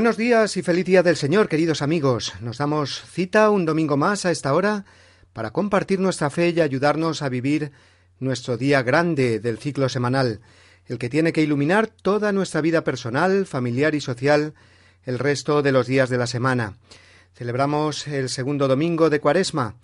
Buenos 0.00 0.16
días 0.16 0.56
y 0.56 0.62
feliz 0.62 0.86
día 0.86 1.02
del 1.02 1.16
Señor, 1.16 1.46
queridos 1.46 1.82
amigos. 1.82 2.32
Nos 2.40 2.56
damos 2.56 3.02
cita 3.04 3.50
un 3.50 3.66
domingo 3.66 3.98
más 3.98 4.24
a 4.24 4.30
esta 4.30 4.54
hora 4.54 4.86
para 5.34 5.50
compartir 5.50 6.00
nuestra 6.00 6.30
fe 6.30 6.54
y 6.56 6.60
ayudarnos 6.62 7.20
a 7.20 7.28
vivir 7.28 7.70
nuestro 8.18 8.56
día 8.56 8.82
grande 8.82 9.40
del 9.40 9.58
ciclo 9.58 9.90
semanal, 9.90 10.40
el 10.86 10.96
que 10.96 11.10
tiene 11.10 11.34
que 11.34 11.42
iluminar 11.42 11.88
toda 11.88 12.32
nuestra 12.32 12.62
vida 12.62 12.82
personal, 12.82 13.44
familiar 13.44 13.94
y 13.94 14.00
social 14.00 14.54
el 15.04 15.18
resto 15.18 15.60
de 15.60 15.70
los 15.70 15.86
días 15.86 16.08
de 16.08 16.16
la 16.16 16.26
semana. 16.26 16.78
Celebramos 17.34 18.08
el 18.08 18.30
segundo 18.30 18.68
domingo 18.68 19.10
de 19.10 19.20
Cuaresma. 19.20 19.76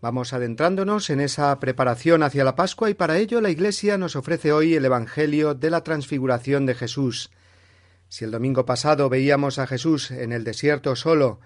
Vamos 0.00 0.32
adentrándonos 0.32 1.10
en 1.10 1.18
esa 1.18 1.58
preparación 1.58 2.22
hacia 2.22 2.44
la 2.44 2.54
Pascua 2.54 2.90
y 2.90 2.94
para 2.94 3.18
ello 3.18 3.40
la 3.40 3.50
Iglesia 3.50 3.98
nos 3.98 4.14
ofrece 4.14 4.52
hoy 4.52 4.76
el 4.76 4.84
Evangelio 4.84 5.52
de 5.52 5.70
la 5.70 5.82
Transfiguración 5.82 6.64
de 6.64 6.76
Jesús. 6.76 7.32
Si 8.14 8.24
el 8.24 8.30
domingo 8.30 8.64
pasado 8.64 9.08
veíamos 9.08 9.58
a 9.58 9.66
Jesús 9.66 10.12
en 10.12 10.30
el 10.30 10.44
desierto 10.44 10.94
solo 10.94 11.40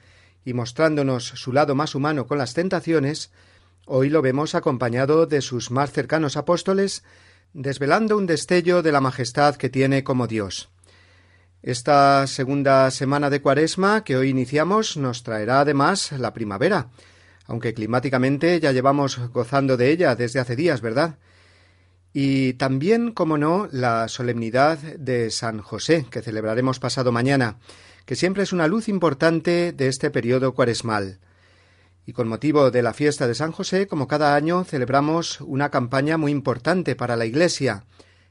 y 0.45 0.53
mostrándonos 0.53 1.25
su 1.25 1.55
lado 1.55 1.75
más 1.75 1.95
humano 1.95 2.27
con 2.27 2.37
las 2.37 2.53
tentaciones, 2.53 3.31
hoy 3.87 4.11
lo 4.11 4.21
vemos 4.21 4.55
acompañado 4.55 5.25
de 5.25 5.41
sus 5.41 5.71
más 5.71 5.93
cercanos 5.93 6.37
apóstoles, 6.37 7.05
desvelando 7.55 8.19
un 8.19 8.27
destello 8.27 8.83
de 8.83 8.93
la 8.93 9.01
majestad 9.01 9.57
que 9.57 9.71
tiene 9.71 10.05
como 10.05 10.27
Dios. 10.27 10.69
Esta 11.63 12.27
segunda 12.27 12.91
semana 12.91 13.31
de 13.31 13.41
Cuaresma 13.41 14.05
que 14.05 14.19
hoy 14.19 14.29
iniciamos 14.29 14.99
nos 14.99 15.23
traerá 15.23 15.61
además 15.61 16.13
la 16.13 16.35
primavera, 16.35 16.91
aunque 17.47 17.73
climáticamente 17.73 18.61
ya 18.61 18.73
llevamos 18.73 19.19
gozando 19.31 19.79
de 19.79 19.91
ella 19.91 20.15
desde 20.17 20.39
hace 20.39 20.55
días, 20.55 20.83
¿verdad? 20.83 21.17
Y 22.21 22.55
también, 22.55 23.13
como 23.13 23.39
no, 23.39 23.69
la 23.71 24.09
solemnidad 24.09 24.77
de 24.79 25.31
San 25.31 25.61
José, 25.61 26.05
que 26.11 26.21
celebraremos 26.21 26.81
pasado 26.81 27.13
mañana, 27.13 27.59
que 28.07 28.17
siempre 28.17 28.43
es 28.43 28.53
una 28.53 28.67
luz 28.67 28.89
importante 28.89 29.71
de 29.71 29.87
este 29.87 30.11
periodo 30.11 30.53
cuaresmal. 30.53 31.21
Y 32.07 32.15
con 32.15 32.27
motivo 32.27 32.73
de 32.73 32.83
la 32.83 32.93
fiesta 32.93 33.29
de 33.29 33.37
San 33.37 33.53
José, 33.53 33.87
como 33.87 34.09
cada 34.09 34.35
año, 34.35 34.65
celebramos 34.65 35.41
una 35.43 35.71
campaña 35.71 36.19
muy 36.19 36.33
importante 36.33 36.97
para 36.97 37.15
la 37.15 37.25
Iglesia, 37.25 37.85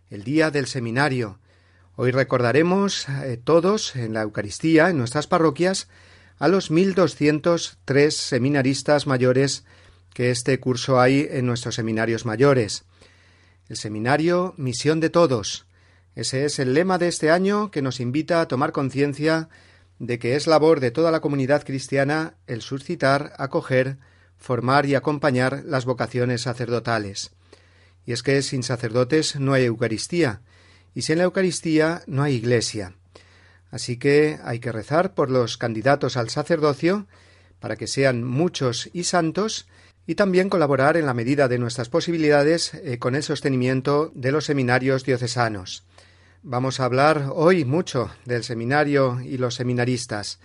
el 0.09 0.25
Día 0.25 0.52
del 0.52 0.68
Seminario. 0.68 1.40
Hoy 1.96 2.12
recordaremos 2.12 3.08
eh, 3.08 3.40
todos 3.42 3.96
en 3.96 4.12
la 4.12 4.24
Eucaristía, 4.24 4.90
en 4.90 4.98
nuestras 4.98 5.28
parroquias, 5.28 5.88
a 6.40 6.50
los 6.50 6.72
mil 6.72 6.94
doscientos 6.94 7.78
tres 7.86 8.18
seminaristas 8.18 9.08
mayores 9.08 9.64
que 10.14 10.30
este 10.30 10.59
curso 10.59 11.00
hay 11.00 11.25
en 11.31 11.46
nuestros 11.46 11.75
seminarios 11.75 12.25
mayores. 12.25 12.84
El 13.70 13.76
seminario 13.76 14.54
Misión 14.56 15.02
de 15.02 15.10
Todos. 15.10 15.66
Ese 16.16 16.46
es 16.46 16.58
el 16.60 16.74
lema 16.74 16.98
de 16.98 17.10
este 17.10 17.32
año 17.32 17.70
que 17.70 17.82
nos 17.82 18.00
invita 18.00 18.40
a 18.40 18.48
tomar 18.48 18.72
conciencia 18.72 19.50
de 20.00 20.20
que 20.20 20.36
es 20.36 20.48
labor 20.48 20.80
de 20.80 20.92
toda 20.92 21.12
la 21.12 21.20
comunidad 21.20 21.66
cristiana 21.66 22.36
el 22.48 22.62
suscitar, 22.62 23.34
acoger, 23.38 23.98
formar 24.38 24.86
y 24.86 24.96
acompañar 24.96 25.64
las 25.66 25.84
vocaciones 25.84 26.44
sacerdotales. 26.44 27.32
Y 28.06 28.14
es 28.14 28.24
que 28.24 28.42
sin 28.42 28.64
sacerdotes 28.64 29.38
no 29.38 29.54
hay 29.54 29.66
Eucaristía, 29.66 30.42
y 30.96 31.02
sin 31.02 31.18
la 31.18 31.26
Eucaristía 31.26 32.04
no 32.08 32.24
hay 32.24 32.36
Iglesia. 32.36 32.94
Así 33.70 33.98
que 33.98 34.40
hay 34.46 34.60
que 34.60 34.72
rezar 34.72 35.14
por 35.14 35.30
los 35.30 35.58
candidatos 35.58 36.16
al 36.16 36.30
sacerdocio, 36.30 37.06
para 37.60 37.76
que 37.76 37.88
sean 37.88 38.24
muchos 38.24 38.90
y 38.94 39.04
santos, 39.04 39.68
y 40.07 40.16
también 40.16 40.50
colaborar 40.50 40.95
en 40.95 41.06
la 41.06 41.13
medida 41.13 41.50
de 41.50 41.59
nuestras 41.59 41.90
posibilidades 41.90 42.73
eh, 42.73 42.97
con 42.97 43.13
el 43.13 43.23
sostenimiento 43.23 44.12
de 44.16 44.31
los 44.31 44.45
seminarios 44.45 45.03
diocesanos. 45.03 45.84
Vamos 46.44 46.79
a 46.79 46.85
hablar 46.85 47.29
hoy 47.34 47.66
mucho 47.66 48.09
del 48.23 48.45
seminario 48.45 49.19
y 49.19 49.38
los 49.38 49.56
seminaristas. 49.56 50.40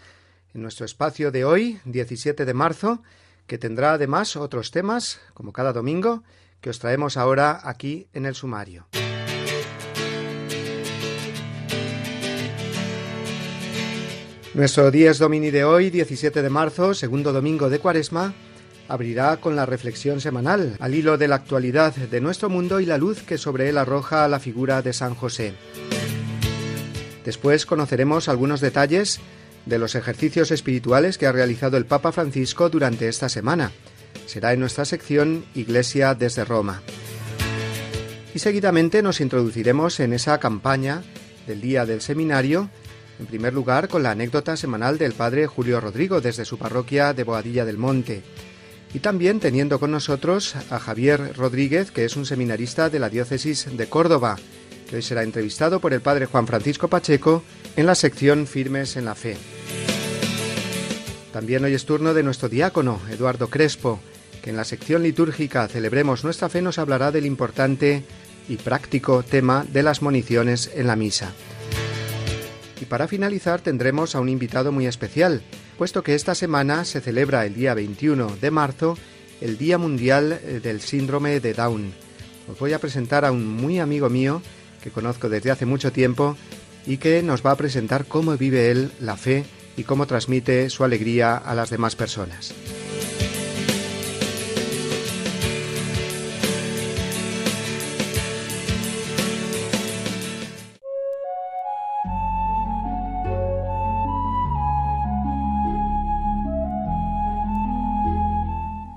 En 0.52 0.62
nuestro 0.62 0.84
espacio 0.84 1.30
de 1.30 1.44
hoy, 1.44 1.78
17 1.84 2.44
de 2.44 2.54
marzo, 2.54 3.02
que 3.46 3.56
tendrá 3.56 3.92
además 3.92 4.34
otros 4.34 4.72
temas, 4.72 5.20
como 5.32 5.52
cada 5.52 5.72
domingo, 5.72 6.24
que 6.60 6.70
os 6.70 6.80
traemos 6.80 7.16
ahora 7.16 7.60
aquí 7.62 8.08
en 8.12 8.26
el 8.26 8.34
sumario. 8.34 8.88
Nuestro 14.54 14.90
Dies 14.90 15.18
Domini 15.18 15.50
de 15.50 15.64
hoy, 15.64 15.90
17 15.90 16.42
de 16.42 16.50
marzo, 16.50 16.94
segundo 16.94 17.32
domingo 17.32 17.70
de 17.70 17.78
Cuaresma, 17.78 18.34
abrirá 18.92 19.38
con 19.38 19.56
la 19.56 19.64
reflexión 19.64 20.20
semanal, 20.20 20.76
al 20.78 20.94
hilo 20.94 21.16
de 21.16 21.26
la 21.26 21.36
actualidad 21.36 21.94
de 21.94 22.20
nuestro 22.20 22.50
mundo 22.50 22.78
y 22.78 22.84
la 22.84 22.98
luz 22.98 23.22
que 23.22 23.38
sobre 23.38 23.70
él 23.70 23.78
arroja 23.78 24.28
la 24.28 24.38
figura 24.38 24.82
de 24.82 24.92
San 24.92 25.14
José. 25.14 25.54
Después 27.24 27.64
conoceremos 27.64 28.28
algunos 28.28 28.60
detalles 28.60 29.18
de 29.64 29.78
los 29.78 29.94
ejercicios 29.94 30.50
espirituales 30.50 31.16
que 31.16 31.26
ha 31.26 31.32
realizado 31.32 31.78
el 31.78 31.86
Papa 31.86 32.12
Francisco 32.12 32.68
durante 32.68 33.08
esta 33.08 33.30
semana. 33.30 33.72
Será 34.26 34.52
en 34.52 34.60
nuestra 34.60 34.84
sección 34.84 35.46
Iglesia 35.54 36.14
desde 36.14 36.44
Roma. 36.44 36.82
Y 38.34 38.40
seguidamente 38.40 39.00
nos 39.02 39.22
introduciremos 39.22 40.00
en 40.00 40.12
esa 40.12 40.38
campaña 40.38 41.02
del 41.46 41.62
Día 41.62 41.86
del 41.86 42.02
Seminario, 42.02 42.68
en 43.18 43.24
primer 43.24 43.54
lugar 43.54 43.88
con 43.88 44.02
la 44.02 44.10
anécdota 44.10 44.54
semanal 44.58 44.98
del 44.98 45.14
Padre 45.14 45.46
Julio 45.46 45.80
Rodrigo 45.80 46.20
desde 46.20 46.44
su 46.44 46.58
parroquia 46.58 47.14
de 47.14 47.24
Boadilla 47.24 47.64
del 47.64 47.78
Monte, 47.78 48.22
y 48.94 48.98
también 49.00 49.40
teniendo 49.40 49.80
con 49.80 49.90
nosotros 49.90 50.54
a 50.70 50.78
Javier 50.78 51.36
Rodríguez, 51.36 51.90
que 51.90 52.04
es 52.04 52.16
un 52.16 52.26
seminarista 52.26 52.90
de 52.90 52.98
la 52.98 53.08
diócesis 53.08 53.68
de 53.76 53.86
Córdoba, 53.88 54.36
que 54.88 54.96
hoy 54.96 55.02
será 55.02 55.22
entrevistado 55.22 55.80
por 55.80 55.94
el 55.94 56.02
padre 56.02 56.26
Juan 56.26 56.46
Francisco 56.46 56.88
Pacheco 56.88 57.42
en 57.76 57.86
la 57.86 57.94
sección 57.94 58.46
Firmes 58.46 58.96
en 58.96 59.06
la 59.06 59.14
Fe. 59.14 59.36
También 61.32 61.64
hoy 61.64 61.72
es 61.72 61.86
turno 61.86 62.12
de 62.12 62.22
nuestro 62.22 62.50
diácono, 62.50 63.00
Eduardo 63.10 63.48
Crespo, 63.48 64.00
que 64.42 64.50
en 64.50 64.56
la 64.56 64.64
sección 64.64 65.02
litúrgica 65.02 65.66
Celebremos 65.68 66.24
nuestra 66.24 66.50
fe 66.50 66.60
nos 66.60 66.78
hablará 66.78 67.10
del 67.10 67.24
importante 67.24 68.04
y 68.48 68.56
práctico 68.56 69.22
tema 69.22 69.64
de 69.72 69.82
las 69.82 70.02
municiones 70.02 70.70
en 70.74 70.88
la 70.88 70.96
misa. 70.96 71.32
Y 72.80 72.84
para 72.84 73.08
finalizar 73.08 73.60
tendremos 73.60 74.14
a 74.14 74.20
un 74.20 74.28
invitado 74.28 74.72
muy 74.72 74.86
especial, 74.86 75.42
puesto 75.82 76.04
que 76.04 76.14
esta 76.14 76.36
semana 76.36 76.84
se 76.84 77.00
celebra 77.00 77.44
el 77.44 77.54
día 77.54 77.74
21 77.74 78.36
de 78.40 78.52
marzo 78.52 78.96
el 79.40 79.58
Día 79.58 79.78
Mundial 79.78 80.30
eh, 80.30 80.60
del 80.62 80.80
Síndrome 80.80 81.40
de 81.40 81.54
Down. 81.54 81.92
Os 82.46 82.56
voy 82.60 82.72
a 82.72 82.78
presentar 82.78 83.24
a 83.24 83.32
un 83.32 83.44
muy 83.48 83.80
amigo 83.80 84.08
mío 84.08 84.42
que 84.80 84.92
conozco 84.92 85.28
desde 85.28 85.50
hace 85.50 85.66
mucho 85.66 85.90
tiempo 85.90 86.36
y 86.86 86.98
que 86.98 87.20
nos 87.24 87.44
va 87.44 87.50
a 87.50 87.56
presentar 87.56 88.04
cómo 88.04 88.36
vive 88.36 88.70
él 88.70 88.92
la 89.00 89.16
fe 89.16 89.44
y 89.76 89.82
cómo 89.82 90.06
transmite 90.06 90.70
su 90.70 90.84
alegría 90.84 91.36
a 91.36 91.52
las 91.56 91.70
demás 91.70 91.96
personas. 91.96 92.54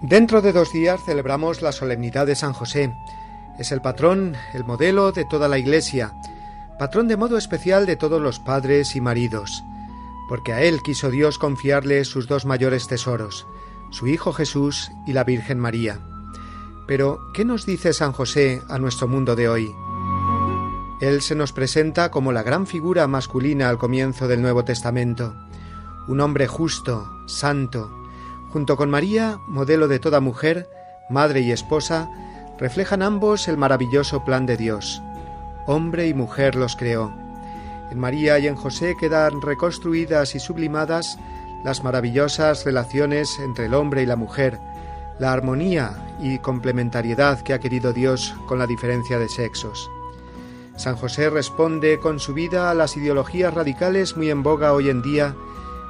Dentro 0.08 0.44
de 0.44 0.54
dos 0.54 0.72
días 0.72 1.02
celebramos 1.04 1.64
la 1.64 1.72
solemnidad 1.72 2.28
de 2.28 2.36
San 2.36 2.54
José. 2.54 2.94
Es 3.58 3.72
el 3.72 3.82
patrón, 3.82 4.36
el 4.54 4.64
modelo 4.64 5.12
de 5.12 5.26
toda 5.26 5.48
la 5.48 5.58
Iglesia, 5.58 6.14
patrón 6.78 7.08
de 7.08 7.18
modo 7.18 7.40
especial 7.40 7.88
de 7.88 7.96
todos 7.96 8.22
los 8.22 8.40
padres 8.40 8.96
y 8.96 9.02
maridos, 9.02 9.64
porque 10.30 10.54
a 10.54 10.62
él 10.62 10.84
quiso 10.84 11.10
Dios 11.10 11.40
confiarle 11.40 12.06
sus 12.06 12.28
dos 12.28 12.46
mayores 12.46 12.88
tesoros, 12.88 13.48
su 13.90 14.06
Hijo 14.06 14.32
Jesús 14.32 14.92
y 15.08 15.14
la 15.14 15.24
Virgen 15.24 15.58
María. 15.60 16.00
Pero, 16.86 17.18
¿qué 17.34 17.44
nos 17.44 17.66
dice 17.66 17.92
San 17.92 18.12
José 18.12 18.62
a 18.70 18.78
nuestro 18.78 19.08
mundo 19.08 19.36
de 19.36 19.50
hoy? 19.50 19.76
Él 21.02 21.24
se 21.24 21.34
nos 21.34 21.52
presenta 21.52 22.12
como 22.12 22.32
la 22.32 22.44
gran 22.44 22.68
figura 22.68 23.08
masculina 23.08 23.70
al 23.70 23.80
comienzo 23.80 24.28
del 24.28 24.44
Nuevo 24.44 24.64
Testamento, 24.64 25.34
un 26.08 26.22
hombre 26.22 26.46
justo, 26.46 27.10
santo, 27.26 28.05
Junto 28.56 28.78
con 28.78 28.90
María, 28.90 29.42
modelo 29.48 29.90
de 29.90 30.00
toda 30.00 30.22
mujer, 30.22 30.70
madre 31.10 31.42
y 31.42 31.52
esposa, 31.52 32.10
reflejan 32.58 33.02
ambos 33.02 33.50
el 33.50 33.58
maravilloso 33.58 34.24
plan 34.24 34.46
de 34.46 34.56
Dios. 34.56 35.02
Hombre 35.66 36.08
y 36.08 36.14
mujer 36.14 36.56
los 36.56 36.78
creó. 36.78 37.14
En 37.92 38.00
María 38.00 38.40
y 38.40 38.48
en 38.48 38.56
José 38.56 38.96
quedan 38.98 39.42
reconstruidas 39.42 40.36
y 40.36 40.40
sublimadas 40.40 41.20
las 41.66 41.84
maravillosas 41.84 42.64
relaciones 42.64 43.40
entre 43.40 43.66
el 43.66 43.74
hombre 43.74 44.04
y 44.04 44.06
la 44.06 44.16
mujer, 44.16 44.58
la 45.20 45.34
armonía 45.34 46.16
y 46.22 46.40
complementariedad 46.40 47.42
que 47.42 47.54
ha 47.54 47.60
querido 47.60 47.92
Dios 47.92 48.36
con 48.48 48.58
la 48.58 48.68
diferencia 48.68 49.20
de 49.20 49.28
sexos. 49.28 49.92
San 50.78 50.96
José 50.96 51.30
responde 51.30 52.00
con 52.00 52.22
su 52.22 52.34
vida 52.34 52.72
a 52.72 52.74
las 52.74 52.96
ideologías 52.96 53.54
radicales 53.54 54.16
muy 54.16 54.30
en 54.30 54.44
boga 54.44 54.72
hoy 54.72 54.90
en 54.90 55.02
día 55.02 55.36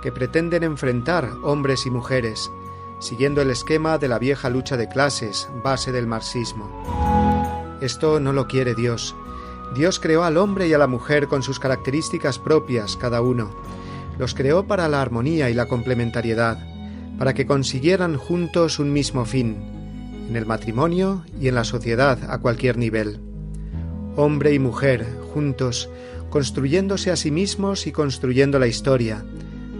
que 0.05 0.11
pretenden 0.11 0.61
enfrentar 0.61 1.31
hombres 1.41 1.87
y 1.87 1.89
mujeres, 1.89 2.51
siguiendo 2.99 3.41
el 3.41 3.49
esquema 3.49 3.97
de 3.97 4.07
la 4.07 4.19
vieja 4.19 4.51
lucha 4.51 4.77
de 4.77 4.87
clases, 4.87 5.49
base 5.63 5.91
del 5.91 6.05
marxismo. 6.05 6.69
Esto 7.81 8.19
no 8.19 8.31
lo 8.31 8.47
quiere 8.47 8.75
Dios. 8.75 9.15
Dios 9.73 9.99
creó 9.99 10.23
al 10.23 10.37
hombre 10.37 10.67
y 10.67 10.73
a 10.73 10.77
la 10.77 10.85
mujer 10.85 11.25
con 11.25 11.41
sus 11.41 11.59
características 11.59 12.37
propias 12.37 12.97
cada 12.97 13.21
uno. 13.21 13.49
Los 14.19 14.35
creó 14.35 14.67
para 14.67 14.87
la 14.89 15.01
armonía 15.01 15.49
y 15.49 15.55
la 15.55 15.65
complementariedad, 15.65 16.59
para 17.17 17.33
que 17.33 17.47
consiguieran 17.47 18.15
juntos 18.15 18.77
un 18.77 18.93
mismo 18.93 19.25
fin, 19.25 19.57
en 20.29 20.35
el 20.35 20.45
matrimonio 20.45 21.25
y 21.41 21.47
en 21.47 21.55
la 21.55 21.63
sociedad 21.63 22.19
a 22.29 22.37
cualquier 22.37 22.77
nivel. 22.77 23.19
Hombre 24.15 24.53
y 24.53 24.59
mujer, 24.59 25.03
juntos, 25.33 25.89
construyéndose 26.29 27.09
a 27.09 27.15
sí 27.15 27.31
mismos 27.31 27.87
y 27.87 27.91
construyendo 27.91 28.59
la 28.59 28.67
historia, 28.67 29.25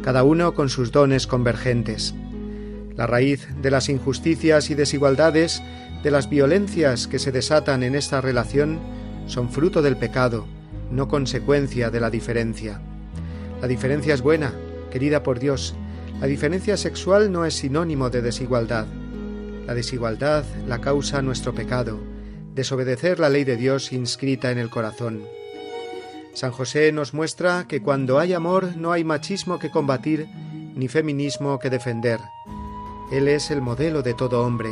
cada 0.06 0.24
uno 0.24 0.54
con 0.54 0.70
sus 0.70 0.92
dones 0.92 1.26
convergentes. 1.26 2.14
La 2.96 3.08
raíz 3.08 3.48
de 3.60 3.72
las 3.72 3.90
injusticias 3.90 4.70
y 4.70 4.76
desigualdades, 4.76 5.64
de 6.04 6.12
las 6.12 6.30
violencias 6.30 7.08
que 7.08 7.18
se 7.18 7.32
desatan 7.32 7.82
en 7.82 7.96
esta 7.96 8.22
relación, 8.22 8.78
son 9.26 9.50
fruto 9.50 9.82
del 9.82 9.98
pecado, 9.98 10.46
no 10.92 11.08
consecuencia 11.08 11.90
de 11.90 12.00
la 12.00 12.12
diferencia. 12.12 12.82
La 13.64 13.68
diferencia 13.68 14.14
es 14.14 14.22
buena, 14.22 14.54
querida 14.92 15.24
por 15.24 15.40
Dios. 15.40 15.74
La 16.22 16.28
diferencia 16.28 16.78
sexual 16.78 17.32
no 17.32 17.44
es 17.44 17.56
sinónimo 17.56 18.12
de 18.12 18.22
desigualdad. 18.22 18.86
La 19.66 19.74
desigualdad 19.74 20.46
la 20.68 20.82
causa 20.82 21.24
nuestro 21.24 21.56
pecado, 21.56 22.00
desobedecer 22.54 23.20
la 23.20 23.30
ley 23.30 23.44
de 23.44 23.58
Dios 23.58 23.92
inscrita 23.92 24.52
en 24.52 24.60
el 24.60 24.70
corazón. 24.70 25.24
San 26.36 26.52
José 26.52 26.92
nos 26.92 27.14
muestra 27.14 27.66
que 27.66 27.82
cuando 27.82 28.20
hay 28.20 28.34
amor 28.34 28.76
no 28.76 28.92
hay 28.92 29.06
machismo 29.06 29.58
que 29.58 29.72
combatir 29.72 30.28
ni 30.76 30.90
feminismo 30.90 31.60
que 31.60 31.70
defender. 31.70 32.20
Él 33.10 33.30
es 33.30 33.52
el 33.52 33.62
modelo 33.62 34.02
de 34.02 34.14
todo 34.14 34.46
hombre. 34.46 34.72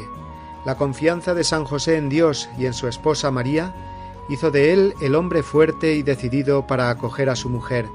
La 0.66 0.76
confianza 0.76 1.34
de 1.34 1.46
San 1.46 1.64
José 1.64 1.96
en 1.96 2.10
Dios 2.10 2.50
y 2.58 2.66
en 2.66 2.74
su 2.74 2.90
esposa 2.90 3.32
María 3.32 3.74
hizo 4.28 4.52
de 4.52 4.74
él 4.74 4.94
el 5.02 5.16
hombre 5.16 5.42
fuerte 5.42 5.96
y 5.96 6.04
decidido 6.04 6.68
para 6.68 6.90
acoger 6.90 7.30
a 7.30 7.36
su 7.38 7.48
mujer, 7.48 7.86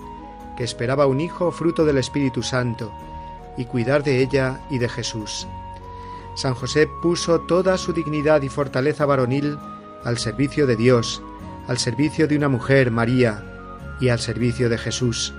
que 0.57 0.65
esperaba 0.65 1.07
un 1.07 1.21
hijo 1.21 1.51
fruto 1.51 1.85
del 1.85 1.99
Espíritu 1.99 2.43
Santo, 2.43 2.91
y 3.59 3.67
cuidar 3.67 4.03
de 4.03 4.23
ella 4.23 4.63
y 4.71 4.79
de 4.79 4.89
Jesús. 4.89 5.47
San 6.35 6.55
José 6.55 6.89
puso 7.03 7.41
toda 7.41 7.77
su 7.77 7.93
dignidad 7.93 8.41
y 8.41 8.49
fortaleza 8.49 9.05
varonil 9.05 9.59
al 10.05 10.17
servicio 10.17 10.67
de 10.67 10.77
Dios, 10.77 11.23
al 11.67 11.77
servicio 11.77 12.27
de 12.27 12.37
una 12.37 12.49
mujer, 12.49 12.91
María, 12.91 13.45
y 14.01 14.09
al 14.09 14.19
servicio 14.19 14.69
de 14.69 14.79
Jesús. 14.79 15.35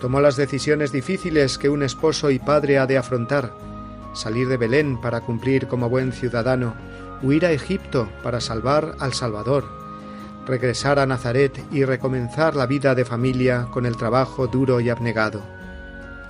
Tomó 0.00 0.20
las 0.20 0.36
decisiones 0.36 0.92
difíciles 0.92 1.58
que 1.58 1.68
un 1.68 1.82
esposo 1.82 2.30
y 2.30 2.38
padre 2.38 2.78
ha 2.78 2.86
de 2.86 2.98
afrontar, 2.98 3.52
salir 4.14 4.48
de 4.48 4.56
Belén 4.56 5.00
para 5.00 5.20
cumplir 5.20 5.66
como 5.66 5.88
buen 5.88 6.12
ciudadano, 6.12 6.74
huir 7.22 7.44
a 7.46 7.52
Egipto 7.52 8.08
para 8.22 8.40
salvar 8.40 8.94
al 9.00 9.12
Salvador, 9.12 9.64
regresar 10.46 10.98
a 10.98 11.06
Nazaret 11.06 11.64
y 11.72 11.84
recomenzar 11.84 12.56
la 12.56 12.66
vida 12.66 12.94
de 12.94 13.04
familia 13.04 13.66
con 13.70 13.86
el 13.86 13.96
trabajo 13.96 14.46
duro 14.46 14.80
y 14.80 14.88
abnegado. 14.88 15.42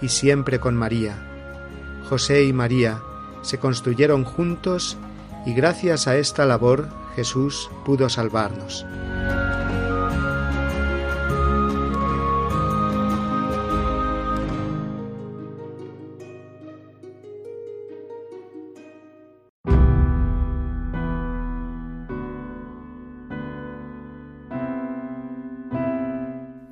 Y 0.01 0.09
siempre 0.09 0.59
con 0.59 0.77
María. 0.77 1.17
José 2.09 2.45
y 2.45 2.53
María 2.53 3.01
se 3.43 3.59
construyeron 3.59 4.25
juntos 4.25 4.97
y 5.47 5.55
gracias 5.55 6.09
a 6.09 6.17
esta 6.17 6.47
labor 6.47 6.89
Jesús 7.17 7.71
pudo 7.85 8.09
salvarnos. 8.09 8.87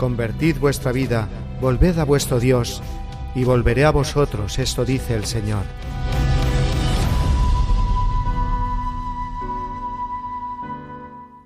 Convertid 0.00 0.58
vuestra 0.58 0.92
vida, 0.92 1.28
volved 1.60 1.98
a 1.98 2.04
vuestro 2.04 2.40
Dios, 2.40 2.82
y 3.34 3.44
volveré 3.44 3.84
a 3.84 3.90
vosotros, 3.90 4.58
esto 4.58 4.86
dice 4.86 5.14
el 5.14 5.26
Señor. 5.26 5.64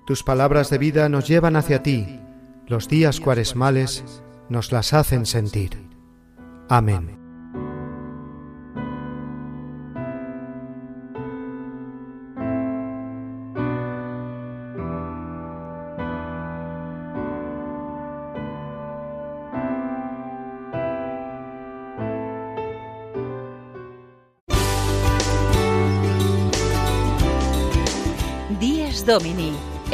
Tus 0.05 0.23
palabras 0.23 0.69
de 0.69 0.77
vida 0.77 1.09
nos 1.09 1.27
llevan 1.27 1.57
hacia 1.57 1.83
ti, 1.83 2.21
los 2.65 2.87
días 2.87 3.19
cuaresmales 3.19 4.23
nos 4.47 4.71
las 4.71 4.93
hacen 4.93 5.25
sentir. 5.25 5.89
Amén. 6.69 7.24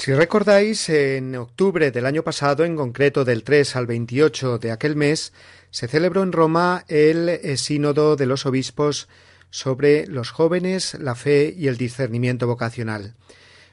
Si 0.00 0.14
recordáis, 0.14 0.88
en 0.88 1.36
octubre 1.36 1.90
del 1.90 2.06
año 2.06 2.22
pasado, 2.22 2.64
en 2.64 2.74
concreto 2.74 3.26
del 3.26 3.44
3 3.44 3.76
al 3.76 3.86
28 3.86 4.58
de 4.58 4.72
aquel 4.72 4.96
mes, 4.96 5.34
se 5.70 5.88
celebró 5.88 6.22
en 6.22 6.32
Roma 6.32 6.86
el 6.88 7.28
eh, 7.28 7.58
sínodo 7.58 8.16
de 8.16 8.24
los 8.24 8.46
obispos 8.46 9.08
sobre 9.50 10.06
los 10.06 10.30
jóvenes, 10.30 10.94
la 10.94 11.14
fe 11.14 11.54
y 11.54 11.68
el 11.68 11.76
discernimiento 11.76 12.46
vocacional. 12.46 13.12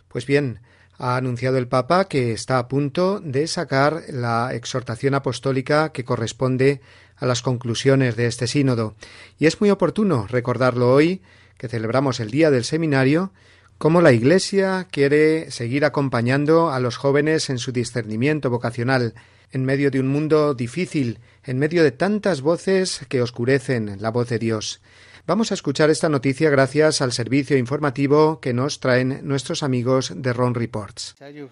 Pues 0.10 0.26
bien, 0.26 0.60
ha 0.98 1.16
anunciado 1.16 1.58
el 1.58 1.70
Papa 1.70 2.10
que 2.10 2.34
está 2.34 2.60
a 2.60 2.68
punto 2.68 3.22
de 3.22 3.48
sacar 3.48 4.04
la 4.10 4.54
exhortación 4.54 5.14
apostólica 5.14 5.94
que 5.94 6.04
corresponde 6.04 6.82
a 7.16 7.26
las 7.26 7.42
conclusiones 7.42 8.18
de 8.18 8.28
este 8.28 8.48
sínodo. 8.48 8.96
Y 9.40 9.46
es 9.46 9.62
muy 9.62 9.70
oportuno 9.70 10.28
recordarlo 10.28 10.92
hoy, 10.92 11.22
que 11.58 11.70
celebramos 11.70 12.20
el 12.20 12.32
día 12.32 12.52
del 12.52 12.66
seminario, 12.66 13.32
cómo 13.78 14.02
la 14.02 14.12
Iglesia 14.12 14.88
quiere 14.92 15.52
seguir 15.52 15.86
acompañando 15.86 16.72
a 16.72 16.80
los 16.80 16.98
jóvenes 16.98 17.50
en 17.50 17.60
su 17.60 17.72
discernimiento 17.72 18.50
vocacional, 18.50 19.14
en 19.52 19.66
medio 19.66 19.92
de 19.92 20.00
un 20.00 20.08
mundo 20.08 20.54
difícil, 20.54 21.20
en 21.44 21.60
medio 21.60 21.84
de 21.84 21.92
tantas 21.92 22.42
voces 22.42 23.02
que 23.08 23.22
oscurecen 23.22 23.98
la 24.02 24.10
voz 24.10 24.30
de 24.30 24.40
Dios. 24.40 24.82
Vamos 25.28 25.52
a 25.52 25.56
escuchar 25.56 25.90
esta 25.90 26.08
noticia 26.08 26.50
gracias 26.50 27.02
al 27.02 27.12
servicio 27.12 27.58
informativo 27.58 28.40
que 28.40 28.54
nos 28.54 28.80
traen 28.80 29.28
nuestros 29.28 29.62
amigos 29.62 30.14
de 30.16 30.32
Ron 30.32 30.56
Reports. 30.56 31.16
El 31.20 31.44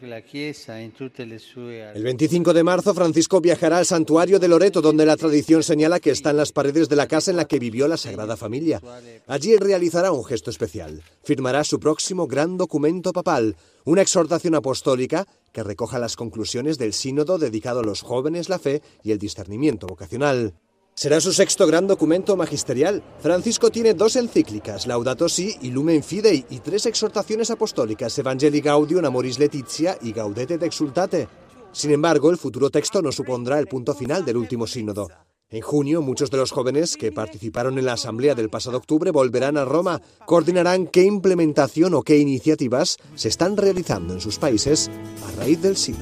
25 2.04 2.54
de 2.54 2.64
marzo, 2.64 2.94
Francisco 2.94 3.42
viajará 3.42 3.80
al 3.80 3.86
santuario 3.86 4.40
de 4.40 4.48
Loreto, 4.48 4.82
donde 4.82 5.06
la 5.06 5.18
tradición 5.18 5.62
señala 5.62 6.00
que 6.00 6.12
está 6.12 6.30
en 6.30 6.38
las 6.38 6.54
paredes 6.54 6.88
de 6.88 6.96
la 6.96 7.10
casa 7.10 7.32
en 7.32 7.38
la 7.38 7.50
que 7.50 7.60
vivió 7.60 7.90
la 7.90 7.98
Sagrada 7.98 8.38
Familia. 8.38 8.80
Allí 9.28 9.58
realizará 9.58 10.14
un 10.14 10.24
gesto 10.24 10.52
especial. 10.52 11.04
Firmará 11.26 11.66
su 11.66 11.78
próximo 11.78 12.28
gran 12.28 12.56
documento 12.56 13.12
papal, 13.12 13.58
una 13.84 14.04
exhortación 14.04 14.56
apostólica 14.56 15.28
que 15.52 15.64
recoja 15.64 16.00
las 16.00 16.16
conclusiones 16.16 16.78
del 16.78 16.94
sínodo 16.94 17.38
dedicado 17.38 17.82
a 17.82 17.84
los 17.84 18.04
jóvenes, 18.04 18.48
la 18.48 18.58
fe 18.58 18.82
y 19.04 19.12
el 19.12 19.20
discernimiento 19.20 19.86
vocacional. 19.86 20.54
Será 20.98 21.20
su 21.20 21.34
sexto 21.34 21.68
gran 21.68 21.88
documento 21.88 22.38
magisterial. 22.38 23.04
Francisco 23.20 23.70
tiene 23.70 23.94
dos 23.94 24.16
encíclicas, 24.16 24.88
Laudato 24.88 25.28
Si 25.28 25.54
y 25.62 25.72
Lumen 25.72 26.02
Fidei, 26.02 26.46
y 26.50 26.60
tres 26.60 26.86
exhortaciones 26.86 27.52
apostólicas, 27.52 28.18
Evangelii 28.18 28.62
Gaudium, 28.62 29.04
Amoris 29.04 29.38
Laetitia 29.38 29.98
y 30.02 30.14
Gaudete 30.14 30.54
et 30.54 30.64
Exultate. 30.64 31.28
Sin 31.74 31.92
embargo, 31.92 32.32
el 32.32 32.38
futuro 32.38 32.70
texto 32.70 33.02
no 33.02 33.12
supondrá 33.12 33.60
el 33.60 33.68
punto 33.68 33.94
final 33.94 34.24
del 34.24 34.38
último 34.38 34.68
sínodo. 34.68 35.10
En 35.50 35.62
junio, 35.62 36.02
muchos 36.02 36.32
de 36.32 36.38
los 36.38 36.52
jóvenes 36.52 36.96
que 36.96 37.12
participaron 37.12 37.78
en 37.78 37.86
la 37.86 37.94
asamblea 37.94 38.34
del 38.34 38.50
pasado 38.50 38.78
octubre 38.78 39.12
volverán 39.12 39.58
a 39.58 39.66
Roma, 39.66 40.02
coordinarán 40.26 40.88
qué 40.88 41.04
implementación 41.04 41.94
o 41.94 42.04
qué 42.04 42.20
iniciativas 42.20 42.98
se 43.16 43.28
están 43.28 43.58
realizando 43.58 44.14
en 44.14 44.22
sus 44.22 44.40
países 44.40 44.90
a 45.28 45.42
raíz 45.42 45.62
del 45.62 45.76
sí. 45.76 45.94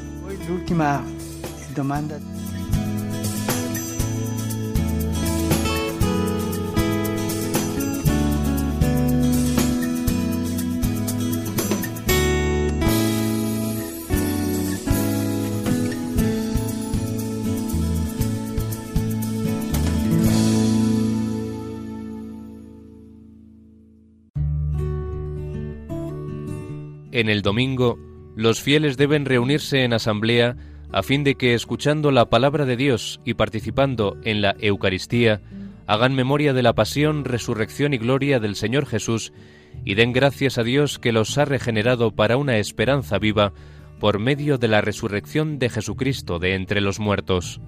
En 27.14 27.30
el 27.30 27.44
domingo, 27.44 28.00
los 28.36 28.60
fieles 28.60 28.98
deben 28.98 29.26
reunirse 29.26 29.84
en 29.84 29.94
asamblea 29.94 30.58
a 30.92 31.04
fin 31.04 31.24
de 31.24 31.36
que, 31.36 31.54
escuchando 31.54 32.10
la 32.10 32.28
palabra 32.32 32.66
de 32.66 32.76
Dios 32.76 33.22
y 33.24 33.36
participando 33.36 34.18
en 34.24 34.42
la 34.42 34.56
Eucaristía, 34.60 35.40
hagan 35.86 36.16
memoria 36.16 36.54
de 36.54 36.64
la 36.64 36.74
pasión, 36.74 37.24
resurrección 37.24 37.94
y 37.94 38.00
gloria 38.00 38.40
del 38.40 38.56
Señor 38.56 38.88
Jesús 38.88 39.32
y 39.86 39.94
den 39.94 40.12
gracias 40.12 40.58
a 40.58 40.64
Dios 40.64 40.98
que 40.98 41.12
los 41.12 41.38
ha 41.38 41.46
regenerado 41.46 42.16
para 42.16 42.36
una 42.36 42.58
esperanza 42.58 43.20
viva 43.20 43.54
por 44.00 44.18
medio 44.18 44.58
de 44.58 44.70
la 44.70 44.82
resurrección 44.82 45.60
de 45.60 45.70
Jesucristo 45.70 46.40
de 46.40 46.56
entre 46.56 46.82
los 46.82 47.00
muertos. 47.00 47.62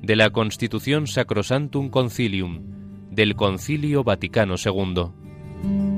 De 0.00 0.14
la 0.14 0.30
Constitución 0.30 1.08
Sacrosantum 1.08 1.90
Concilium, 1.90 2.62
del 3.10 3.34
Concilio 3.34 4.04
Vaticano 4.04 4.54
II. 4.64 5.97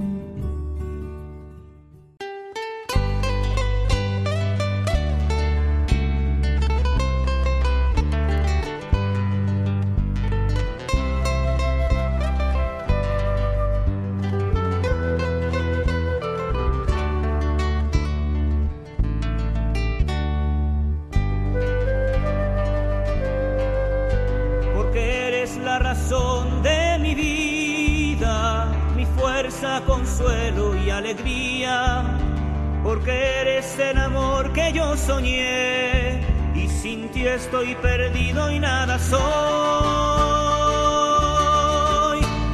Estoy 37.41 37.75
perdido 37.77 38.51
y 38.51 38.59
nada 38.59 38.99
soy. 38.99 39.21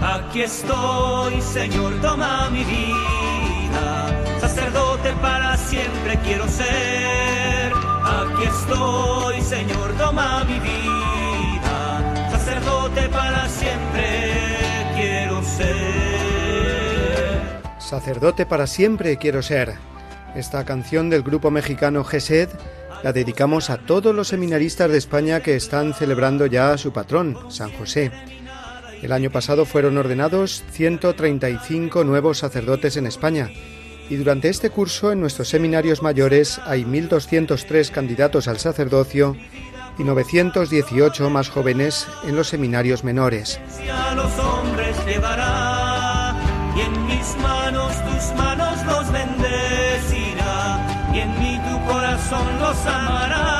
Aquí 0.03 0.43
estoy, 0.43 1.41
Señor, 1.43 2.01
toma 2.01 2.49
mi 2.51 2.63
vida. 2.65 4.41
Sacerdote 4.41 5.13
para 5.21 5.57
siempre 5.57 6.19
quiero 6.25 6.47
ser. 6.49 7.73
Aquí 8.05 8.45
estoy, 8.45 9.41
Señor, 9.43 9.93
toma 9.99 10.45
mi 10.45 10.61
vida. 10.61 12.31
Sacerdote 12.31 13.09
para 13.09 13.49
siempre 13.49 14.05
quiero 14.95 15.43
ser. 15.43 15.77
Sacerdote 17.79 18.47
para 18.47 18.67
siempre 18.69 19.17
quiero 19.17 19.43
ser. 19.43 19.75
Esta 20.37 20.65
canción 20.65 21.11
del 21.11 21.23
grupo 21.23 21.51
mexicano 21.51 22.05
GESED 22.05 22.51
la 23.03 23.13
dedicamos 23.13 23.71
a 23.71 23.79
todos 23.79 24.15
los 24.15 24.29
seminaristas 24.29 24.91
de 24.91 24.99
España 24.99 25.41
que 25.41 25.57
están 25.57 25.95
celebrando 25.95 26.47
ya 26.47 26.73
a 26.73 26.79
su 26.79 26.93
patrón, 26.93 27.37
San 27.49 27.73
José. 27.73 28.11
El 29.03 29.13
año 29.13 29.31
pasado 29.31 29.65
fueron 29.65 29.99
ordenados 29.99 30.65
135 30.73 32.05
nuevos 32.05 32.39
sacerdotes 32.39 32.97
en 32.97 33.07
España 33.07 33.51
y 34.09 34.17
durante 34.17 34.49
este 34.49 34.71
curso 34.71 35.13
en 35.13 35.21
nuestros 35.21 35.49
seminarios 35.49 36.03
mayores 36.03 36.61
hay 36.65 36.85
1.203 36.85 37.91
candidatos 37.91 38.49
al 38.49 38.59
sacerdocio 38.59 39.37
y 39.99 40.05
918 40.05 41.31
más 41.31 41.49
jóvenes 41.49 42.07
en 42.25 42.37
los 42.37 42.49
seminarios 42.49 43.03
menores. 43.05 43.61
Corazón 52.29 52.61
los 52.61 52.87
amará. 52.87 53.53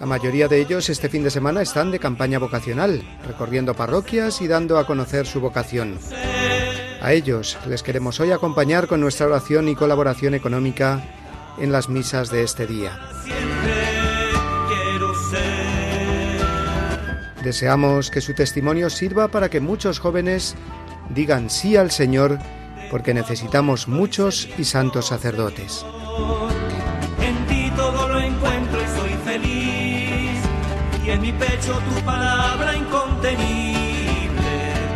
La 0.00 0.06
mayoría 0.06 0.48
de 0.48 0.60
ellos 0.60 0.90
este 0.90 1.08
fin 1.08 1.22
de 1.22 1.30
semana 1.30 1.62
están 1.62 1.90
de 1.90 1.98
campaña 1.98 2.38
vocacional, 2.38 3.02
recorriendo 3.26 3.74
parroquias 3.74 4.42
y 4.42 4.48
dando 4.48 4.78
a 4.78 4.86
conocer 4.86 5.26
su 5.26 5.40
vocación. 5.40 5.98
A 7.00 7.12
ellos 7.12 7.58
les 7.66 7.82
queremos 7.82 8.20
hoy 8.20 8.30
acompañar 8.32 8.86
con 8.86 9.00
nuestra 9.00 9.26
oración 9.26 9.68
y 9.68 9.74
colaboración 9.74 10.34
económica 10.34 11.02
en 11.58 11.72
las 11.72 11.88
misas 11.88 12.30
de 12.30 12.42
este 12.42 12.66
día. 12.66 12.98
Deseamos 17.42 18.10
que 18.10 18.20
su 18.20 18.34
testimonio 18.34 18.88
sirva 18.88 19.28
para 19.28 19.50
que 19.50 19.60
muchos 19.60 19.98
jóvenes 19.98 20.54
digan 21.10 21.50
sí 21.50 21.76
al 21.76 21.90
Señor 21.90 22.38
porque 22.90 23.14
necesitamos 23.14 23.88
muchos 23.88 24.48
y 24.58 24.64
santos 24.64 25.06
sacerdotes. 25.06 25.84
En 27.20 27.46
ti 27.46 27.72
todo 27.76 28.08
lo 28.08 28.20
encuentro 28.20 28.80
y 28.82 28.86
soy 28.98 29.14
feliz, 29.24 30.40
y 31.04 31.10
en 31.10 31.20
mi 31.20 31.32
pecho 31.32 31.78
tu 31.88 32.00
palabra 32.04 32.76
incontenible, 32.76 34.28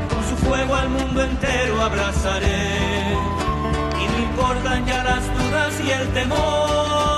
con 0.09 0.23
su 0.29 0.37
fuego 0.47 0.75
al 0.75 0.89
mundo 0.91 1.23
entero 1.25 1.83
abrazaré, 1.83 3.15
y 4.01 4.07
no 4.07 4.19
importan 4.31 4.87
ya 4.87 5.05
las 5.05 5.25
dudas 5.39 5.75
y 5.85 5.91
el 5.91 6.09
temor, 6.13 7.18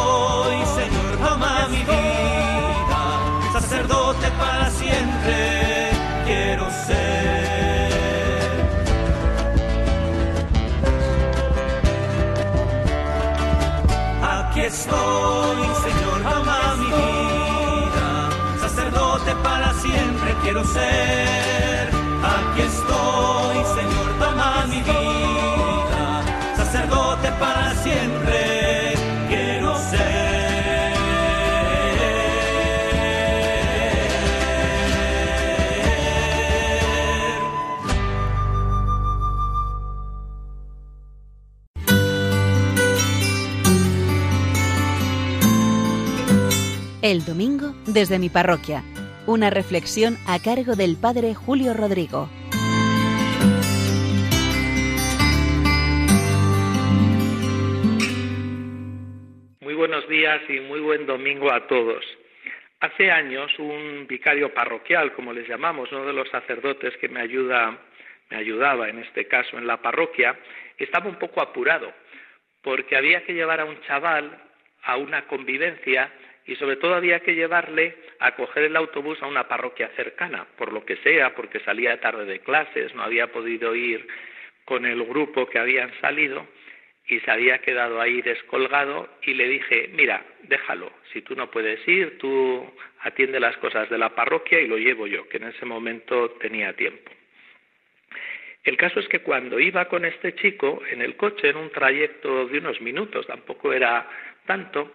quiero 20.61 20.73
ser. 20.73 21.89
Aquí 22.23 22.61
estoy, 22.61 23.57
Señor, 23.75 24.19
toma 24.19 24.65
mi 24.67 24.81
vida, 24.81 26.55
sacerdote 26.55 27.31
para 27.39 27.73
siempre 27.75 28.93
quiero 29.27 29.75
ser. 29.77 30.01
El 47.01 47.25
domingo 47.25 47.73
desde 47.87 48.19
mi 48.19 48.29
parroquia. 48.29 48.83
Una 49.31 49.49
reflexión 49.49 50.17
a 50.27 50.39
cargo 50.43 50.75
del 50.75 50.97
Padre 51.01 51.33
Julio 51.33 51.73
Rodrigo. 51.73 52.27
Muy 59.61 59.73
buenos 59.73 60.05
días 60.09 60.41
y 60.49 60.59
muy 60.59 60.81
buen 60.81 61.05
domingo 61.05 61.49
a 61.49 61.65
todos. 61.65 62.03
Hace 62.81 63.09
años 63.09 63.57
un 63.57 64.05
vicario 64.05 64.53
parroquial, 64.53 65.13
como 65.13 65.31
les 65.31 65.47
llamamos, 65.47 65.89
uno 65.93 66.05
de 66.07 66.11
los 66.11 66.27
sacerdotes 66.27 66.97
que 66.97 67.07
me 67.07 67.21
ayuda, 67.21 67.79
me 68.29 68.35
ayudaba 68.35 68.89
en 68.89 68.99
este 68.99 69.29
caso 69.29 69.57
en 69.57 69.65
la 69.65 69.81
parroquia, 69.81 70.37
estaba 70.77 71.07
un 71.07 71.15
poco 71.15 71.39
apurado 71.41 71.93
porque 72.61 72.97
había 72.97 73.23
que 73.23 73.33
llevar 73.33 73.61
a 73.61 73.65
un 73.65 73.79
chaval 73.83 74.37
a 74.83 74.97
una 74.97 75.25
convivencia 75.25 76.11
y 76.45 76.55
sobre 76.55 76.75
todo 76.77 76.95
había 76.95 77.19
que 77.19 77.35
llevarle 77.35 77.95
a 78.19 78.35
coger 78.35 78.63
el 78.63 78.75
autobús 78.75 79.21
a 79.21 79.27
una 79.27 79.47
parroquia 79.47 79.89
cercana, 79.95 80.47
por 80.57 80.73
lo 80.73 80.85
que 80.85 80.97
sea, 80.97 81.35
porque 81.35 81.59
salía 81.59 81.99
tarde 81.99 82.25
de 82.25 82.39
clases, 82.39 82.93
no 82.95 83.03
había 83.03 83.31
podido 83.31 83.75
ir 83.75 84.07
con 84.65 84.85
el 84.85 85.03
grupo 85.03 85.47
que 85.47 85.59
habían 85.59 85.91
salido 86.01 86.47
y 87.07 87.19
se 87.19 87.31
había 87.31 87.59
quedado 87.59 87.99
ahí 87.99 88.21
descolgado 88.21 89.09
y 89.23 89.33
le 89.33 89.47
dije, 89.47 89.89
mira, 89.93 90.25
déjalo, 90.43 90.91
si 91.11 91.21
tú 91.21 91.35
no 91.35 91.51
puedes 91.51 91.85
ir, 91.87 92.17
tú 92.17 92.71
atiende 93.01 93.39
las 93.39 93.57
cosas 93.57 93.89
de 93.89 93.97
la 93.97 94.15
parroquia 94.15 94.59
y 94.59 94.67
lo 94.67 94.77
llevo 94.77 95.07
yo, 95.07 95.27
que 95.27 95.37
en 95.37 95.45
ese 95.45 95.65
momento 95.65 96.31
tenía 96.39 96.73
tiempo. 96.73 97.11
El 98.63 98.77
caso 98.77 98.99
es 98.99 99.07
que 99.07 99.19
cuando 99.19 99.59
iba 99.59 99.85
con 99.85 100.05
este 100.05 100.35
chico 100.35 100.83
en 100.89 101.01
el 101.01 101.15
coche, 101.15 101.49
en 101.49 101.57
un 101.57 101.71
trayecto 101.71 102.45
de 102.47 102.59
unos 102.59 102.79
minutos, 102.79 103.25
tampoco 103.25 103.73
era 103.73 104.07
tanto, 104.45 104.93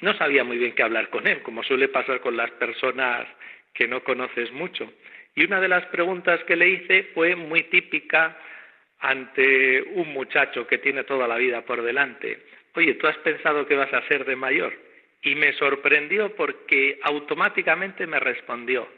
no 0.00 0.14
sabía 0.14 0.44
muy 0.44 0.58
bien 0.58 0.72
qué 0.72 0.82
hablar 0.82 1.10
con 1.10 1.26
él, 1.26 1.42
como 1.42 1.62
suele 1.62 1.88
pasar 1.88 2.20
con 2.20 2.36
las 2.36 2.50
personas 2.52 3.26
que 3.74 3.88
no 3.88 4.02
conoces 4.04 4.52
mucho. 4.52 4.92
Y 5.34 5.44
una 5.44 5.60
de 5.60 5.68
las 5.68 5.86
preguntas 5.86 6.42
que 6.44 6.56
le 6.56 6.68
hice 6.68 7.10
fue 7.14 7.36
muy 7.36 7.64
típica 7.64 8.36
ante 9.00 9.82
un 9.94 10.12
muchacho 10.12 10.66
que 10.66 10.78
tiene 10.78 11.04
toda 11.04 11.28
la 11.28 11.36
vida 11.36 11.62
por 11.62 11.82
delante. 11.82 12.38
Oye, 12.74 12.94
¿tú 12.94 13.06
has 13.06 13.16
pensado 13.18 13.66
que 13.66 13.76
vas 13.76 13.92
a 13.92 14.06
ser 14.08 14.24
de 14.24 14.36
mayor? 14.36 14.72
Y 15.22 15.34
me 15.34 15.52
sorprendió 15.54 16.34
porque 16.34 16.98
automáticamente 17.02 18.06
me 18.06 18.20
respondió, 18.20 18.88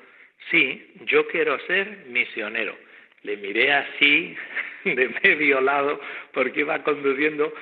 sí, 0.51 0.95
yo 1.07 1.27
quiero 1.29 1.59
ser 1.67 2.05
misionero. 2.09 2.77
Le 3.23 3.37
miré 3.37 3.73
así, 3.73 4.37
de 4.85 5.09
medio 5.23 5.61
lado, 5.61 6.01
porque 6.33 6.61
iba 6.61 6.83
conduciendo 6.83 7.53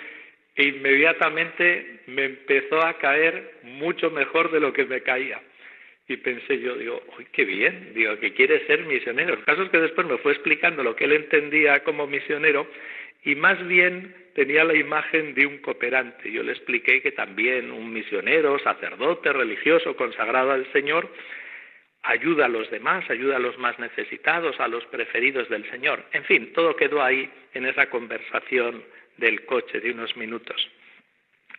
e 0.59 0.65
inmediatamente 0.65 2.01
me 2.09 2.25
empezó 2.25 2.85
a 2.85 2.99
caer 2.99 3.61
mucho 3.63 4.11
mejor 4.11 4.51
de 4.51 4.59
lo 4.59 4.73
que 4.73 4.85
me 4.85 5.03
caía. 5.03 5.41
Y 6.09 6.17
pensé 6.17 6.59
yo, 6.59 6.75
digo, 6.75 7.01
uy, 7.17 7.27
qué 7.31 7.45
bien, 7.45 7.93
digo, 7.95 8.19
que 8.19 8.33
quiere 8.33 8.67
ser 8.67 8.85
misionero. 8.85 9.35
El 9.35 9.45
caso 9.45 9.63
es 9.63 9.71
que 9.71 9.79
después 9.79 10.05
me 10.09 10.19
fue 10.19 10.33
explicando 10.33 10.83
lo 10.83 10.97
que 10.97 11.05
él 11.05 11.13
entendía 11.13 11.85
como 11.85 12.09
misionero 12.09 12.67
y 13.23 13.37
más 13.37 13.65
bien 13.69 14.13
tenía 14.35 14.65
la 14.65 14.75
imagen 14.75 15.33
de 15.35 15.47
un 15.47 15.59
cooperante. 15.59 16.33
Yo 16.33 16.43
le 16.43 16.53
expliqué 16.53 17.03
que 17.03 17.13
también 17.13 17.71
un 17.71 17.93
misionero, 17.93 18.59
sacerdote, 18.59 19.33
religioso, 19.33 19.95
consagrado 19.95 20.51
al 20.51 20.67
Señor, 20.73 21.09
ayuda 22.03 22.47
a 22.47 22.49
los 22.49 22.69
demás, 22.69 23.09
ayuda 23.11 23.37
a 23.37 23.41
los 23.41 23.57
más 23.59 23.79
necesitados, 23.79 24.59
a 24.59 24.67
los 24.67 24.85
preferidos 24.87 25.49
del 25.51 25.71
Señor. 25.71 26.03
En 26.13 26.25
fin, 26.25 26.53
todo 26.53 26.75
quedó 26.75 27.01
ahí 27.01 27.31
en 27.55 27.65
esa 27.65 27.89
conversación 27.91 28.83
del 29.19 29.45
coche 29.45 29.81
de 29.81 29.91
unos 29.91 30.17
minutos. 30.17 30.69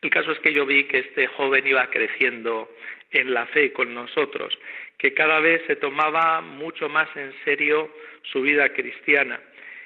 El 0.01 0.09
caso 0.09 0.31
es 0.31 0.39
que 0.39 0.53
yo 0.53 0.65
vi 0.65 0.85
que 0.85 0.99
este 0.99 1.27
joven 1.27 1.67
iba 1.67 1.89
creciendo 1.89 2.69
en 3.11 3.33
la 3.33 3.45
fe 3.47 3.71
con 3.73 3.93
nosotros, 3.93 4.57
que 4.97 5.13
cada 5.13 5.39
vez 5.39 5.61
se 5.67 5.75
tomaba 5.75 6.41
mucho 6.41 6.89
más 6.89 7.09
en 7.15 7.33
serio 7.43 7.93
su 8.23 8.41
vida 8.41 8.69
cristiana 8.69 9.39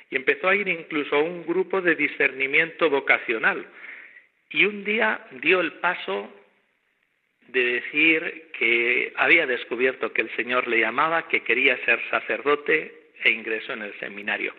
y 0.09 0.15
empezó 0.15 0.49
a 0.49 0.55
ir 0.55 0.67
incluso 0.67 1.15
a 1.15 1.23
un 1.23 1.45
grupo 1.45 1.81
de 1.81 1.95
discernimiento 1.95 2.89
vocacional. 2.89 3.65
Y 4.51 4.65
un 4.65 4.83
día 4.83 5.25
dio 5.31 5.59
el 5.59 5.73
paso 5.73 6.31
de 7.47 7.63
decir 7.63 8.51
que 8.57 9.11
había 9.15 9.47
descubierto 9.47 10.13
que 10.13 10.21
el 10.21 10.35
Señor 10.35 10.67
le 10.67 10.79
llamaba, 10.79 11.27
que 11.27 11.41
quería 11.41 11.83
ser 11.85 11.99
sacerdote 12.11 12.93
e 13.23 13.31
ingresó 13.31 13.73
en 13.73 13.81
el 13.83 13.99
seminario. 13.99 14.53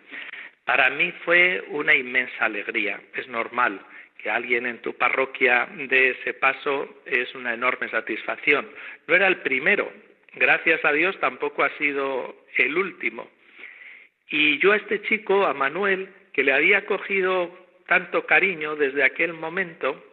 Para 0.65 0.89
mí 0.89 1.11
fue 1.23 1.63
una 1.69 1.93
inmensa 1.93 2.45
alegría. 2.45 2.99
Es 3.13 3.27
normal 3.27 3.79
que 4.17 4.29
alguien 4.29 4.65
en 4.65 4.81
tu 4.81 4.93
parroquia 4.93 5.67
dé 5.87 6.09
ese 6.09 6.33
paso, 6.33 7.01
es 7.05 7.33
una 7.35 7.53
enorme 7.53 7.87
satisfacción. 7.89 8.67
No 9.07 9.15
era 9.15 9.27
el 9.27 9.37
primero, 9.37 9.91
gracias 10.33 10.83
a 10.83 10.91
Dios 10.91 11.17
tampoco 11.19 11.63
ha 11.63 11.69
sido 11.77 12.35
el 12.57 12.75
último. 12.77 13.29
Y 14.29 14.57
yo 14.57 14.71
a 14.71 14.77
este 14.77 15.03
chico, 15.03 15.45
a 15.45 15.53
Manuel, 15.53 16.09
que 16.33 16.43
le 16.43 16.53
había 16.53 16.85
cogido 16.87 17.55
tanto 17.87 18.25
cariño 18.25 18.75
desde 18.75 19.03
aquel 19.03 19.33
momento, 19.33 20.03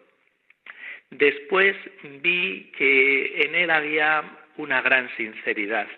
después 1.11 1.75
vi 2.23 2.71
que 2.77 3.45
en 3.45 3.55
él 3.55 3.71
había 3.71 4.23
una 4.59 4.83
gran 4.83 5.09
sinceridad 5.17 5.89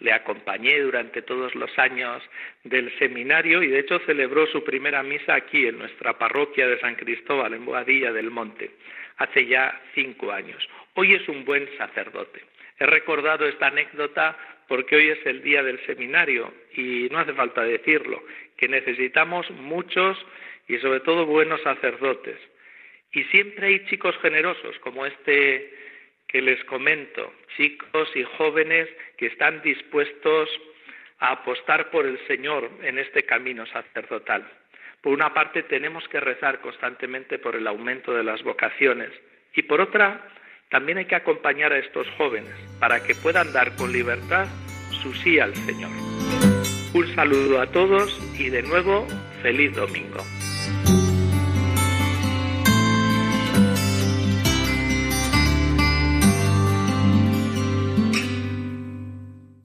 le 0.00 0.12
acompañé 0.12 0.80
durante 0.80 1.22
todos 1.22 1.54
los 1.54 1.76
años 1.78 2.22
del 2.64 2.96
seminario 2.98 3.62
y 3.62 3.68
de 3.68 3.80
hecho 3.80 3.98
celebró 4.06 4.46
su 4.46 4.62
primera 4.62 5.02
misa 5.02 5.34
aquí 5.34 5.66
en 5.66 5.78
nuestra 5.78 6.18
parroquia 6.18 6.68
de 6.68 6.80
San 6.80 6.94
Cristóbal, 6.94 7.54
en 7.54 7.64
Boadilla 7.64 8.12
del 8.12 8.30
Monte, 8.30 8.70
hace 9.16 9.46
ya 9.46 9.80
cinco 9.94 10.30
años. 10.32 10.68
Hoy 10.94 11.14
es 11.14 11.28
un 11.28 11.44
buen 11.44 11.68
sacerdote. 11.76 12.42
He 12.78 12.86
recordado 12.86 13.46
esta 13.46 13.68
anécdota 13.68 14.36
porque 14.68 14.96
hoy 14.96 15.08
es 15.08 15.26
el 15.26 15.42
día 15.42 15.62
del 15.62 15.84
seminario 15.86 16.52
y 16.74 17.08
no 17.10 17.18
hace 17.18 17.32
falta 17.32 17.62
decirlo, 17.62 18.22
que 18.56 18.68
necesitamos 18.68 19.50
muchos 19.50 20.18
y 20.68 20.76
sobre 20.78 21.00
todo 21.00 21.26
buenos 21.26 21.60
sacerdotes. 21.62 22.36
Y 23.12 23.24
siempre 23.24 23.66
hay 23.66 23.86
chicos 23.86 24.16
generosos 24.20 24.78
como 24.80 25.06
este 25.06 25.72
que 26.28 26.42
les 26.42 26.62
comento, 26.64 27.32
chicos 27.56 28.08
y 28.14 28.22
jóvenes 28.36 28.88
que 29.16 29.26
están 29.26 29.62
dispuestos 29.62 30.48
a 31.18 31.32
apostar 31.32 31.90
por 31.90 32.06
el 32.06 32.18
Señor 32.26 32.70
en 32.82 32.98
este 32.98 33.24
camino 33.24 33.66
sacerdotal. 33.66 34.46
Por 35.00 35.12
una 35.12 35.32
parte, 35.32 35.62
tenemos 35.62 36.06
que 36.08 36.20
rezar 36.20 36.60
constantemente 36.60 37.38
por 37.38 37.56
el 37.56 37.66
aumento 37.66 38.12
de 38.12 38.22
las 38.22 38.42
vocaciones 38.42 39.10
y 39.54 39.62
por 39.62 39.80
otra, 39.80 40.28
también 40.70 40.98
hay 40.98 41.06
que 41.06 41.14
acompañar 41.14 41.72
a 41.72 41.78
estos 41.78 42.06
jóvenes 42.18 42.54
para 42.78 43.02
que 43.02 43.14
puedan 43.14 43.52
dar 43.52 43.74
con 43.76 43.92
libertad 43.92 44.46
su 45.02 45.14
sí 45.14 45.40
al 45.40 45.54
Señor. 45.54 45.90
Un 46.94 47.14
saludo 47.14 47.60
a 47.60 47.66
todos 47.66 48.18
y 48.38 48.50
de 48.50 48.62
nuevo, 48.62 49.06
feliz 49.42 49.74
domingo. 49.74 50.18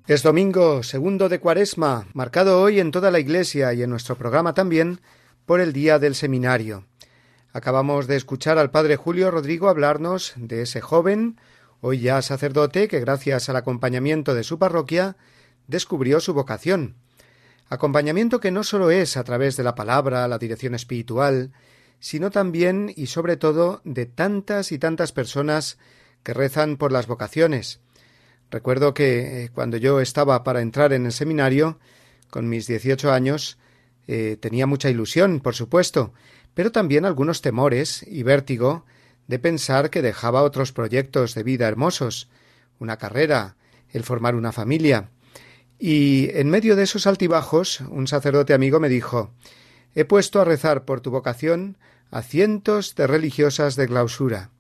Es 0.06 0.22
domingo 0.22 0.84
segundo 0.84 1.30
de 1.30 1.39
Cuaresma, 1.39 2.08
marcado 2.13 2.62
hoy 2.62 2.82
en 2.82 2.92
toda 2.92 3.10
la 3.10 3.22
Iglesia 3.22 3.74
y 3.74 3.84
en 3.84 3.89
nuestro 3.89 4.18
programa 4.18 4.54
también 4.54 5.00
por 5.46 5.62
el 5.62 5.72
Día 5.72 5.98
del 5.98 6.13
Seminario. 6.13 6.86
Acabamos 7.54 8.06
de 8.08 8.18
escuchar 8.18 8.58
al 8.58 8.70
Padre 8.70 8.98
Julio 8.98 9.32
Rodrigo 9.32 9.70
hablarnos 9.70 10.34
de 10.36 10.63
ese 10.63 10.82
joven, 10.82 11.39
hoy 11.80 12.02
ya 12.02 12.22
sacerdote, 12.22 12.89
que 12.89 13.00
gracias 13.00 13.48
al 13.48 13.56
acompañamiento 13.56 14.36
de 14.36 14.44
su 14.44 14.60
parroquia 14.60 15.16
descubrió 15.68 16.20
su 16.20 16.34
vocación. 16.34 16.96
Acompañamiento 17.70 18.42
que 18.42 18.52
no 18.52 18.66
solo 18.66 18.92
es 18.92 19.16
a 19.16 19.24
través 19.24 19.56
de 19.56 19.63
la 19.63 19.74
palabra, 19.74 20.28
la 20.28 20.38
dirección 20.38 20.76
espiritual, 20.76 21.54
sino 22.02 22.30
también 22.30 22.92
y 22.94 23.08
sobre 23.08 23.38
todo 23.38 23.80
de 23.86 24.06
tantas 24.06 24.74
y 24.74 24.80
tantas 24.80 25.13
personas 25.13 25.78
que 26.24 26.34
rezan 26.34 26.76
por 26.76 26.92
las 26.92 27.08
vocaciones. 27.08 27.80
Recuerdo 28.54 28.94
que 28.94 29.46
eh, 29.46 29.50
cuando 29.52 29.78
yo 29.78 30.00
estaba 30.00 30.44
para 30.44 30.62
entrar 30.62 30.94
en 30.94 31.08
el 31.08 31.12
seminario, 31.12 31.80
con 32.30 32.48
mis 32.48 32.68
dieciocho 32.68 33.12
años, 33.12 33.58
eh, 34.06 34.38
tenía 34.39 34.68
mucha 34.68 34.92
ilusión, 34.92 35.39
por 35.39 35.56
supuesto, 35.56 36.13
pero 36.54 36.72
también 36.72 37.04
algunos 37.04 37.42
temores 37.42 38.06
y 38.08 38.22
vértigo 38.22 38.86
de 39.26 39.39
pensar 39.39 39.89
que 39.89 40.04
dejaba 40.04 40.44
otros 40.44 40.72
proyectos 40.72 41.34
de 41.34 41.42
vida 41.42 41.68
hermosos, 41.68 42.30
una 42.78 42.98
carrera, 42.98 43.56
el 43.89 44.04
formar 44.04 44.36
una 44.36 44.52
familia. 44.52 45.10
Y 45.80 46.30
en 46.34 46.52
medio 46.52 46.76
de 46.76 46.84
esos 46.84 47.08
altibajos, 47.08 47.82
un 47.82 48.06
sacerdote 48.06 48.54
amigo 48.54 48.80
me 48.80 48.88
dijo 48.88 49.34
He 49.96 50.06
puesto 50.06 50.39
a 50.39 50.46
rezar 50.46 50.86
por 50.86 51.02
tu 51.02 51.10
vocación 51.10 51.80
a 52.12 52.22
cientos 52.22 52.94
de 52.94 53.08
religiosas 53.08 53.76
de 53.76 53.88
clausura. 53.88 54.52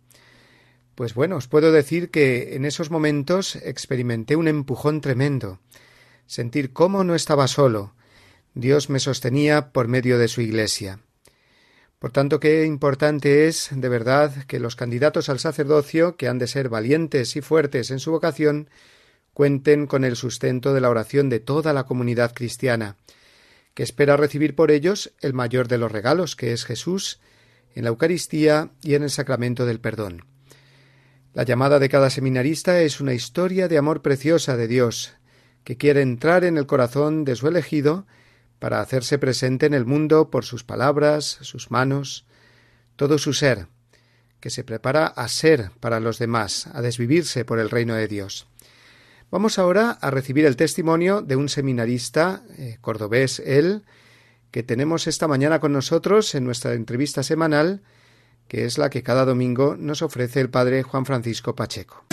Pues 0.95 1.15
bueno, 1.15 1.37
os 1.37 1.47
puedo 1.47 1.71
decir 1.71 2.11
que 2.11 2.55
en 2.55 2.65
esos 2.65 2.91
momentos 2.91 3.55
experimenté 3.55 4.35
un 4.35 4.47
empujón 4.47 5.01
tremendo, 5.01 5.59
sentir 6.27 6.71
cómo 6.71 7.03
no 7.03 7.15
estaba 7.15 7.47
solo. 7.47 7.95
Dios 8.53 8.91
me 8.91 8.99
sostenía 8.99 9.71
por 9.71 9.87
medio 9.87 10.19
de 10.19 10.27
su 10.27 10.41
Iglesia. 10.41 10.99
Por 11.97 12.11
tanto, 12.11 12.39
qué 12.39 12.65
importante 12.65 13.47
es, 13.47 13.69
de 13.71 13.89
verdad, 13.89 14.43
que 14.45 14.59
los 14.59 14.75
candidatos 14.75 15.29
al 15.29 15.39
sacerdocio, 15.39 16.15
que 16.15 16.27
han 16.27 16.37
de 16.37 16.47
ser 16.47 16.69
valientes 16.69 17.35
y 17.37 17.41
fuertes 17.41 17.89
en 17.89 17.99
su 17.99 18.11
vocación, 18.11 18.69
cuenten 19.33 19.87
con 19.87 20.03
el 20.03 20.15
sustento 20.15 20.73
de 20.73 20.81
la 20.81 20.89
oración 20.89 21.29
de 21.29 21.39
toda 21.39 21.73
la 21.73 21.85
comunidad 21.85 22.33
cristiana, 22.35 22.97
que 23.73 23.81
espera 23.81 24.17
recibir 24.17 24.53
por 24.53 24.69
ellos 24.69 25.13
el 25.21 25.33
mayor 25.33 25.67
de 25.67 25.79
los 25.79 25.91
regalos, 25.91 26.35
que 26.35 26.51
es 26.51 26.65
Jesús, 26.65 27.19
en 27.73 27.85
la 27.85 27.89
Eucaristía 27.89 28.69
y 28.83 28.93
en 28.93 29.01
el 29.01 29.09
sacramento 29.09 29.65
del 29.65 29.79
perdón. 29.79 30.32
La 31.33 31.43
llamada 31.43 31.79
de 31.79 31.89
cada 31.89 32.11
seminarista 32.11 32.81
es 32.81 33.01
una 33.01 33.15
historia 33.15 33.67
de 33.67 33.79
amor 33.79 34.03
preciosa 34.03 34.55
de 34.55 34.67
Dios, 34.67 35.13
que 35.63 35.77
quiere 35.77 36.03
entrar 36.03 36.43
en 36.43 36.59
el 36.59 36.67
corazón 36.67 37.25
de 37.25 37.35
su 37.35 37.47
elegido 37.47 38.05
para 38.59 38.81
hacerse 38.81 39.17
presente 39.17 39.65
en 39.65 39.73
el 39.73 39.85
mundo 39.85 40.29
por 40.29 40.45
sus 40.45 40.63
palabras, 40.63 41.39
sus 41.41 41.71
manos, 41.71 42.27
todo 42.95 43.17
su 43.17 43.33
ser, 43.33 43.65
que 44.39 44.51
se 44.51 44.63
prepara 44.63 45.07
a 45.07 45.27
ser 45.27 45.71
para 45.79 45.99
los 45.99 46.19
demás, 46.19 46.67
a 46.67 46.83
desvivirse 46.83 47.45
por 47.45 47.57
el 47.57 47.71
reino 47.71 47.95
de 47.95 48.07
Dios. 48.07 48.47
Vamos 49.31 49.57
ahora 49.57 49.89
a 49.89 50.11
recibir 50.11 50.45
el 50.45 50.55
testimonio 50.55 51.23
de 51.23 51.35
un 51.35 51.49
seminarista, 51.49 52.43
eh, 52.59 52.77
cordobés 52.79 53.39
él, 53.39 53.85
que 54.51 54.61
tenemos 54.61 55.07
esta 55.07 55.27
mañana 55.27 55.59
con 55.59 55.73
nosotros 55.73 56.35
en 56.35 56.45
nuestra 56.45 56.75
entrevista 56.75 57.23
semanal, 57.23 57.81
que 58.53 58.65
es 58.65 58.77
la 58.77 58.91
que 58.91 59.01
cada 59.01 59.25
domingo 59.25 59.75
nos 59.79 60.03
ofrece 60.03 60.39
el 60.39 60.47
padre 60.47 60.83
Juan 60.83 61.07
Francisco 61.07 61.55
Pacheco. 61.55 62.05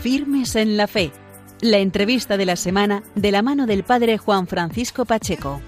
Firmes 0.00 0.56
en 0.56 0.78
la 0.78 0.86
Fe. 0.86 1.12
La 1.60 1.76
entrevista 1.76 2.38
de 2.38 2.46
la 2.46 2.56
semana 2.56 3.02
de 3.14 3.32
la 3.32 3.42
mano 3.42 3.66
del 3.66 3.84
Padre 3.84 4.16
Juan 4.16 4.46
Francisco 4.46 5.04
Pacheco. 5.04 5.60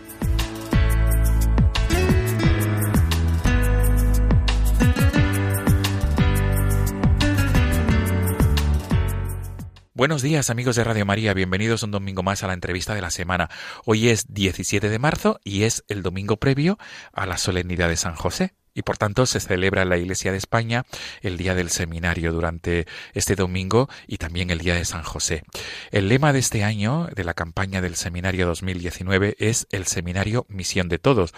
Buenos 10.00 10.22
días 10.22 10.48
amigos 10.48 10.76
de 10.76 10.84
Radio 10.84 11.04
María, 11.04 11.34
bienvenidos 11.34 11.82
un 11.82 11.90
domingo 11.90 12.22
más 12.22 12.42
a 12.42 12.46
la 12.46 12.54
entrevista 12.54 12.94
de 12.94 13.02
la 13.02 13.10
semana. 13.10 13.50
Hoy 13.84 14.08
es 14.08 14.32
17 14.32 14.88
de 14.88 14.98
marzo 14.98 15.40
y 15.44 15.64
es 15.64 15.84
el 15.88 16.02
domingo 16.02 16.38
previo 16.38 16.78
a 17.12 17.26
la 17.26 17.36
solemnidad 17.36 17.90
de 17.90 17.98
San 17.98 18.14
José 18.14 18.54
y 18.72 18.80
por 18.80 18.96
tanto 18.96 19.26
se 19.26 19.40
celebra 19.40 19.82
en 19.82 19.90
la 19.90 19.98
Iglesia 19.98 20.32
de 20.32 20.38
España 20.38 20.86
el 21.20 21.36
Día 21.36 21.54
del 21.54 21.68
Seminario 21.68 22.32
durante 22.32 22.86
este 23.12 23.36
domingo 23.36 23.90
y 24.06 24.16
también 24.16 24.48
el 24.48 24.60
Día 24.60 24.74
de 24.74 24.86
San 24.86 25.02
José. 25.02 25.42
El 25.90 26.08
lema 26.08 26.32
de 26.32 26.38
este 26.38 26.64
año 26.64 27.06
de 27.14 27.24
la 27.24 27.34
campaña 27.34 27.82
del 27.82 27.94
Seminario 27.94 28.46
2019 28.46 29.36
es 29.38 29.66
el 29.70 29.84
Seminario 29.84 30.46
Misión 30.48 30.88
de 30.88 30.98
Todos 30.98 31.34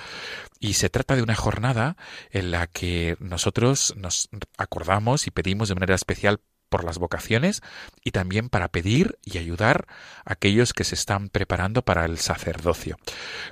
y 0.61 0.75
se 0.75 0.89
trata 0.89 1.17
de 1.17 1.25
una 1.25 1.35
jornada 1.35 1.97
en 2.31 2.53
la 2.53 2.69
que 2.69 3.17
nosotros 3.19 3.95
nos 3.97 4.29
acordamos 4.57 5.27
y 5.27 5.33
pedimos 5.33 5.69
de 5.69 5.75
manera 5.75 5.97
especial 5.97 6.39
por 6.73 6.85
las 6.85 6.99
vocaciones 6.99 7.61
y 8.03 8.13
también 8.13 8.49
para 8.49 8.69
pedir 8.69 9.19
y 9.23 9.37
ayudar 9.37 9.87
a 10.25 10.33
aquellos 10.33 10.73
que 10.73 10.85
se 10.85 10.95
están 10.95 11.29
preparando 11.29 11.83
para 11.83 12.07
el 12.07 12.17
sacerdocio. 12.17 12.97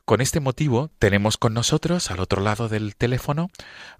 Con 0.06 0.22
este 0.22 0.40
motivo 0.40 0.90
tenemos 0.98 1.36
con 1.36 1.52
nosotros 1.52 2.10
al 2.10 2.20
otro 2.20 2.40
lado 2.42 2.70
del 2.70 2.96
teléfono 2.96 3.50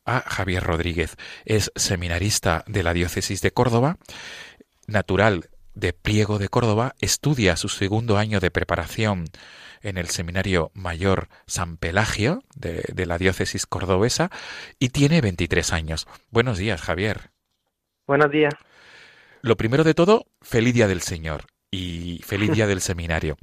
a 0.07 0.25
Javier 0.27 0.63
Rodríguez. 0.63 1.17
Es 1.45 1.71
seminarista 1.77 2.65
de 2.67 2.83
la 2.83 2.95
diócesis 2.95 3.43
de 3.43 3.51
Córdoba, 3.51 3.99
natural 4.87 5.51
de 5.75 5.93
Pliego 5.93 6.39
de 6.39 6.49
Córdoba, 6.49 6.95
estudia 7.01 7.57
su 7.57 7.69
segundo 7.69 8.17
año 8.17 8.41
de 8.41 8.51
preparación 8.51 9.27
en 9.83 9.99
el 9.99 10.09
Seminario 10.09 10.71
Mayor 10.75 11.29
San 11.47 11.77
Pelagio 11.77 12.43
de, 12.55 12.85
de, 12.93 13.07
la 13.07 13.19
diócesis 13.19 13.67
cordobesa 13.67 14.31
y 14.79 14.89
tiene 14.89 15.21
23 15.21 15.73
años. 15.73 16.07
Buenos 16.31 16.59
días, 16.59 16.81
Javier. 16.81 17.31
Buenos 18.07 18.31
días. 18.31 18.55
Lo 19.43 19.57
primero 19.57 19.85
de 19.85 19.95
todo, 19.95 20.27
feliz 20.43 20.75
día 20.75 20.87
del 20.87 21.01
Señor 21.01 21.45
y 21.71 22.21
feliz 22.25 22.53
día 22.53 22.67
del 22.67 22.81
seminario. 22.81 23.37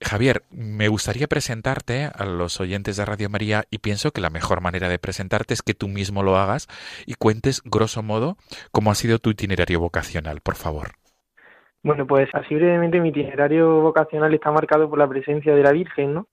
Javier, 0.00 0.42
me 0.50 0.88
gustaría 0.88 1.26
presentarte 1.26 2.04
a 2.04 2.24
los 2.24 2.60
oyentes 2.60 2.96
de 2.96 3.04
Radio 3.04 3.28
María 3.28 3.64
y 3.70 3.78
pienso 3.78 4.12
que 4.12 4.20
la 4.20 4.30
mejor 4.30 4.60
manera 4.60 4.88
de 4.88 4.98
presentarte 4.98 5.54
es 5.54 5.62
que 5.62 5.74
tú 5.74 5.88
mismo 5.88 6.22
lo 6.22 6.36
hagas 6.36 6.68
y 7.04 7.14
cuentes, 7.14 7.62
grosso 7.64 8.02
modo, 8.02 8.36
cómo 8.70 8.90
ha 8.90 8.94
sido 8.94 9.18
tu 9.18 9.30
itinerario 9.30 9.80
vocacional, 9.80 10.40
por 10.40 10.54
favor. 10.54 10.92
Bueno, 11.82 12.06
pues 12.06 12.28
así 12.32 12.54
brevemente 12.54 13.00
mi 13.00 13.08
itinerario 13.08 13.80
vocacional 13.80 14.32
está 14.32 14.50
marcado 14.50 14.88
por 14.88 14.98
la 14.98 15.08
presencia 15.08 15.54
de 15.54 15.62
la 15.62 15.72
Virgen, 15.72 16.14
¿no? 16.14 16.28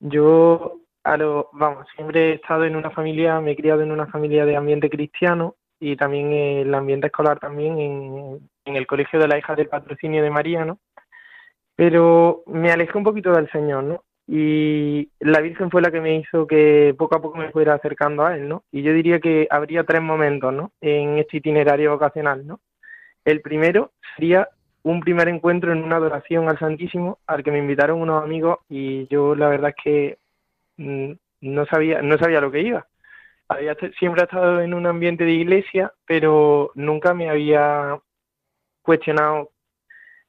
Yo, 0.00 0.80
a 1.02 1.16
lo, 1.16 1.50
vamos, 1.52 1.86
siempre 1.96 2.30
he 2.30 2.34
estado 2.34 2.64
en 2.64 2.76
una 2.76 2.90
familia, 2.90 3.40
me 3.40 3.52
he 3.52 3.56
criado 3.56 3.82
en 3.82 3.90
una 3.90 4.06
familia 4.06 4.44
de 4.46 4.56
ambiente 4.56 4.88
cristiano 4.88 5.56
y 5.80 5.96
también 5.96 6.32
el 6.32 6.74
ambiente 6.74 7.06
escolar 7.06 7.38
también 7.38 7.78
en, 7.78 8.76
el 8.76 8.86
colegio 8.86 9.18
de 9.18 9.28
la 9.28 9.38
hija 9.38 9.54
del 9.54 9.68
patrocinio 9.68 10.22
de 10.22 10.30
María, 10.30 10.64
¿no? 10.64 10.78
Pero 11.76 12.42
me 12.46 12.70
alejé 12.70 12.98
un 12.98 13.04
poquito 13.04 13.32
del 13.32 13.50
Señor, 13.50 13.84
¿no? 13.84 14.04
Y 14.26 15.08
la 15.20 15.40
Virgen 15.40 15.70
fue 15.70 15.80
la 15.80 15.90
que 15.90 16.02
me 16.02 16.16
hizo 16.16 16.46
que 16.46 16.94
poco 16.98 17.16
a 17.16 17.22
poco 17.22 17.38
me 17.38 17.50
fuera 17.50 17.74
acercando 17.74 18.26
a 18.26 18.36
Él, 18.36 18.48
¿no? 18.48 18.64
Y 18.70 18.82
yo 18.82 18.92
diría 18.92 19.20
que 19.20 19.46
habría 19.50 19.84
tres 19.84 20.02
momentos, 20.02 20.52
¿no? 20.52 20.72
En 20.80 21.18
este 21.18 21.38
itinerario 21.38 21.92
vocacional, 21.92 22.46
¿no? 22.46 22.60
El 23.24 23.40
primero 23.40 23.92
sería 24.16 24.48
un 24.82 25.00
primer 25.00 25.28
encuentro 25.28 25.72
en 25.72 25.82
una 25.82 25.96
adoración 25.96 26.48
al 26.48 26.58
Santísimo 26.58 27.18
al 27.26 27.42
que 27.42 27.50
me 27.50 27.58
invitaron 27.58 28.00
unos 28.00 28.22
amigos 28.22 28.58
y 28.68 29.06
yo 29.08 29.34
la 29.34 29.48
verdad 29.48 29.74
es 29.76 29.82
que 29.82 30.18
mm, 30.76 31.12
no 31.42 31.66
sabía 31.66 32.02
no 32.02 32.16
sabía 32.18 32.40
lo 32.40 32.50
que 32.50 32.60
iba 32.60 32.86
había 33.48 33.74
siempre 33.98 34.22
estado 34.22 34.60
en 34.60 34.74
un 34.74 34.86
ambiente 34.86 35.24
de 35.24 35.32
iglesia, 35.32 35.92
pero 36.06 36.70
nunca 36.74 37.14
me 37.14 37.30
había 37.30 37.98
cuestionado 38.82 39.50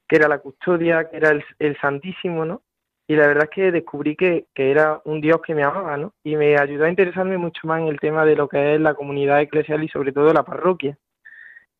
qué 0.07 0.15
era 0.15 0.27
la 0.27 0.39
custodia, 0.39 1.09
qué 1.09 1.17
era 1.17 1.37
el, 1.59 1.77
Santísimo, 1.79 2.45
¿no? 2.45 2.61
Y 3.07 3.15
la 3.15 3.27
verdad 3.27 3.45
es 3.45 3.49
que 3.49 3.71
descubrí 3.71 4.15
que, 4.15 4.45
que, 4.53 4.71
era 4.71 5.01
un 5.03 5.19
Dios 5.19 5.41
que 5.41 5.55
me 5.55 5.63
amaba, 5.63 5.97
¿no? 5.97 6.13
Y 6.23 6.35
me 6.35 6.57
ayudó 6.57 6.85
a 6.85 6.89
interesarme 6.89 7.37
mucho 7.37 7.67
más 7.67 7.81
en 7.81 7.87
el 7.87 7.99
tema 7.99 8.23
de 8.23 8.35
lo 8.35 8.47
que 8.47 8.75
es 8.75 8.81
la 8.81 8.93
comunidad 8.93 9.41
eclesial 9.41 9.83
y 9.83 9.89
sobre 9.89 10.11
todo 10.11 10.31
la 10.31 10.43
parroquia. 10.43 10.97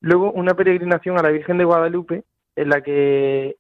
Luego 0.02 0.32
una 0.32 0.56
peregrinación 0.56 1.18
a 1.18 1.24
la 1.24 1.30
Virgen 1.30 1.58
de 1.58 1.66
Guadalupe 1.66 2.24
en 2.56 2.70
la 2.70 2.82
que 2.82 3.58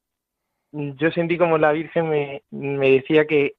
yo 0.71 1.11
sentí 1.11 1.37
como 1.37 1.57
la 1.57 1.71
Virgen 1.71 2.09
me, 2.09 2.43
me 2.51 2.91
decía 2.91 3.25
que 3.25 3.55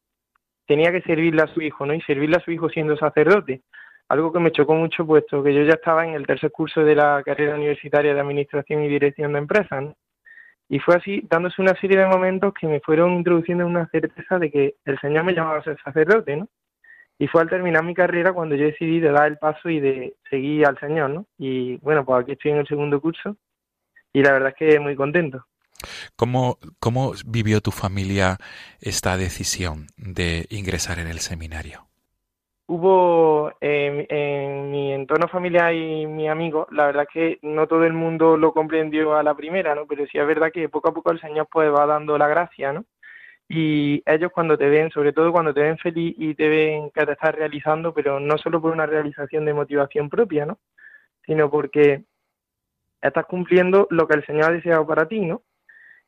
tenía 0.67 0.93
que 0.93 1.03
servirle 1.03 1.43
a 1.43 1.49
su 1.49 1.61
hijo, 1.61 1.87
¿no? 1.87 1.95
Y 1.95 2.01
servirle 2.03 2.37
a 2.37 2.45
su 2.45 2.51
hijo 2.51 2.69
siendo 2.69 2.97
sacerdote 2.97 3.63
algo 4.11 4.33
que 4.33 4.41
me 4.41 4.51
chocó 4.51 4.75
mucho 4.75 5.07
puesto 5.07 5.41
que 5.41 5.55
yo 5.55 5.63
ya 5.63 5.75
estaba 5.75 6.05
en 6.05 6.15
el 6.15 6.27
tercer 6.27 6.51
curso 6.51 6.81
de 6.83 6.97
la 6.97 7.23
carrera 7.25 7.55
universitaria 7.55 8.13
de 8.13 8.21
Administración 8.21 8.83
y 8.83 8.89
Dirección 8.89 9.33
de 9.33 9.39
Empresas. 9.39 9.85
Y 10.69 10.81
fue 10.81 10.97
así, 10.97 11.25
dándose 11.31 11.63
una 11.63 11.81
serie 11.81 11.97
de 11.97 12.07
momentos 12.07 12.53
que 12.53 12.67
me 12.67 12.81
fueron 12.81 13.13
introduciendo 13.13 13.65
una 13.65 13.89
certeza 13.89 14.41
de 14.41 14.51
que 14.51 14.75
el 14.85 14.99
Señor 14.99 15.23
me 15.23 15.33
llamaba 15.33 15.59
a 15.59 15.63
ser 15.63 15.79
sacerdote, 15.85 16.37
¿no? 16.37 16.49
Y 17.21 17.29
fue 17.29 17.41
al 17.41 17.49
terminar 17.49 17.85
mi 17.85 17.95
carrera 17.95 18.33
cuando 18.33 18.57
yo 18.57 18.65
decidí 18.65 18.99
de 18.99 19.13
dar 19.13 19.29
el 19.29 19.39
paso 19.39 19.71
y 19.71 19.79
de 19.79 20.17
seguir 20.29 20.67
al 20.67 20.79
Señor, 20.81 21.11
¿no? 21.11 21.27
Y 21.39 21.77
bueno, 21.77 22.05
pues 22.05 22.25
aquí 22.25 22.33
estoy 22.33 22.51
en 22.51 22.59
el 22.59 22.67
segundo 22.67 23.01
curso 23.01 23.37
y 24.13 24.25
la 24.25 24.33
verdad 24.33 24.49
es 24.49 24.57
que 24.57 24.81
muy 24.81 24.97
contento. 24.97 25.47
¿Cómo, 26.17 26.59
¿Cómo 26.81 27.13
vivió 27.25 27.61
tu 27.61 27.71
familia 27.71 28.39
esta 28.81 29.17
decisión 29.17 29.87
de 29.97 30.47
ingresar 30.51 30.99
en 30.99 31.07
el 31.07 31.21
seminario? 31.21 31.90
Hubo 32.71 33.53
en 33.61 34.71
mi 34.71 34.93
entorno 34.93 35.29
familiar 35.29 35.75
y 35.75 36.07
mi 36.07 36.29
amigo, 36.29 36.67
la 36.71 36.87
verdad 36.87 37.09
que 37.13 37.39
no 37.43 37.67
todo 37.67 37.85
el 37.85 37.93
mundo 37.93 38.37
lo 38.37 38.53
comprendió 38.53 39.17
a 39.17 39.23
la 39.23 39.35
primera, 39.35 39.75
¿no? 39.75 39.87
Pero 39.87 40.07
sí 40.07 40.19
es 40.19 40.27
verdad 40.27 40.53
que 40.53 40.69
poco 40.69 40.89
a 40.91 40.95
poco 40.95 41.11
el 41.11 41.21
Señor 41.21 41.49
pues 41.51 41.73
va 41.73 41.87
dando 41.87 42.17
la 42.17 42.29
gracia, 42.29 42.73
¿no? 42.73 42.85
y 43.53 44.01
ellos 44.07 44.31
cuando 44.33 44.57
te 44.57 44.69
ven, 44.69 44.91
sobre 44.93 45.13
todo 45.13 45.33
cuando 45.33 45.53
te 45.53 45.61
ven 45.61 45.77
feliz 45.77 46.15
y 46.17 46.37
te 46.37 46.49
ven 46.49 46.93
que 46.93 47.05
te 47.05 47.13
estás 47.13 47.35
realizando, 47.35 47.93
pero 47.93 48.21
no 48.21 48.39
solo 48.39 48.61
por 48.61 48.71
una 48.71 48.87
realización 48.87 49.45
de 49.45 49.53
motivación 49.53 50.09
propia, 50.09 50.47
¿no? 50.47 50.61
Sino 51.27 51.51
porque 51.51 52.05
estás 53.03 53.27
cumpliendo 53.27 53.89
lo 53.91 54.07
que 54.07 54.15
el 54.15 54.25
Señor 54.25 54.45
ha 54.45 54.53
deseado 54.53 54.87
para 54.87 55.09
ti, 55.09 55.23
¿no? 55.23 55.43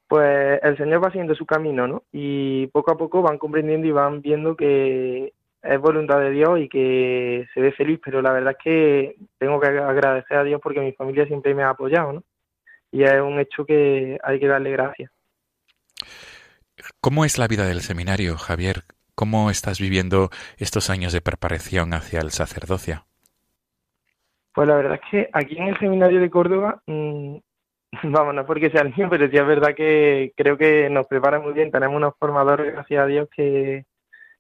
Pues 0.07 0.61
el 0.63 0.77
Señor 0.77 1.03
va 1.03 1.09
haciendo 1.09 1.35
su 1.35 1.45
camino, 1.45 1.89
¿no? 1.89 2.05
Y 2.13 2.69
poco 2.69 2.93
a 2.93 2.97
poco 2.97 3.23
van 3.23 3.39
comprendiendo 3.39 3.89
y 3.89 3.91
van 3.91 4.23
viendo 4.23 4.57
que 4.57 5.33
es 5.63 5.81
voluntad 5.81 6.19
de 6.21 6.31
Dios 6.31 6.59
y 6.59 6.69
que 6.69 7.47
se 7.55 7.61
ve 7.61 7.73
feliz, 7.73 8.01
pero 8.05 8.21
la 8.21 8.33
verdad 8.33 8.57
es 8.59 8.65
que 8.65 9.17
tengo 9.39 9.61
que 9.61 9.69
agradecer 9.69 10.37
a 10.37 10.45
Dios 10.45 10.61
porque 10.63 10.81
mi 10.81 10.93
familia 10.93 11.27
siempre 11.27 11.55
me 11.55 11.63
ha 11.63 11.71
apoyado, 11.71 12.13
¿no? 12.13 12.25
Y 12.91 13.05
es 13.05 13.21
un 13.21 13.39
hecho 13.39 13.65
que 13.65 14.19
hay 14.23 14.39
que 14.39 14.49
darle 14.49 14.73
gracias. 14.73 15.11
¿Cómo 17.01 17.25
es 17.25 17.39
la 17.39 17.49
vida 17.49 17.65
del 17.67 17.81
seminario, 17.81 18.37
Javier? 18.37 18.83
¿Cómo 19.15 19.51
estás 19.51 19.81
viviendo 19.81 20.31
estos 20.59 20.91
años 20.91 21.13
de 21.13 21.21
preparación 21.21 21.95
hacia 21.95 22.21
el 22.21 22.31
sacerdocio? 22.31 23.07
Pues 24.55 24.69
la 24.69 24.77
verdad 24.77 25.01
es 25.03 25.11
que 25.11 25.31
aquí 25.33 25.57
en 25.57 25.69
el 25.69 25.79
seminario 25.79 26.21
de 26.21 26.31
Córdoba, 26.31 26.83
mmm, 26.87 27.37
vamos, 28.05 28.35
no 28.35 28.47
porque 28.47 28.71
sea 28.71 28.83
el 28.83 28.95
mío, 28.95 29.09
pero 29.09 29.29
sí 29.29 29.37
es 29.37 29.47
verdad 29.47 29.75
que 29.75 30.33
creo 30.37 30.59
que 30.59 30.91
nos 30.91 31.07
prepara 31.07 31.41
muy 31.41 31.53
bien. 31.53 31.71
Tenemos 31.71 31.97
unos 31.97 32.15
formadores, 32.19 32.73
gracias 32.73 33.03
a 33.03 33.07
Dios, 33.07 33.29
que 33.35 33.85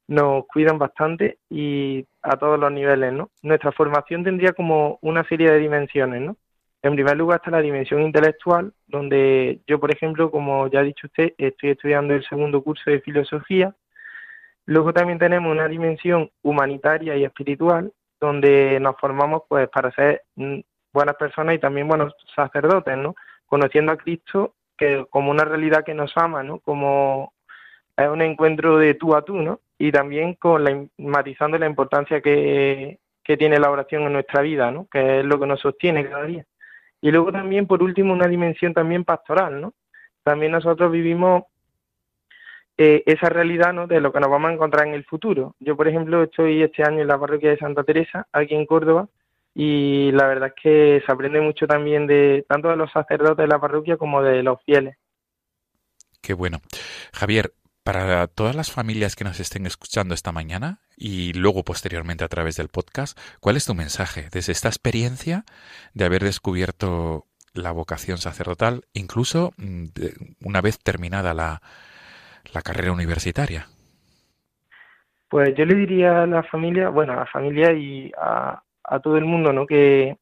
nos 0.08 0.46
cuidan 0.46 0.78
bastante 0.78 1.38
y 1.48 2.06
a 2.22 2.36
todos 2.36 2.58
los 2.58 2.72
niveles, 2.72 3.12
¿no? 3.12 3.30
Nuestra 3.42 3.72
formación 3.72 4.24
tendría 4.24 4.52
como 4.52 4.98
una 5.02 5.24
serie 5.24 5.50
de 5.50 5.58
dimensiones, 5.58 6.22
¿no? 6.22 6.36
En 6.82 6.94
primer 6.94 7.16
lugar 7.16 7.38
está 7.38 7.52
la 7.52 7.62
dimensión 7.62 8.02
intelectual, 8.02 8.72
donde 8.88 9.60
yo, 9.68 9.78
por 9.78 9.92
ejemplo, 9.92 10.30
como 10.30 10.66
ya 10.68 10.80
ha 10.80 10.82
dicho 10.82 11.06
usted, 11.06 11.32
estoy 11.38 11.70
estudiando 11.70 12.14
el 12.14 12.24
segundo 12.24 12.62
curso 12.62 12.90
de 12.90 13.00
filosofía. 13.00 13.74
Luego 14.66 14.92
también 14.92 15.18
tenemos 15.18 15.52
una 15.52 15.68
dimensión 15.68 16.30
humanitaria 16.42 17.16
y 17.16 17.24
espiritual, 17.24 17.92
donde 18.20 18.78
nos 18.80 18.96
formamos 18.96 19.42
pues 19.48 19.68
para 19.68 19.92
ser 19.92 20.22
mm, 20.34 20.60
buenas 20.92 21.16
personas 21.16 21.54
y 21.54 21.58
también 21.58 21.88
buenos 21.88 22.14
sacerdotes, 22.34 22.96
¿no? 22.96 23.14
Conociendo 23.46 23.92
a 23.92 23.96
Cristo 23.96 24.54
que 24.76 25.06
como 25.10 25.30
una 25.30 25.44
realidad 25.44 25.84
que 25.84 25.94
nos 25.94 26.12
ama, 26.16 26.42
¿no? 26.42 26.58
Como 26.60 27.32
es 27.96 28.08
un 28.08 28.22
encuentro 28.22 28.78
de 28.78 28.94
tú 28.94 29.14
a 29.14 29.22
tú, 29.22 29.36
¿no? 29.36 29.60
Y 29.78 29.92
también 29.92 30.34
con 30.34 30.64
la 30.64 30.86
matizando 30.98 31.58
la 31.58 31.66
importancia 31.66 32.20
que, 32.20 32.98
que 33.22 33.36
tiene 33.36 33.58
la 33.58 33.70
oración 33.70 34.02
en 34.02 34.12
nuestra 34.14 34.42
vida, 34.42 34.70
¿no? 34.70 34.86
Que 34.90 35.20
es 35.20 35.24
lo 35.24 35.38
que 35.38 35.46
nos 35.46 35.60
sostiene 35.60 36.08
cada 36.08 36.24
día. 36.24 36.44
Y 37.00 37.10
luego 37.10 37.32
también, 37.32 37.66
por 37.66 37.82
último, 37.82 38.12
una 38.12 38.28
dimensión 38.28 38.74
también 38.74 39.04
pastoral, 39.04 39.60
¿no? 39.60 39.74
También 40.22 40.52
nosotros 40.52 40.90
vivimos 40.92 41.44
eh, 42.78 43.02
esa 43.06 43.28
realidad, 43.28 43.72
¿no? 43.72 43.86
De 43.86 44.00
lo 44.00 44.12
que 44.12 44.20
nos 44.20 44.30
vamos 44.30 44.50
a 44.50 44.54
encontrar 44.54 44.86
en 44.86 44.94
el 44.94 45.04
futuro. 45.04 45.54
Yo, 45.60 45.76
por 45.76 45.88
ejemplo, 45.88 46.22
estoy 46.22 46.62
este 46.62 46.84
año 46.84 47.00
en 47.00 47.08
la 47.08 47.18
parroquia 47.18 47.50
de 47.50 47.58
Santa 47.58 47.82
Teresa, 47.82 48.26
aquí 48.32 48.54
en 48.54 48.66
Córdoba, 48.66 49.08
y 49.54 50.10
la 50.12 50.26
verdad 50.26 50.52
es 50.54 50.62
que 50.62 51.02
se 51.04 51.12
aprende 51.12 51.40
mucho 51.40 51.66
también 51.66 52.06
de 52.06 52.46
tanto 52.48 52.68
de 52.68 52.76
los 52.76 52.90
sacerdotes 52.90 53.44
de 53.44 53.48
la 53.48 53.60
parroquia 53.60 53.96
como 53.96 54.22
de 54.22 54.42
los 54.42 54.62
fieles. 54.62 54.96
Qué 56.22 56.34
bueno. 56.34 56.58
Javier, 57.12 57.52
para 57.84 58.26
todas 58.28 58.54
las 58.54 58.70
familias 58.70 59.16
que 59.16 59.24
nos 59.24 59.40
estén 59.40 59.66
escuchando 59.66 60.14
esta 60.14 60.32
mañana 60.32 60.80
y 60.96 61.32
luego 61.32 61.64
posteriormente 61.64 62.24
a 62.24 62.28
través 62.28 62.56
del 62.56 62.68
podcast, 62.68 63.18
¿cuál 63.40 63.56
es 63.56 63.66
tu 63.66 63.74
mensaje 63.74 64.28
desde 64.32 64.52
esta 64.52 64.68
experiencia 64.68 65.44
de 65.94 66.04
haber 66.04 66.22
descubierto 66.22 67.26
la 67.54 67.72
vocación 67.72 68.18
sacerdotal, 68.18 68.84
incluso 68.94 69.52
mm, 69.56 69.86
una 70.44 70.60
vez 70.60 70.78
terminada 70.78 71.34
la, 71.34 71.60
la 72.52 72.62
carrera 72.62 72.92
universitaria? 72.92 73.66
Pues 75.28 75.54
yo 75.56 75.64
le 75.64 75.74
diría 75.74 76.22
a 76.22 76.26
la 76.26 76.42
familia, 76.42 76.88
bueno, 76.90 77.14
a 77.14 77.16
la 77.16 77.26
familia 77.26 77.72
y 77.72 78.12
a, 78.18 78.62
a 78.84 79.00
todo 79.00 79.16
el 79.16 79.24
mundo, 79.24 79.52
¿no? 79.52 79.66
Que, 79.66 80.16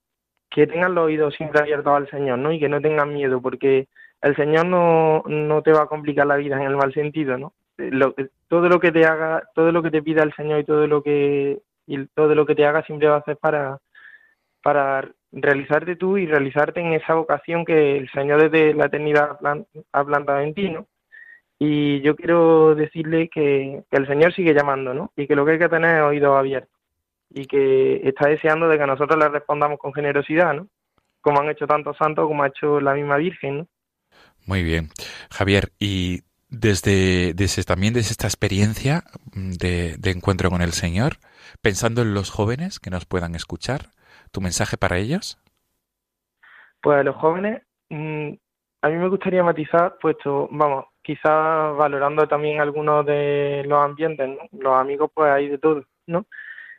que 0.49 0.67
tengan 0.67 0.95
los 0.95 1.07
oídos 1.07 1.35
siempre 1.35 1.61
abiertos 1.61 1.95
al 1.95 2.11
Señor, 2.11 2.39
¿no? 2.39 2.53
Y 2.53 2.61
que 2.61 2.69
no 2.69 2.81
tengan 2.81 3.13
miedo, 3.13 3.41
porque 3.43 3.89
el 4.23 4.37
Señor 4.37 4.67
no, 4.67 5.23
no 5.27 5.63
te 5.63 5.73
va 5.73 5.83
a 5.83 5.87
complicar 5.87 6.27
la 6.27 6.37
vida 6.37 6.57
en 6.57 6.63
el 6.63 6.77
mal 6.77 6.93
sentido, 6.93 7.39
¿no? 7.39 7.53
Todo 8.49 8.69
lo 8.69 8.81
que 8.81 8.93
te 8.93 9.07
haga, 9.07 9.43
todo 9.55 9.73
lo 9.73 9.83
que 9.83 9.91
te 9.91 10.03
pida 10.03 10.23
el 10.23 10.35
Señor 10.35 10.61
y 10.61 10.65
todo 10.65 10.87
lo 10.87 11.03
que 11.03 11.61
y 11.87 12.07
todo 12.09 12.35
lo 12.35 12.45
que 12.47 12.55
te 12.55 12.67
haga 12.67 12.83
siempre 12.83 13.09
va 13.09 13.17
a 13.17 13.25
ser 13.25 13.39
para 13.39 13.79
para 14.63 15.11
realizarte 15.33 15.97
tú 15.97 16.19
y 16.19 16.27
realizarte 16.27 16.81
en 16.81 16.93
esa 16.93 17.15
vocación 17.15 17.65
que 17.65 17.97
el 17.97 18.11
Señor 18.11 18.43
desde 18.43 18.75
la 18.75 18.87
eternidad 18.87 19.39
ha 19.93 20.05
plantado 20.05 20.41
en 20.41 20.55
ti, 20.55 20.69
¿no? 20.71 20.87
Y 21.59 22.01
yo 22.01 22.17
quiero 22.17 22.75
decirle 22.75 23.29
que, 23.29 23.83
que 23.91 23.97
el 23.97 24.07
Señor 24.07 24.35
sigue 24.35 24.55
llamando, 24.55 24.95
¿no? 24.95 25.13
Y 25.17 25.27
que 25.27 25.37
lo 25.37 25.45
que 25.45 25.53
hay 25.53 25.59
que 25.59 25.69
tener 25.69 25.97
es 25.97 26.03
oídos 26.03 26.37
abiertos 26.37 26.81
y 27.31 27.47
que 27.47 28.01
está 28.09 28.29
deseando 28.29 28.69
de 28.69 28.79
que 28.79 28.87
nosotros 28.87 29.19
le 29.19 29.29
respondamos 29.29 29.79
con 29.79 29.95
generosidad, 29.95 30.55
¿no? 30.55 30.69
Como 31.21 31.41
han 31.41 31.51
hecho 31.51 31.67
tantos 31.67 31.97
santos, 31.97 32.27
como 32.27 32.43
ha 32.43 32.49
hecho 32.49 32.81
la 32.81 32.95
misma 32.95 33.17
Virgen, 33.17 33.59
¿no? 33.59 33.67
Muy 34.47 34.63
bien. 34.63 34.89
Javier, 35.31 35.73
y 35.79 36.23
desde, 36.49 37.35
desde 37.35 37.63
también 37.65 37.95
desde 37.95 38.11
esta 38.11 38.27
experiencia 38.27 39.05
de, 39.35 39.97
de, 39.99 40.11
encuentro 40.11 40.51
con 40.51 40.63
el 40.63 40.73
Señor, 40.73 41.19
pensando 41.63 42.03
en 42.03 42.15
los 42.15 42.31
jóvenes 42.31 42.81
que 42.81 42.91
nos 42.91 43.05
puedan 43.07 43.35
escuchar, 43.35 43.91
¿tu 44.33 44.41
mensaje 44.41 44.77
para 44.77 44.99
ellos? 44.99 45.39
Pues 46.83 46.99
a 46.99 47.03
los 47.03 47.17
jóvenes, 47.17 47.63
mmm, 47.91 48.33
a 48.83 48.89
mí 48.89 48.97
me 48.97 49.09
gustaría 49.09 49.43
matizar, 49.43 49.99
puesto, 50.01 50.49
vamos, 50.51 50.87
quizás 51.03 51.77
valorando 51.77 52.27
también 52.27 52.61
algunos 52.61 53.05
de 53.05 53.63
los 53.67 53.79
ambientes. 53.79 54.39
Los 54.53 54.75
amigos, 54.75 55.11
pues 55.15 55.31
hay 55.31 55.49
de 55.49 55.59
todo, 55.59 55.85
¿no? 56.07 56.27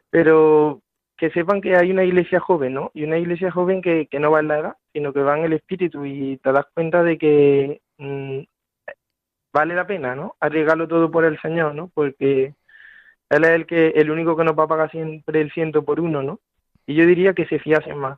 Pero 0.10 0.82
que 1.22 1.30
sepan 1.30 1.62
que 1.62 1.76
hay 1.78 1.92
una 1.92 2.04
iglesia 2.04 2.40
joven, 2.40 2.74
¿no? 2.74 2.90
Y 2.96 3.04
una 3.04 3.20
iglesia 3.20 3.52
joven 3.52 3.84
que, 3.84 4.08
que 4.08 4.20
no 4.20 4.32
va 4.32 4.40
en 4.40 4.48
la 4.48 4.58
edad, 4.58 4.78
sino 4.92 5.14
que 5.14 5.22
va 5.22 5.38
en 5.38 5.46
el 5.46 5.54
espíritu 5.54 6.04
y 6.04 6.38
te 6.38 6.52
das 6.52 6.66
cuenta 6.74 7.04
de 7.04 7.20
que 7.20 7.80
mmm, 8.00 8.40
vale 9.54 9.76
la 9.76 9.86
pena, 9.86 10.16
¿no? 10.16 10.36
Arriesgarlo 10.40 10.88
todo 10.88 11.12
por 11.12 11.24
el 11.24 11.40
Señor, 11.40 11.76
¿no? 11.76 11.92
Porque 11.94 12.56
Él 13.30 13.44
es 13.44 13.52
el 13.52 13.68
que 13.68 13.90
el 13.90 14.10
único 14.10 14.36
que 14.36 14.44
nos 14.44 14.58
va 14.58 14.64
a 14.64 14.68
pagar 14.68 14.90
siempre 14.90 15.42
el 15.42 15.52
ciento 15.52 15.86
por 15.86 16.00
uno, 16.00 16.24
¿no? 16.24 16.40
Y 16.88 16.96
yo 16.96 17.06
diría 17.06 17.36
que 17.36 17.46
se 17.46 17.60
fiasen 17.60 18.00
más, 18.00 18.18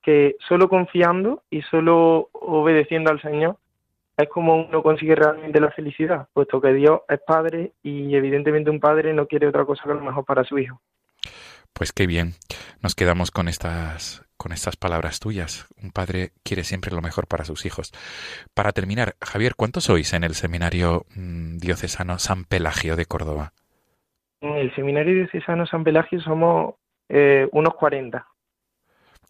que 0.00 0.36
solo 0.38 0.68
confiando 0.68 1.42
y 1.50 1.62
solo 1.62 2.28
obedeciendo 2.30 3.10
al 3.10 3.20
Señor 3.20 3.56
es 4.16 4.28
como 4.28 4.68
uno 4.68 4.84
consigue 4.84 5.16
realmente 5.16 5.60
la 5.60 5.72
felicidad, 5.72 6.28
puesto 6.32 6.60
que 6.60 6.72
Dios 6.74 7.00
es 7.08 7.18
Padre 7.26 7.72
y 7.82 8.14
evidentemente 8.14 8.70
un 8.70 8.78
Padre 8.78 9.12
no 9.12 9.26
quiere 9.26 9.48
otra 9.48 9.64
cosa 9.64 9.82
que 9.82 9.94
lo 9.94 10.00
mejor 10.00 10.24
para 10.24 10.44
su 10.44 10.56
Hijo. 10.60 10.80
Pues 11.76 11.92
qué 11.92 12.06
bien. 12.06 12.32
Nos 12.82 12.94
quedamos 12.94 13.30
con 13.30 13.48
estas 13.48 14.24
con 14.38 14.52
estas 14.52 14.76
palabras 14.76 15.20
tuyas. 15.20 15.66
Un 15.82 15.90
padre 15.90 16.30
quiere 16.42 16.64
siempre 16.64 16.94
lo 16.94 17.02
mejor 17.02 17.26
para 17.26 17.44
sus 17.44 17.66
hijos. 17.66 17.92
Para 18.54 18.72
terminar, 18.72 19.14
Javier, 19.20 19.54
¿cuántos 19.56 19.84
sois 19.84 20.12
en 20.14 20.24
el 20.24 20.34
seminario 20.34 21.04
mmm, 21.14 21.58
diocesano 21.58 22.18
San 22.18 22.44
Pelagio 22.44 22.96
de 22.96 23.04
Córdoba? 23.04 23.52
En 24.40 24.54
el 24.56 24.74
seminario 24.74 25.14
diocesano 25.14 25.66
San 25.66 25.84
Pelagio 25.84 26.20
somos 26.20 26.76
eh, 27.10 27.46
unos 27.52 27.74
40. 27.74 28.26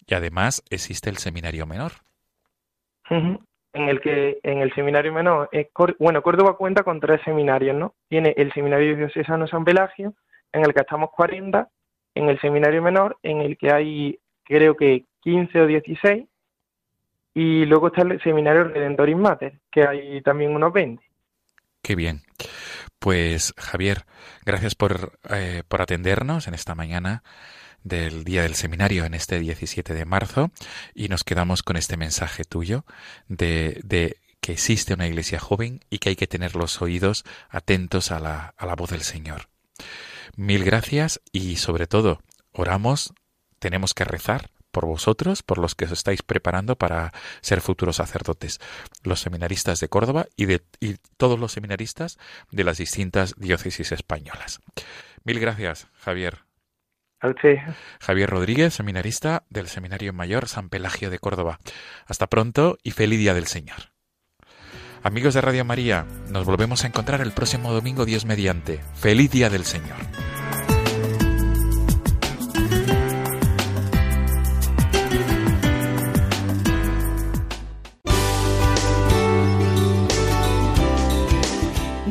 Y 0.06 0.14
además 0.14 0.62
existe 0.70 1.11
el 1.11 1.16
seminario 1.16 1.66
menor. 1.66 1.92
Uh 3.11 3.14
-huh. 3.14 3.40
En 3.72 3.88
el 3.88 4.00
que 4.00 4.38
en 4.44 4.59
el 4.59 4.72
seminario 4.74 5.12
menor, 5.12 5.48
eh, 5.52 5.70
bueno, 5.98 6.22
Córdoba 6.22 6.56
cuenta 6.56 6.85
con 6.85 7.00
tres 7.00 7.20
seminarios, 7.24 7.76
¿no? 7.76 7.94
Tiene 8.09 8.35
el 8.37 8.52
seminario 8.52 8.96
diocesano 8.96 9.48
San 9.48 9.64
Pelagio, 9.64 10.14
en 10.52 10.64
el 10.64 10.72
que 10.72 10.80
estamos 10.80 11.11
40 11.11 11.68
en 12.16 12.31
el 12.31 12.40
seminario 12.40 12.83
menor, 12.83 13.18
en 13.22 13.42
el 13.42 13.59
que 13.59 13.70
hay 13.70 14.18
creo 14.42 14.74
que 14.74 15.05
15 15.20 15.61
o 15.61 15.66
16, 15.66 16.24
y 17.35 17.66
luego 17.66 17.88
está 17.88 18.02
el 18.02 18.20
seminario 18.22 18.64
Redentoris 18.64 19.16
Mater, 19.16 19.61
que 19.70 19.87
hay 19.87 20.22
también 20.22 20.55
unos 20.55 20.72
20. 20.72 21.02
Qué 21.83 21.94
bien. 21.94 22.22
Pues 22.98 23.52
Javier, 23.59 24.07
gracias 24.46 24.74
por, 24.74 25.18
eh, 25.29 25.62
por 25.68 25.83
atendernos 25.83 26.48
en 26.48 26.55
esta 26.55 26.74
mañana 26.74 27.22
del 27.85 28.24
día 28.24 28.42
del 28.42 28.55
seminario 28.55 29.05
en 29.05 29.12
este 29.12 29.38
17 29.38 29.92
de 29.92 30.05
marzo 30.07 30.50
y 30.94 31.09
nos 31.09 31.22
quedamos 31.22 31.62
con 31.62 31.76
este 31.76 31.98
mensaje 31.98 32.44
tuyo 32.44 32.85
de, 33.29 33.81
de 33.85 34.16
que 34.40 34.52
existe 34.52 34.94
una 34.94 35.07
iglesia 35.07 35.38
joven 35.38 35.81
y 35.90 35.98
que 35.98 36.09
hay 36.09 36.16
que 36.16 36.26
tener 36.26 36.57
los 36.57 36.81
oídos 36.81 37.24
atentos 37.50 38.11
a 38.11 38.18
la, 38.20 38.55
a 38.57 38.64
la 38.64 38.74
voz 38.74 38.90
del 38.90 39.02
Señor. 39.02 39.48
Mil 40.37 40.65
gracias 40.65 41.21
y 41.33 41.57
sobre 41.57 41.87
todo 41.87 42.21
oramos, 42.53 43.12
tenemos 43.59 43.95
que 43.95 44.05
rezar 44.05 44.51
por 44.71 44.85
vosotros, 44.85 45.43
por 45.43 45.57
los 45.57 45.75
que 45.75 45.87
os 45.87 45.93
estáis 45.93 46.23
preparando 46.23 46.77
para 46.77 47.12
ser 47.41 47.62
futuros 47.62 47.97
sacerdotes, 47.97 48.61
los 49.05 49.21
seminaristas 49.21 49.81
de 49.81 49.89
Córdoba 49.89 50.27
y, 50.37 50.45
de, 50.45 50.62
y 50.81 50.97
todos 51.17 51.39
los 51.39 51.53
seminaristas 51.53 52.19
de 52.51 52.65
las 52.65 52.77
distintas 52.77 53.35
diócesis 53.39 53.93
españolas. 53.93 54.61
Mil 55.25 55.41
gracias, 55.41 55.89
Javier. 55.95 56.45
Javier 58.01 58.29
Rodríguez, 58.29 58.75
seminarista 58.75 59.45
del 59.49 59.69
Seminario 59.69 60.12
Mayor 60.12 60.47
San 60.47 60.69
Pelagio 60.69 61.09
de 61.09 61.19
Córdoba. 61.19 61.59
Hasta 62.05 62.27
pronto 62.27 62.77
y 62.83 62.91
feliz 62.91 63.19
día 63.19 63.33
del 63.33 63.47
Señor. 63.47 63.95
Amigos 65.07 65.35
de 65.35 65.40
Radio 65.40 65.64
María, 65.64 66.05
nos 66.31 66.45
volvemos 66.45 66.83
a 66.83 66.88
encontrar 66.88 67.21
el 67.21 67.31
próximo 67.31 67.73
domingo 67.73 68.05
Dios 68.05 68.25
mediante. 68.25 68.81
Feliz 68.95 69.31
Día 69.31 69.49
del 69.49 69.64
Señor. 69.64 69.95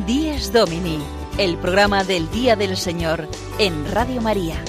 Díez 0.06 0.50
Domini, 0.50 0.98
el 1.36 1.58
programa 1.58 2.02
del 2.02 2.30
Día 2.30 2.56
del 2.56 2.78
Señor 2.78 3.28
en 3.58 3.92
Radio 3.92 4.22
María. 4.22 4.64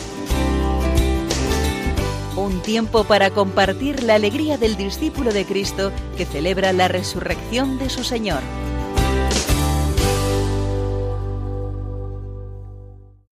Un 2.37 2.61
tiempo 2.61 3.03
para 3.03 3.31
compartir 3.31 4.03
la 4.03 4.13
alegría 4.13 4.59
del 4.59 4.77
discípulo 4.77 5.33
de 5.33 5.43
Cristo 5.43 5.91
que 6.17 6.25
celebra 6.25 6.71
la 6.71 6.87
resurrección 6.87 7.79
de 7.79 7.89
su 7.89 8.03
Señor. 8.03 8.43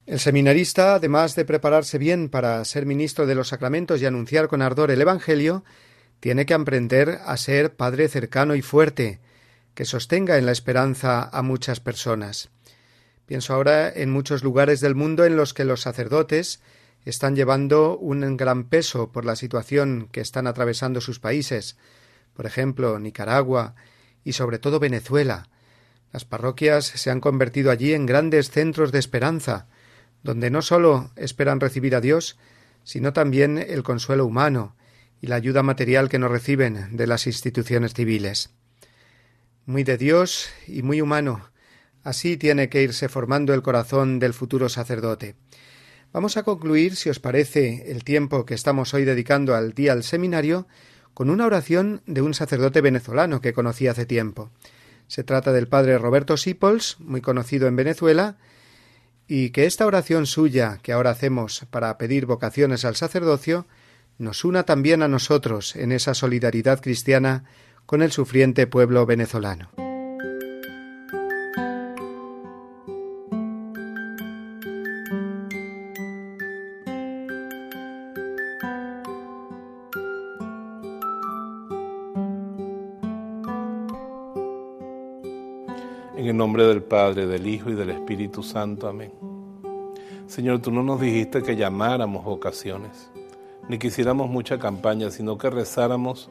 El 0.08 0.20
seminarista, 0.20 0.96
además 0.96 1.36
de 1.36 1.46
prepararse 1.46 2.00
bien 2.00 2.30
para 2.30 2.66
ser 2.66 2.88
ministro 2.88 3.28
de 3.28 3.36
los 3.36 3.50
sacramentos 3.50 4.02
y 4.02 4.08
anunciar 4.08 4.48
con 4.48 4.64
ardor 4.64 4.90
el 4.90 5.02
Evangelio, 5.02 5.64
tiene 6.20 6.48
que 6.48 6.56
aprender 6.56 7.20
a 7.24 7.38
ser 7.38 7.76
padre 7.76 8.08
cercano 8.08 8.56
y 8.56 8.64
fuerte, 8.64 9.20
que 9.76 9.86
sostenga 9.86 10.40
en 10.40 10.48
la 10.48 10.52
esperanza 10.52 11.30
a 11.32 11.44
muchas 11.44 11.80
personas. 11.80 12.50
Pienso 13.28 13.54
ahora 13.54 13.88
en 13.88 14.10
muchos 14.10 14.44
lugares 14.44 14.82
del 14.82 14.96
mundo 14.96 15.26
en 15.26 15.38
los 15.38 15.54
que 15.54 15.64
los 15.64 15.82
sacerdotes 15.82 16.60
están 17.06 17.36
llevando 17.36 17.98
un 17.98 18.36
gran 18.36 18.66
peso 18.66 19.12
por 19.12 19.26
la 19.26 19.36
situación 19.36 20.10
que 20.12 20.22
están 20.22 20.48
atravesando 20.48 21.02
sus 21.02 21.20
países, 21.20 21.78
por 22.34 22.46
ejemplo, 22.46 23.00
Nicaragua 23.00 23.76
y 24.24 24.34
sobre 24.34 24.60
todo 24.60 24.80
Venezuela. 24.80 25.48
Las 26.12 26.26
parroquias 26.26 26.86
se 26.86 27.12
han 27.12 27.22
convertido 27.22 27.72
allí 27.72 27.94
en 27.94 28.06
grandes 28.06 28.50
centros 28.50 28.92
de 28.92 29.00
esperanza, 29.00 29.68
donde 30.24 30.50
no 30.50 30.62
sólo 30.62 31.12
esperan 31.16 31.60
recibir 31.60 31.96
a 31.96 32.02
Dios, 32.02 32.38
sino 32.84 33.14
también 33.14 33.58
el 33.58 33.84
consuelo 33.84 34.26
humano 34.26 34.76
y 35.22 35.28
la 35.28 35.36
ayuda 35.36 35.64
material 35.64 36.10
que 36.10 36.20
no 36.20 36.28
reciben 36.28 36.98
de 36.98 37.08
las 37.08 37.28
instituciones 37.28 37.94
civiles. 37.94 38.52
Muy 39.66 39.84
de 39.84 39.98
Dios 39.98 40.50
y 40.68 40.82
muy 40.82 41.02
humano, 41.02 41.50
así 42.04 42.38
tiene 42.38 42.70
que 42.70 42.82
irse 42.82 43.10
formando 43.10 43.54
el 43.54 43.62
corazón 43.62 44.20
del 44.20 44.34
futuro 44.34 44.70
sacerdote. 44.70 45.36
Vamos 46.16 46.38
a 46.38 46.44
concluir, 46.44 46.96
si 46.96 47.10
os 47.10 47.20
parece, 47.20 47.92
el 47.92 48.06
tiempo 48.06 48.46
que 48.46 48.54
estamos 48.54 48.94
hoy 48.94 49.04
dedicando 49.04 49.54
al 49.54 49.74
día 49.74 49.92
al 49.92 50.02
seminario 50.02 50.66
con 51.14 51.30
una 51.30 51.46
oración 51.46 52.04
de 52.06 52.22
un 52.22 52.34
sacerdote 52.34 52.80
venezolano 52.80 53.42
que 53.42 53.52
conocí 53.52 53.88
hace 53.88 54.06
tiempo. 54.06 54.50
Se 55.08 55.26
trata 55.26 55.52
del 55.52 55.68
padre 55.68 55.98
Roberto 55.98 56.38
Sipols, 56.38 56.96
muy 57.02 57.20
conocido 57.20 57.68
en 57.68 57.76
Venezuela, 57.76 58.38
y 59.28 59.50
que 59.50 59.66
esta 59.66 59.86
oración 59.86 60.26
suya 60.26 60.80
que 60.82 60.94
ahora 60.94 61.10
hacemos 61.10 61.66
para 61.70 61.98
pedir 61.98 62.26
vocaciones 62.26 62.86
al 62.86 62.96
sacerdocio 62.96 63.66
nos 64.18 64.46
una 64.46 64.64
también 64.64 65.04
a 65.04 65.10
nosotros 65.10 65.76
en 65.76 65.92
esa 65.92 66.14
solidaridad 66.14 66.80
cristiana 66.80 67.44
con 67.86 68.02
el 68.02 68.14
sufriente 68.14 68.68
pueblo 68.68 69.06
venezolano. 69.06 69.85
Del 86.64 86.82
Padre, 86.82 87.28
del 87.28 87.46
Hijo 87.48 87.70
y 87.70 87.76
del 87.76 87.90
Espíritu 87.90 88.42
Santo. 88.42 88.88
Amén. 88.88 89.12
Señor, 90.28 90.60
tú 90.60 90.72
no 90.72 90.82
nos 90.82 91.00
dijiste 91.02 91.44
que 91.44 91.56
llamáramos 91.56 92.24
vocaciones, 92.24 93.12
ni 93.70 93.78
quisiéramos 93.78 94.30
mucha 94.30 94.58
campaña, 94.58 95.12
sino 95.12 95.38
que 95.38 95.50
rezáramos 95.50 96.30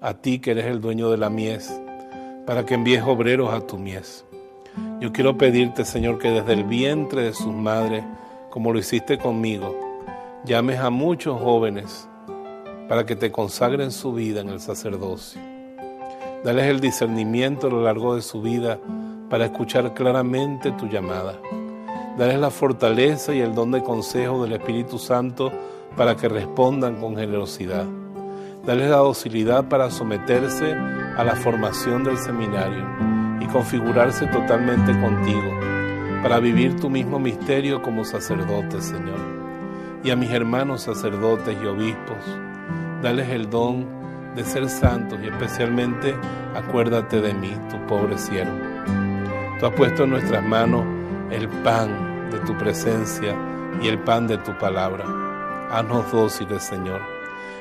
a 0.00 0.14
ti 0.14 0.40
que 0.40 0.52
eres 0.52 0.66
el 0.66 0.80
dueño 0.80 1.10
de 1.10 1.16
la 1.16 1.30
mies, 1.30 1.80
para 2.46 2.66
que 2.66 2.74
envíes 2.74 3.02
obreros 3.04 3.52
a 3.52 3.60
tu 3.60 3.78
mies. 3.78 4.24
Yo 5.00 5.12
quiero 5.12 5.38
pedirte, 5.38 5.84
Señor, 5.84 6.18
que 6.18 6.30
desde 6.30 6.54
el 6.54 6.64
vientre 6.64 7.22
de 7.22 7.34
sus 7.34 7.54
madres, 7.54 8.04
como 8.50 8.72
lo 8.72 8.78
hiciste 8.78 9.18
conmigo, 9.18 9.78
llames 10.44 10.80
a 10.80 10.90
muchos 10.90 11.40
jóvenes 11.40 12.08
para 12.88 13.06
que 13.06 13.16
te 13.16 13.30
consagren 13.30 13.90
su 13.90 14.12
vida 14.12 14.40
en 14.40 14.48
el 14.48 14.60
sacerdocio. 14.60 15.40
Dales 16.44 16.66
el 16.66 16.80
discernimiento 16.80 17.66
a 17.66 17.70
lo 17.70 17.82
largo 17.82 18.14
de 18.14 18.22
su 18.22 18.40
vida 18.40 18.78
para 19.28 19.46
escuchar 19.46 19.94
claramente 19.94 20.72
tu 20.72 20.86
llamada. 20.86 21.34
Dales 22.16 22.38
la 22.38 22.50
fortaleza 22.50 23.34
y 23.34 23.40
el 23.40 23.54
don 23.54 23.72
de 23.72 23.82
consejo 23.82 24.42
del 24.42 24.54
Espíritu 24.54 24.98
Santo 24.98 25.52
para 25.96 26.16
que 26.16 26.28
respondan 26.28 26.96
con 26.96 27.16
generosidad. 27.16 27.86
Dales 28.64 28.90
la 28.90 28.96
docilidad 28.96 29.68
para 29.68 29.90
someterse 29.90 30.74
a 30.74 31.24
la 31.24 31.36
formación 31.36 32.04
del 32.04 32.18
seminario 32.18 32.84
y 33.40 33.46
configurarse 33.46 34.26
totalmente 34.26 34.98
contigo, 35.00 35.52
para 36.22 36.40
vivir 36.40 36.80
tu 36.80 36.90
mismo 36.90 37.18
misterio 37.18 37.80
como 37.82 38.04
sacerdote, 38.04 38.80
Señor. 38.80 39.20
Y 40.02 40.10
a 40.10 40.16
mis 40.16 40.30
hermanos 40.30 40.82
sacerdotes 40.82 41.56
y 41.62 41.66
obispos, 41.66 42.18
dales 43.02 43.28
el 43.28 43.48
don 43.48 43.86
de 44.34 44.44
ser 44.44 44.68
santos 44.68 45.18
y 45.22 45.28
especialmente 45.28 46.14
acuérdate 46.54 47.20
de 47.20 47.34
mí, 47.34 47.52
tu 47.70 47.78
pobre 47.86 48.18
siervo. 48.18 48.65
Tú 49.58 49.64
has 49.64 49.72
puesto 49.72 50.04
en 50.04 50.10
nuestras 50.10 50.44
manos 50.44 50.84
el 51.30 51.48
pan 51.48 52.28
de 52.30 52.38
tu 52.40 52.54
presencia 52.58 53.34
y 53.80 53.88
el 53.88 53.98
pan 53.98 54.26
de 54.26 54.36
tu 54.36 54.52
palabra. 54.58 55.06
Haznos 55.70 56.12
dóciles, 56.12 56.62
Señor. 56.62 57.00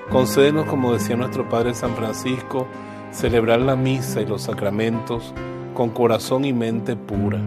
Concédenos, 0.10 0.66
como 0.66 0.92
decía 0.92 1.16
nuestro 1.16 1.48
Padre 1.48 1.74
San 1.74 1.96
Francisco, 1.96 2.68
celebrar 3.12 3.62
la 3.62 3.78
misa 3.78 4.20
y 4.20 4.26
los 4.26 4.42
sacramentos 4.42 5.34
con 5.74 5.90
corazón 5.92 6.44
y 6.44 6.52
mente 6.52 6.98
pura. 6.98 7.40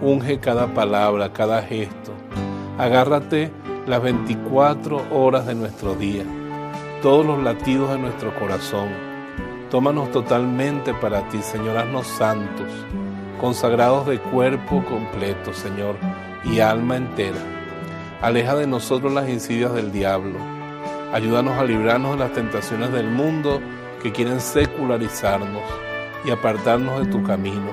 Unge 0.00 0.40
cada 0.40 0.74
palabra, 0.74 1.32
cada 1.32 1.62
gesto. 1.62 2.12
Agárrate 2.78 3.52
las 3.86 4.02
24 4.02 5.06
horas 5.12 5.46
de 5.46 5.54
nuestro 5.54 5.94
día, 5.94 6.24
todos 7.00 7.24
los 7.24 7.40
latidos 7.40 7.90
de 7.92 7.98
nuestro 7.98 8.34
corazón. 8.40 8.88
Tómanos 9.70 10.10
totalmente 10.10 10.92
para 10.94 11.28
ti, 11.28 11.40
Señor. 11.42 11.78
Haznos 11.78 12.08
santos 12.08 12.68
consagrados 13.42 14.06
de 14.06 14.20
cuerpo 14.20 14.84
completo, 14.84 15.52
Señor, 15.52 15.96
y 16.44 16.60
alma 16.60 16.96
entera. 16.96 17.40
Aleja 18.20 18.54
de 18.54 18.68
nosotros 18.68 19.12
las 19.12 19.28
insidias 19.28 19.74
del 19.74 19.90
diablo. 19.90 20.38
Ayúdanos 21.12 21.58
a 21.58 21.64
librarnos 21.64 22.12
de 22.12 22.18
las 22.18 22.32
tentaciones 22.34 22.92
del 22.92 23.10
mundo 23.10 23.60
que 24.00 24.12
quieren 24.12 24.40
secularizarnos 24.40 25.60
y 26.24 26.30
apartarnos 26.30 27.04
de 27.04 27.10
tu 27.10 27.20
camino. 27.24 27.72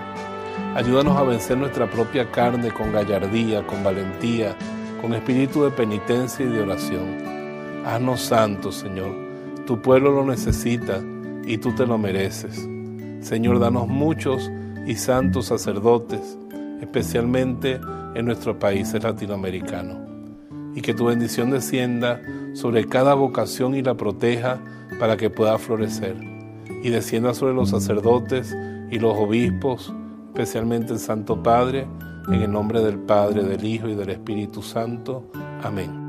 Ayúdanos 0.73 1.15
a 1.15 1.21
vencer 1.21 1.55
nuestra 1.55 1.87
propia 1.87 2.31
carne 2.31 2.71
con 2.71 2.91
gallardía, 2.91 3.65
con 3.67 3.83
valentía, 3.83 4.55
con 4.99 5.13
espíritu 5.13 5.65
de 5.65 5.69
penitencia 5.69 6.47
y 6.47 6.49
de 6.49 6.61
oración. 6.61 7.85
Haznos 7.85 8.21
santos, 8.21 8.73
Señor. 8.73 9.15
Tu 9.67 9.79
pueblo 9.79 10.09
lo 10.13 10.25
necesita 10.25 10.99
y 11.45 11.59
tú 11.59 11.75
te 11.75 11.85
lo 11.85 11.99
mereces. 11.99 12.67
Señor, 13.21 13.59
danos 13.59 13.87
muchos 13.87 14.49
y 14.87 14.95
santos 14.95 15.47
sacerdotes, 15.47 16.37
especialmente 16.81 17.79
en 18.15 18.25
nuestros 18.25 18.57
países 18.57 19.03
latinoamericanos. 19.03 19.97
Y 20.75 20.81
que 20.81 20.93
tu 20.93 21.05
bendición 21.05 21.49
descienda 21.49 22.21
sobre 22.53 22.85
cada 22.85 23.13
vocación 23.13 23.75
y 23.75 23.81
la 23.81 23.95
proteja 23.95 24.59
para 24.99 25.17
que 25.17 25.29
pueda 25.29 25.57
florecer. 25.57 26.15
Y 26.83 26.89
descienda 26.89 27.33
sobre 27.33 27.53
los 27.53 27.69
sacerdotes 27.69 28.55
y 28.91 28.99
los 28.99 29.17
obispos, 29.17 29.93
especialmente 30.27 30.93
el 30.93 30.99
Santo 30.99 31.41
Padre, 31.41 31.87
en 32.27 32.41
el 32.41 32.51
nombre 32.51 32.81
del 32.81 32.99
Padre, 32.99 33.43
del 33.43 33.63
Hijo 33.65 33.87
y 33.87 33.95
del 33.95 34.09
Espíritu 34.09 34.61
Santo. 34.61 35.29
Amén. 35.63 36.08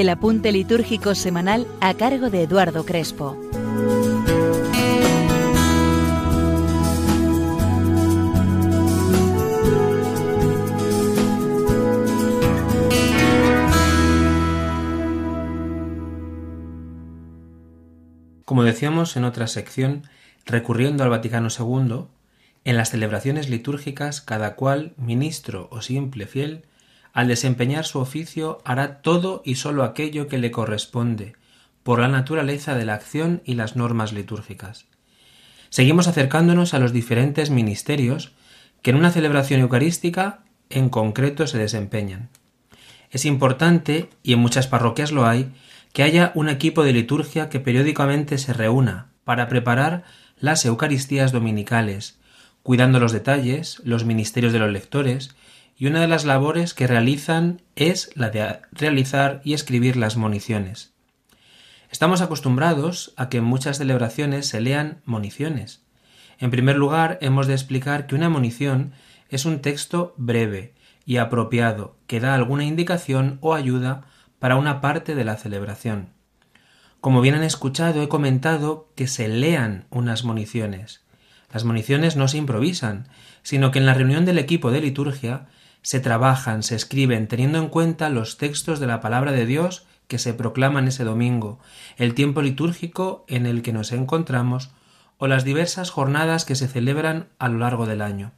el 0.00 0.10
apunte 0.10 0.52
litúrgico 0.52 1.14
semanal 1.14 1.66
a 1.80 1.94
cargo 1.94 2.28
de 2.28 2.42
Eduardo 2.42 2.84
Crespo. 2.84 3.34
Como 18.44 18.64
decíamos 18.64 19.16
en 19.16 19.24
otra 19.24 19.46
sección, 19.46 20.02
recurriendo 20.44 21.04
al 21.04 21.08
Vaticano 21.08 21.48
II, 21.48 22.04
en 22.64 22.76
las 22.76 22.90
celebraciones 22.90 23.48
litúrgicas 23.48 24.20
cada 24.20 24.56
cual, 24.56 24.92
ministro 24.98 25.68
o 25.70 25.80
simple 25.80 26.26
fiel, 26.26 26.66
al 27.16 27.28
desempeñar 27.28 27.86
su 27.86 27.98
oficio 27.98 28.60
hará 28.66 29.00
todo 29.00 29.40
y 29.42 29.54
sólo 29.54 29.84
aquello 29.84 30.28
que 30.28 30.36
le 30.36 30.50
corresponde, 30.50 31.32
por 31.82 31.98
la 31.98 32.08
naturaleza 32.08 32.74
de 32.74 32.84
la 32.84 32.92
acción 32.92 33.40
y 33.46 33.54
las 33.54 33.74
normas 33.74 34.12
litúrgicas. 34.12 34.84
Seguimos 35.70 36.08
acercándonos 36.08 36.74
a 36.74 36.78
los 36.78 36.92
diferentes 36.92 37.48
ministerios 37.48 38.32
que 38.82 38.90
en 38.90 38.98
una 38.98 39.12
celebración 39.12 39.60
eucarística 39.60 40.40
en 40.68 40.90
concreto 40.90 41.46
se 41.46 41.56
desempeñan. 41.56 42.28
Es 43.10 43.24
importante, 43.24 44.10
y 44.22 44.34
en 44.34 44.40
muchas 44.40 44.66
parroquias 44.66 45.10
lo 45.10 45.26
hay, 45.26 45.54
que 45.94 46.02
haya 46.02 46.32
un 46.34 46.50
equipo 46.50 46.84
de 46.84 46.92
liturgia 46.92 47.48
que 47.48 47.60
periódicamente 47.60 48.36
se 48.36 48.52
reúna 48.52 49.06
para 49.24 49.48
preparar 49.48 50.04
las 50.38 50.66
Eucaristías 50.66 51.32
dominicales, 51.32 52.18
cuidando 52.62 53.00
los 53.00 53.12
detalles, 53.12 53.80
los 53.84 54.04
ministerios 54.04 54.52
de 54.52 54.58
los 54.58 54.70
lectores, 54.70 55.34
y 55.76 55.86
una 55.86 56.00
de 56.00 56.08
las 56.08 56.24
labores 56.24 56.72
que 56.72 56.86
realizan 56.86 57.62
es 57.74 58.10
la 58.14 58.30
de 58.30 58.60
realizar 58.72 59.40
y 59.44 59.52
escribir 59.52 59.96
las 59.96 60.16
moniciones. 60.16 60.94
Estamos 61.90 62.20
acostumbrados 62.20 63.12
a 63.16 63.28
que 63.28 63.38
en 63.38 63.44
muchas 63.44 63.78
celebraciones 63.78 64.46
se 64.48 64.60
lean 64.60 65.02
moniciones. 65.04 65.84
En 66.38 66.50
primer 66.50 66.76
lugar, 66.76 67.18
hemos 67.20 67.46
de 67.46 67.54
explicar 67.54 68.06
que 68.06 68.14
una 68.14 68.28
monición 68.28 68.92
es 69.28 69.44
un 69.44 69.60
texto 69.60 70.14
breve 70.16 70.74
y 71.04 71.18
apropiado 71.18 71.96
que 72.06 72.20
da 72.20 72.34
alguna 72.34 72.64
indicación 72.64 73.38
o 73.40 73.54
ayuda 73.54 74.04
para 74.38 74.56
una 74.56 74.80
parte 74.80 75.14
de 75.14 75.24
la 75.24 75.36
celebración. 75.36 76.10
Como 77.00 77.20
bien 77.20 77.34
han 77.34 77.44
escuchado, 77.44 78.02
he 78.02 78.08
comentado 78.08 78.90
que 78.96 79.06
se 79.06 79.28
lean 79.28 79.86
unas 79.90 80.24
municiones. 80.24 81.04
Las 81.52 81.64
municiones 81.64 82.16
no 82.16 82.28
se 82.28 82.38
improvisan, 82.38 83.08
sino 83.42 83.70
que 83.70 83.78
en 83.78 83.86
la 83.86 83.94
reunión 83.94 84.24
del 84.24 84.38
equipo 84.38 84.70
de 84.70 84.80
liturgia 84.80 85.46
se 85.86 86.00
trabajan, 86.00 86.64
se 86.64 86.74
escriben, 86.74 87.28
teniendo 87.28 87.58
en 87.58 87.68
cuenta 87.68 88.08
los 88.08 88.38
textos 88.38 88.80
de 88.80 88.88
la 88.88 89.00
palabra 89.00 89.30
de 89.30 89.46
Dios 89.46 89.86
que 90.08 90.18
se 90.18 90.34
proclaman 90.34 90.88
ese 90.88 91.04
domingo, 91.04 91.60
el 91.96 92.12
tiempo 92.12 92.42
litúrgico 92.42 93.24
en 93.28 93.46
el 93.46 93.62
que 93.62 93.72
nos 93.72 93.92
encontramos 93.92 94.72
o 95.16 95.28
las 95.28 95.44
diversas 95.44 95.90
jornadas 95.90 96.44
que 96.44 96.56
se 96.56 96.66
celebran 96.66 97.28
a 97.38 97.48
lo 97.48 97.58
largo 97.58 97.86
del 97.86 98.02
año. 98.02 98.32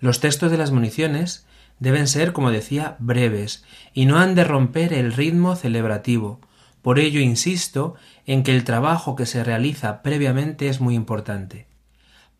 Los 0.00 0.20
textos 0.20 0.50
de 0.50 0.58
las 0.58 0.70
municiones 0.70 1.46
deben 1.78 2.06
ser, 2.06 2.34
como 2.34 2.50
decía, 2.50 2.94
breves 2.98 3.64
y 3.94 4.04
no 4.04 4.18
han 4.18 4.34
de 4.34 4.44
romper 4.44 4.92
el 4.92 5.14
ritmo 5.14 5.56
celebrativo. 5.56 6.40
Por 6.82 6.98
ello 6.98 7.20
insisto 7.20 7.94
en 8.26 8.42
que 8.42 8.54
el 8.54 8.64
trabajo 8.64 9.16
que 9.16 9.24
se 9.24 9.44
realiza 9.44 10.02
previamente 10.02 10.68
es 10.68 10.78
muy 10.78 10.94
importante. 10.94 11.69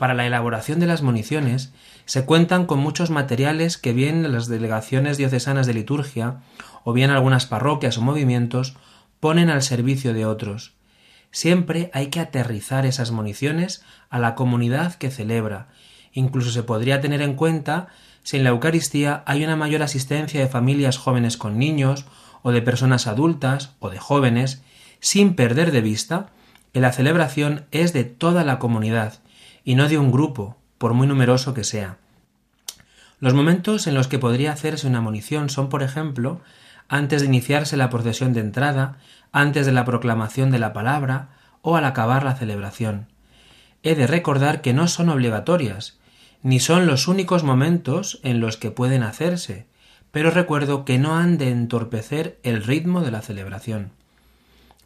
Para 0.00 0.14
la 0.14 0.26
elaboración 0.26 0.80
de 0.80 0.86
las 0.86 1.02
municiones 1.02 1.74
se 2.06 2.24
cuentan 2.24 2.64
con 2.64 2.78
muchos 2.78 3.10
materiales 3.10 3.76
que 3.76 3.92
bien 3.92 4.32
las 4.32 4.46
delegaciones 4.46 5.18
diocesanas 5.18 5.66
de 5.66 5.74
liturgia 5.74 6.40
o 6.84 6.94
bien 6.94 7.10
algunas 7.10 7.44
parroquias 7.44 7.98
o 7.98 8.00
movimientos 8.00 8.78
ponen 9.20 9.50
al 9.50 9.60
servicio 9.60 10.14
de 10.14 10.24
otros. 10.24 10.72
Siempre 11.32 11.90
hay 11.92 12.06
que 12.06 12.20
aterrizar 12.20 12.86
esas 12.86 13.10
municiones 13.10 13.84
a 14.08 14.18
la 14.18 14.34
comunidad 14.36 14.94
que 14.94 15.10
celebra. 15.10 15.68
Incluso 16.14 16.50
se 16.50 16.62
podría 16.62 17.02
tener 17.02 17.20
en 17.20 17.34
cuenta 17.34 17.88
si 18.22 18.38
en 18.38 18.44
la 18.44 18.50
Eucaristía 18.50 19.22
hay 19.26 19.44
una 19.44 19.56
mayor 19.56 19.82
asistencia 19.82 20.40
de 20.40 20.48
familias 20.48 20.96
jóvenes 20.96 21.36
con 21.36 21.58
niños, 21.58 22.06
o 22.40 22.52
de 22.52 22.62
personas 22.62 23.06
adultas, 23.06 23.74
o 23.80 23.90
de 23.90 23.98
jóvenes, 23.98 24.62
sin 25.00 25.34
perder 25.34 25.72
de 25.72 25.82
vista 25.82 26.30
que 26.72 26.80
la 26.80 26.90
celebración 26.90 27.66
es 27.70 27.92
de 27.92 28.04
toda 28.04 28.44
la 28.44 28.58
comunidad, 28.58 29.20
y 29.64 29.74
no 29.74 29.88
de 29.88 29.98
un 29.98 30.10
grupo, 30.10 30.56
por 30.78 30.94
muy 30.94 31.06
numeroso 31.06 31.54
que 31.54 31.64
sea. 31.64 31.98
Los 33.18 33.34
momentos 33.34 33.86
en 33.86 33.94
los 33.94 34.08
que 34.08 34.18
podría 34.18 34.52
hacerse 34.52 34.86
una 34.86 35.00
munición 35.00 35.50
son, 35.50 35.68
por 35.68 35.82
ejemplo, 35.82 36.40
antes 36.88 37.20
de 37.20 37.28
iniciarse 37.28 37.76
la 37.76 37.90
procesión 37.90 38.32
de 38.32 38.40
entrada, 38.40 38.98
antes 39.32 39.66
de 39.66 39.72
la 39.72 39.84
proclamación 39.84 40.50
de 40.50 40.58
la 40.58 40.72
palabra 40.72 41.28
o 41.62 41.76
al 41.76 41.84
acabar 41.84 42.24
la 42.24 42.34
celebración. 42.34 43.08
He 43.82 43.94
de 43.94 44.06
recordar 44.06 44.62
que 44.62 44.72
no 44.72 44.88
son 44.88 45.08
obligatorias, 45.08 45.98
ni 46.42 46.60
son 46.60 46.86
los 46.86 47.08
únicos 47.08 47.44
momentos 47.44 48.20
en 48.22 48.40
los 48.40 48.56
que 48.56 48.70
pueden 48.70 49.02
hacerse, 49.02 49.66
pero 50.10 50.30
recuerdo 50.30 50.84
que 50.84 50.98
no 50.98 51.16
han 51.16 51.38
de 51.38 51.50
entorpecer 51.50 52.38
el 52.42 52.64
ritmo 52.64 53.02
de 53.02 53.10
la 53.10 53.22
celebración. 53.22 53.92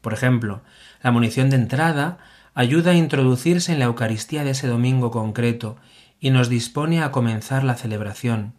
Por 0.00 0.12
ejemplo, 0.12 0.60
la 1.02 1.10
munición 1.10 1.48
de 1.50 1.56
entrada 1.56 2.18
ayuda 2.54 2.92
a 2.92 2.94
introducirse 2.94 3.72
en 3.72 3.78
la 3.78 3.86
Eucaristía 3.86 4.44
de 4.44 4.50
ese 4.50 4.66
domingo 4.66 5.10
concreto 5.10 5.76
y 6.20 6.30
nos 6.30 6.48
dispone 6.48 7.02
a 7.02 7.10
comenzar 7.10 7.64
la 7.64 7.74
celebración. 7.74 8.52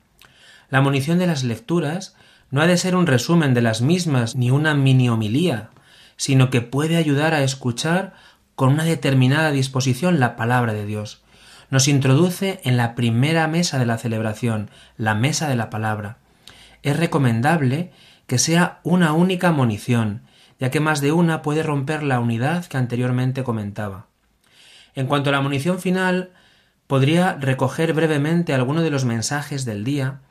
La 0.69 0.81
munición 0.81 1.17
de 1.19 1.27
las 1.27 1.43
lecturas 1.43 2.15
no 2.51 2.61
ha 2.61 2.67
de 2.67 2.77
ser 2.77 2.95
un 2.95 3.07
resumen 3.07 3.53
de 3.53 3.61
las 3.61 3.81
mismas 3.81 4.35
ni 4.35 4.51
una 4.51 4.75
mini 4.75 5.09
homilía, 5.09 5.69
sino 6.17 6.49
que 6.49 6.61
puede 6.61 6.97
ayudar 6.97 7.33
a 7.33 7.43
escuchar 7.43 8.13
con 8.55 8.73
una 8.73 8.83
determinada 8.83 9.51
disposición 9.51 10.19
la 10.19 10.35
palabra 10.35 10.73
de 10.73 10.85
Dios 10.85 11.25
nos 11.69 11.87
introduce 11.87 12.61
en 12.63 12.77
la 12.77 12.95
primera 12.95 13.47
mesa 13.47 13.79
de 13.79 13.85
la 13.85 13.97
celebración, 13.97 14.69
la 14.97 15.15
mesa 15.15 15.47
de 15.49 15.55
la 15.55 15.69
palabra. 15.69 16.17
Es 16.83 16.97
recomendable 16.97 17.91
que 18.27 18.37
sea 18.37 18.79
una 18.83 19.13
única 19.13 19.51
monición, 19.51 20.21
ya 20.59 20.71
que 20.71 20.79
más 20.79 21.01
de 21.01 21.11
una 21.11 21.41
puede 21.41 21.63
romper 21.63 22.03
la 22.03 22.19
unidad 22.19 22.65
que 22.65 22.77
anteriormente 22.77 23.43
comentaba. 23.43 24.07
En 24.93 25.07
cuanto 25.07 25.29
a 25.29 25.33
la 25.33 25.41
munición 25.41 25.79
final, 25.79 26.31
podría 26.87 27.33
recoger 27.33 27.93
brevemente 27.93 28.53
alguno 28.53 28.81
de 28.81 28.91
los 28.91 29.05
mensajes 29.05 29.65
del 29.65 29.83
día 29.83 30.21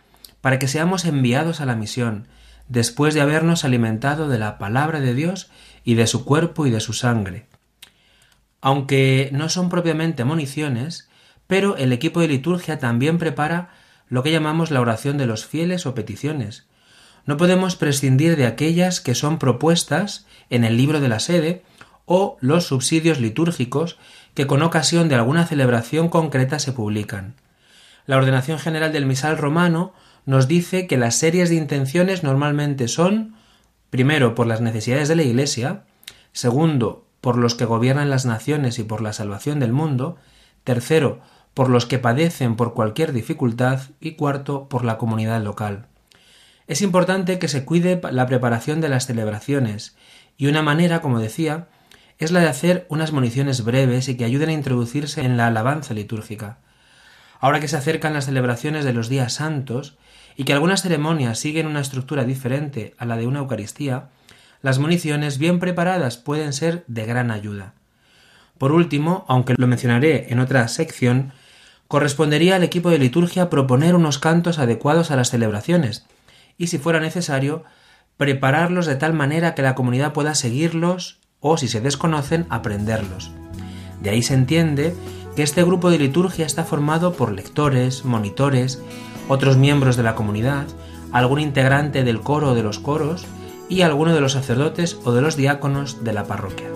para 0.41 0.59
que 0.59 0.69
seamos 0.69 1.05
enviados 1.05 1.61
a 1.61 1.67
la 1.67 1.77
misión, 1.77 2.29
después 2.69 3.15
de 3.15 3.21
habernos 3.21 3.65
alimentado 3.65 4.29
de 4.29 4.39
la 4.39 4.59
palabra 4.59 5.01
de 5.01 5.15
Dios 5.15 5.51
y 5.85 5.95
de 5.95 6.07
su 6.07 6.25
cuerpo 6.25 6.67
y 6.67 6.71
de 6.71 6.81
su 6.81 6.93
sangre. 6.93 7.47
Aunque 8.61 9.29
no 9.33 9.49
son 9.49 9.69
propiamente 9.69 10.25
municiones, 10.25 11.09
pero 11.47 11.77
el 11.77 11.93
equipo 11.93 12.21
de 12.21 12.29
liturgia 12.29 12.79
también 12.79 13.19
prepara 13.19 13.71
lo 14.09 14.23
que 14.23 14.33
llamamos 14.33 14.71
la 14.71 14.81
oración 14.81 15.19
de 15.19 15.27
los 15.27 15.45
fieles 15.45 15.87
o 15.87 15.95
peticiones. 15.95 16.67
No 17.27 17.37
podemos 17.37 17.77
prescindir 17.77 18.37
de 18.37 18.47
aquellas 18.47 19.01
que 19.01 19.15
son 19.15 19.39
propuestas 19.39 20.27
en 20.51 20.65
el 20.65 20.77
libro 20.77 21.01
de 21.01 21.09
la 21.09 21.21
sede 21.21 21.63
o 22.07 22.37
los 22.41 22.67
subsidios 22.67 23.19
litúrgicos 23.19 23.99
que 24.35 24.47
con 24.47 24.63
ocasión 24.63 25.09
de 25.09 25.15
alguna 25.15 25.47
celebración 25.47 26.09
concreta 26.09 26.59
se 26.59 26.73
publican. 26.73 27.35
La 28.07 28.17
ordenación 28.17 28.59
general 28.59 28.93
del 28.93 29.07
misal 29.07 29.39
romano 29.39 29.95
nos 30.27 30.49
dice 30.49 30.87
que 30.87 30.99
las 30.99 31.17
series 31.17 31.49
de 31.49 31.57
intenciones 31.57 32.23
normalmente 32.23 32.89
son 32.89 33.37
primero 33.89 34.35
por 34.35 34.47
las 34.47 34.61
necesidades 34.61 35.09
de 35.09 35.17
la 35.17 35.23
Iglesia, 35.23 35.85
segundo 36.33 37.07
por 37.21 37.39
los 37.39 37.55
que 37.55 37.65
gobiernan 37.65 38.11
las 38.11 38.27
naciones 38.27 38.79
y 38.79 38.85
por 38.85 39.01
la 39.01 39.15
salvación 39.15 39.61
del 39.61 39.73
mundo, 39.73 40.17
tercero 40.65 41.21
por 41.55 41.71
los 41.71 41.87
que 41.87 41.99
padecen 41.99 42.57
por 42.57 42.75
cualquier 42.75 43.13
dificultad 43.13 43.81
y 44.01 44.13
cuarto, 44.13 44.69
por 44.69 44.85
la 44.85 44.99
comunidad 44.99 45.43
local. 45.43 45.87
Es 46.67 46.81
importante 46.81 47.39
que 47.39 47.49
se 47.49 47.65
cuide 47.65 48.01
la 48.11 48.27
preparación 48.27 48.81
de 48.81 48.89
las 48.89 49.07
celebraciones 49.07 49.97
y 50.39 50.47
una 50.47 50.63
manera, 50.63 51.03
como 51.03 51.21
decía, 51.21 51.69
es 52.19 52.33
la 52.33 52.41
de 52.41 52.49
hacer 52.49 52.87
unas 52.89 53.13
municiones 53.13 53.65
breves 53.65 54.09
y 54.09 54.17
que 54.17 54.25
ayuden 54.25 54.49
a 54.49 54.55
introducirse 54.55 55.23
en 55.23 55.37
la 55.37 55.49
alabanza 55.49 55.93
litúrgica. 55.93 56.59
Ahora 57.39 57.61
que 57.61 57.69
se 57.69 57.77
acercan 57.77 58.15
las 58.15 58.25
celebraciones 58.25 58.87
de 58.87 58.95
los 58.95 59.11
días 59.11 59.35
santos 59.35 59.99
y 60.37 60.45
que 60.45 60.55
algunas 60.55 60.81
ceremonias 60.81 61.39
siguen 61.39 61.67
una 61.67 61.81
estructura 61.81 62.25
diferente 62.25 62.95
a 62.97 63.05
la 63.05 63.17
de 63.17 63.27
una 63.27 63.41
Eucaristía, 63.41 64.09
las 64.63 64.79
municiones 64.79 65.37
bien 65.37 65.59
preparadas 65.59 66.17
pueden 66.17 66.55
ser 66.55 66.85
de 66.87 67.05
gran 67.05 67.31
ayuda. 67.31 67.75
Por 68.57 68.73
último, 68.73 69.27
aunque 69.29 69.55
lo 69.59 69.67
mencionaré 69.67 70.33
en 70.33 70.41
otra 70.41 70.67
sección, 70.69 71.33
correspondería 71.89 72.57
al 72.57 72.65
equipo 72.65 72.89
de 72.89 72.99
liturgia 72.99 73.51
proponer 73.51 73.95
unos 73.95 74.19
cantos 74.19 74.59
adecuados 74.59 75.11
a 75.11 75.17
las 75.17 75.29
celebraciones 75.29 76.07
y, 76.57 76.69
si 76.69 76.79
fuera 76.79 77.01
necesario, 77.01 77.65
prepararlos 78.17 78.87
de 78.87 78.97
tal 78.97 79.13
manera 79.13 79.55
que 79.55 79.63
la 79.63 79.75
comunidad 79.75 80.13
pueda 80.13 80.35
seguirlos 80.35 81.21
o, 81.41 81.57
si 81.57 81.69
se 81.69 81.81
desconocen, 81.81 82.47
aprenderlos. 82.49 83.33
De 84.01 84.11
ahí 84.11 84.23
se 84.23 84.35
entiende 84.35 84.95
que 85.37 85.43
este 85.43 85.65
grupo 85.65 85.91
de 85.91 85.99
liturgia 85.99 86.47
está 86.47 86.65
formado 86.65 87.15
por 87.15 87.33
lectores, 87.33 88.05
monitores, 88.05 88.83
otros 89.29 89.57
miembros 89.57 89.97
de 89.97 90.03
la 90.03 90.15
comunidad, 90.15 90.67
algún 91.13 91.41
integrante 91.41 92.05
del 92.05 92.21
coro 92.21 92.51
o 92.51 92.55
de 92.55 92.63
los 92.63 92.79
coros 92.79 93.27
y 93.69 93.83
alguno 93.83 94.15
de 94.15 94.21
los 94.21 94.33
sacerdotes 94.33 94.99
o 95.05 95.13
de 95.13 95.23
los 95.23 95.37
diáconos 95.37 96.05
de 96.05 96.13
la 96.13 96.25
parroquia. 96.25 96.69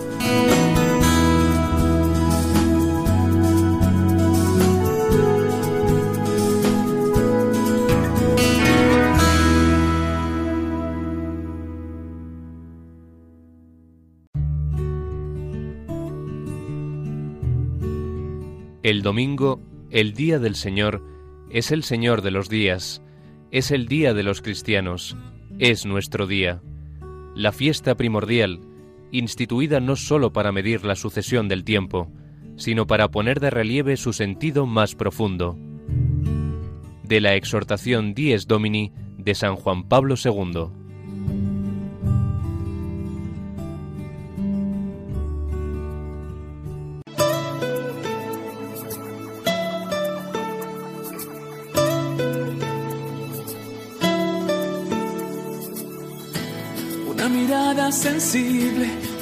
El 18.89 19.03
domingo, 19.03 19.61
el 19.91 20.13
día 20.13 20.39
del 20.39 20.55
Señor, 20.55 21.03
es 21.51 21.69
el 21.69 21.83
Señor 21.83 22.23
de 22.23 22.31
los 22.31 22.49
días, 22.49 23.03
es 23.51 23.69
el 23.69 23.87
día 23.87 24.15
de 24.15 24.23
los 24.23 24.41
cristianos, 24.41 25.15
es 25.59 25.85
nuestro 25.85 26.25
día. 26.25 26.63
La 27.35 27.51
fiesta 27.51 27.93
primordial, 27.93 28.61
instituida 29.11 29.79
no 29.79 29.95
sólo 29.95 30.33
para 30.33 30.51
medir 30.51 30.85
la 30.85 30.95
sucesión 30.95 31.47
del 31.47 31.65
tiempo, 31.65 32.11
sino 32.55 32.87
para 32.87 33.11
poner 33.11 33.39
de 33.39 33.51
relieve 33.51 33.95
su 33.95 34.11
sentido 34.11 34.65
más 34.65 34.95
profundo. 34.95 35.55
De 37.03 37.21
la 37.21 37.35
exhortación 37.35 38.15
Dies 38.15 38.47
Domini 38.47 38.91
de 39.19 39.35
San 39.35 39.55
Juan 39.55 39.87
Pablo 39.87 40.15
II. 40.15 40.78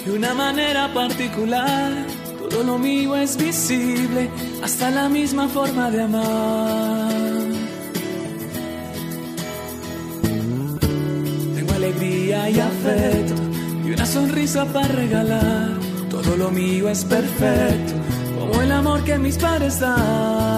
De 0.08 0.14
una 0.14 0.34
manera 0.34 0.94
particular. 0.94 1.92
Todo 2.50 2.64
lo 2.64 2.78
mío 2.78 3.16
es 3.16 3.36
visible, 3.36 4.30
hasta 4.64 4.90
la 4.90 5.10
misma 5.10 5.48
forma 5.50 5.92
de 5.92 6.02
amar. 6.02 7.12
Tengo 11.56 11.74
alegría 11.74 12.50
y 12.50 12.60
afecto 12.60 13.36
y 13.86 13.92
una 13.92 14.06
sonrisa 14.06 14.66
para 14.66 14.88
regalar. 14.88 15.78
Todo 16.10 16.38
lo 16.38 16.52
mío 16.52 16.90
es 16.90 17.04
perfecto, 17.04 17.94
como 18.40 18.62
el 18.62 18.72
amor 18.72 19.04
que 19.04 19.18
mis 19.18 19.38
padres 19.38 19.80
dan. 19.80 20.57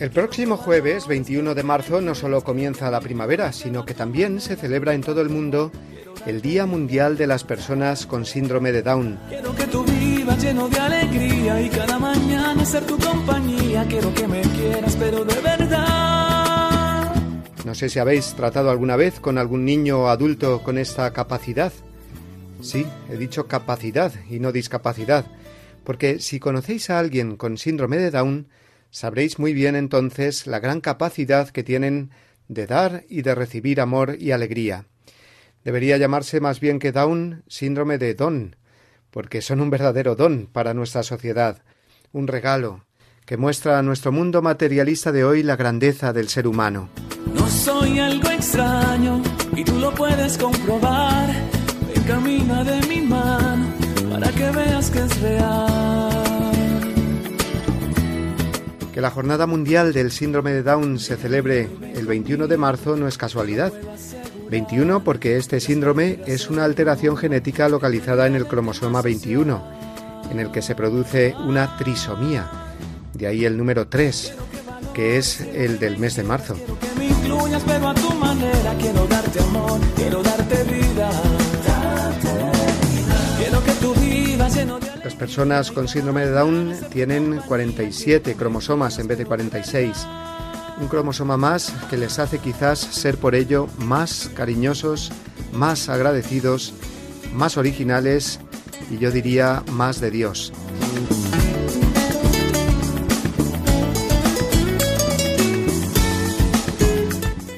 El 0.00 0.10
próximo 0.10 0.56
jueves 0.56 1.06
21 1.06 1.54
de 1.54 1.62
marzo 1.62 2.00
no 2.00 2.14
solo 2.14 2.42
comienza 2.42 2.90
la 2.90 3.00
primavera, 3.00 3.52
sino 3.52 3.84
que 3.84 3.92
también 3.92 4.40
se 4.40 4.56
celebra 4.56 4.94
en 4.94 5.02
todo 5.02 5.20
el 5.20 5.28
mundo 5.28 5.70
el 6.24 6.40
Día 6.40 6.64
Mundial 6.64 7.18
de 7.18 7.26
las 7.26 7.44
Personas 7.44 8.06
con 8.06 8.24
Síndrome 8.24 8.72
de 8.72 8.80
Down. 8.80 9.20
Quiero 9.28 9.54
que 9.54 9.66
tú 9.66 9.84
vivas 9.84 10.42
lleno 10.42 10.70
de 10.70 10.78
alegría 10.78 11.60
y 11.60 11.68
cada 11.68 11.98
mañana 11.98 12.64
ser 12.64 12.86
tu 12.86 12.96
compañía. 12.96 13.84
Quiero 13.90 14.14
que 14.14 14.26
me 14.26 14.40
quieras, 14.40 14.96
pero 14.98 15.22
de 15.22 15.38
verdad. 15.42 17.14
No 17.66 17.74
sé 17.74 17.90
si 17.90 17.98
habéis 17.98 18.32
tratado 18.32 18.70
alguna 18.70 18.96
vez 18.96 19.20
con 19.20 19.36
algún 19.36 19.66
niño 19.66 20.04
o 20.04 20.08
adulto 20.08 20.62
con 20.62 20.78
esta 20.78 21.12
capacidad. 21.12 21.74
Sí, 22.62 22.86
he 23.10 23.18
dicho 23.18 23.46
capacidad 23.48 24.12
y 24.30 24.38
no 24.38 24.50
discapacidad, 24.50 25.26
porque 25.84 26.20
si 26.20 26.40
conocéis 26.40 26.88
a 26.88 26.98
alguien 26.98 27.36
con 27.36 27.58
síndrome 27.58 27.98
de 27.98 28.10
Down, 28.10 28.46
Sabréis 28.90 29.38
muy 29.38 29.52
bien 29.54 29.76
entonces 29.76 30.46
la 30.46 30.60
gran 30.60 30.80
capacidad 30.80 31.48
que 31.48 31.62
tienen 31.62 32.10
de 32.48 32.66
dar 32.66 33.04
y 33.08 33.22
de 33.22 33.34
recibir 33.34 33.80
amor 33.80 34.16
y 34.18 34.32
alegría. 34.32 34.86
Debería 35.64 35.96
llamarse 35.96 36.40
más 36.40 36.58
bien 36.58 36.78
que 36.78 36.92
Down 36.92 37.44
síndrome 37.46 37.98
de 37.98 38.14
don, 38.14 38.56
porque 39.10 39.42
son 39.42 39.60
un 39.60 39.70
verdadero 39.70 40.16
don 40.16 40.46
para 40.46 40.74
nuestra 40.74 41.02
sociedad, 41.02 41.62
un 42.12 42.26
regalo 42.26 42.84
que 43.30 43.36
muestra 43.36 43.78
a 43.78 43.82
nuestro 43.82 44.10
mundo 44.10 44.42
materialista 44.42 45.12
de 45.12 45.22
hoy 45.22 45.44
la 45.44 45.54
grandeza 45.54 46.12
del 46.12 46.28
ser 46.28 46.48
humano. 46.48 46.88
No 47.32 47.46
soy 47.48 48.00
algo 48.00 48.28
extraño 48.28 49.22
y 49.54 49.62
tú 49.62 49.78
lo 49.78 49.94
puedes 49.94 50.36
comprobar. 50.36 51.30
camina 52.08 52.64
de 52.64 52.80
mi 52.88 53.02
mano 53.02 53.66
para 54.10 54.32
que 54.32 54.50
veas 54.50 54.90
que 54.90 54.98
es 54.98 55.20
real. 55.20 56.09
Que 59.00 59.02
la 59.02 59.10
Jornada 59.10 59.46
Mundial 59.46 59.94
del 59.94 60.12
Síndrome 60.12 60.52
de 60.52 60.62
Down 60.62 60.98
se 60.98 61.16
celebre 61.16 61.70
el 61.94 62.04
21 62.04 62.48
de 62.48 62.58
marzo 62.58 62.96
no 62.96 63.08
es 63.08 63.16
casualidad. 63.16 63.72
21 64.50 65.04
porque 65.04 65.38
este 65.38 65.58
síndrome 65.58 66.20
es 66.26 66.50
una 66.50 66.66
alteración 66.66 67.16
genética 67.16 67.70
localizada 67.70 68.26
en 68.26 68.34
el 68.34 68.46
cromosoma 68.46 69.00
21, 69.00 69.64
en 70.30 70.38
el 70.38 70.52
que 70.52 70.60
se 70.60 70.74
produce 70.74 71.34
una 71.46 71.78
trisomía. 71.78 72.50
De 73.14 73.26
ahí 73.26 73.46
el 73.46 73.56
número 73.56 73.88
3, 73.88 74.34
que 74.92 75.16
es 75.16 75.40
el 75.40 75.78
del 75.78 75.96
mes 75.96 76.16
de 76.16 76.24
marzo. 76.24 76.56
Las 80.94 81.39
personas 85.20 85.70
con 85.70 85.86
síndrome 85.86 86.24
de 86.24 86.30
Down 86.30 86.74
tienen 86.90 87.42
47 87.46 88.36
cromosomas 88.36 88.98
en 88.98 89.06
vez 89.06 89.18
de 89.18 89.26
46. 89.26 90.06
Un 90.80 90.88
cromosoma 90.88 91.36
más 91.36 91.74
que 91.90 91.98
les 91.98 92.18
hace 92.18 92.38
quizás 92.38 92.78
ser 92.78 93.18
por 93.18 93.34
ello 93.34 93.68
más 93.76 94.30
cariñosos, 94.34 95.12
más 95.52 95.90
agradecidos, 95.90 96.72
más 97.34 97.58
originales 97.58 98.40
y 98.90 98.96
yo 98.96 99.10
diría 99.10 99.62
más 99.72 100.00
de 100.00 100.10
Dios. 100.10 100.54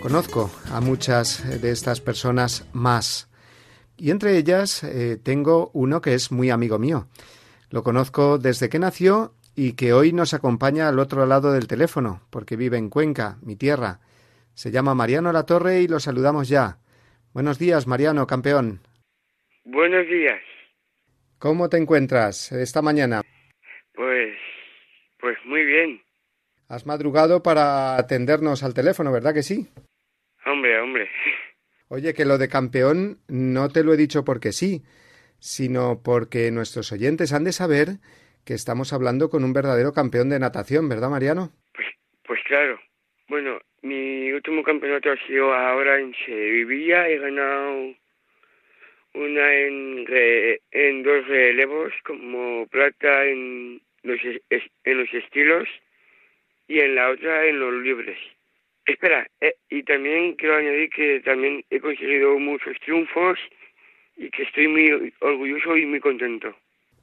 Conozco 0.03 0.51
a 0.73 0.81
muchas 0.81 1.45
de 1.61 1.71
estas 1.71 2.01
personas 2.01 2.65
más 2.73 3.29
y 3.97 4.11
entre 4.11 4.37
ellas 4.37 4.83
eh, 4.83 5.17
tengo 5.23 5.71
uno 5.75 6.01
que 6.01 6.15
es 6.15 6.33
muy 6.33 6.51
amigo 6.51 6.81
mío. 6.81 7.07
Lo 7.73 7.83
conozco 7.83 8.37
desde 8.37 8.69
que 8.69 8.79
nació 8.79 9.33
y 9.57 9.73
que 9.77 9.95
hoy 9.95 10.13
nos 10.13 10.35
acompaña 10.35 10.89
al 10.89 10.99
otro 10.99 11.25
lado 11.25 11.55
del 11.55 11.67
teléfono, 11.67 12.21
porque 12.29 12.55
vive 12.55 12.77
en 12.77 12.91
Cuenca, 12.91 13.39
mi 13.41 13.57
tierra. 13.57 14.01
Se 14.53 14.71
llama 14.71 14.95
Mariano 14.95 15.33
La 15.33 15.47
Torre 15.47 15.81
y 15.81 15.89
lo 15.89 15.99
saludamos 15.99 16.51
ya. 16.51 16.77
Buenos 17.33 17.59
días, 17.59 17.87
Mariano, 17.87 18.27
campeón. 18.27 18.83
Buenos 19.65 20.07
días. 20.07 20.39
¿Cómo 21.39 21.71
te 21.71 21.79
encuentras 21.79 22.53
esta 22.53 22.83
mañana? 22.83 23.23
Pues, 23.95 24.37
pues 25.19 25.39
muy 25.47 25.65
bien. 25.65 26.03
Has 26.69 26.85
madrugado 26.85 27.43
para 27.43 27.97
atendernos 27.97 28.63
al 28.65 28.75
teléfono, 28.75 29.11
¿verdad 29.11 29.33
que 29.33 29.43
sí? 29.43 29.67
Hombre, 30.45 30.79
hombre. 30.79 31.09
Oye, 31.89 32.13
que 32.13 32.27
lo 32.27 32.37
de 32.37 32.49
campeón 32.49 33.21
no 33.29 33.71
te 33.71 33.83
lo 33.83 33.95
he 33.95 33.97
dicho 33.97 34.27
porque 34.27 34.53
sí, 34.53 34.83
sino 35.43 36.03
porque 36.05 36.53
nuestros 36.53 36.93
oyentes 36.93 37.33
han 37.33 37.43
de 37.43 37.51
saber 37.51 37.99
que 38.47 38.55
estamos 38.55 38.93
hablando 38.93 39.29
con 39.29 39.43
un 39.43 39.53
verdadero 39.53 39.93
campeón 39.93 40.31
de 40.31 40.39
natación, 40.39 40.89
¿verdad, 40.89 41.11
Mariano? 41.11 41.51
Pues, 41.75 41.89
pues 42.23 42.41
claro. 42.47 42.79
Bueno, 43.27 43.59
mi 43.83 44.31
último 44.31 44.63
campeonato 44.63 45.11
ha 45.11 45.27
sido 45.27 45.53
ahora 45.53 45.99
en 45.99 46.15
Sevilla. 46.25 47.09
He 47.09 47.19
ganado 47.19 47.93
una 49.15 49.55
en, 49.55 50.07
en 50.71 51.03
dos 51.03 51.27
relevos, 51.27 51.93
como 52.05 52.69
plata 52.69 53.25
en 53.25 53.83
los, 54.05 54.21
en 54.23 54.99
los 54.99 55.13
estilos 55.13 55.69
y 56.69 56.79
en 56.79 56.95
la 56.95 57.11
otra 57.11 57.47
en 57.47 57.59
los 57.59 57.75
libres. 57.83 58.19
Espera, 58.87 59.27
eh, 59.41 59.57
y 59.69 59.83
también 59.83 60.35
quiero 60.37 60.57
añadir 60.57 60.89
que 60.91 61.21
también 61.21 61.65
he 61.69 61.81
conseguido 61.81 62.39
muchos 62.39 62.79
triunfos 62.79 63.41
y 64.23 64.31
que 64.31 64.45
estoy 64.45 64.69
muy 64.69 65.13
orgulloso 65.21 65.77
y 65.77 65.85
muy 65.85 66.01
contento. 66.01 66.55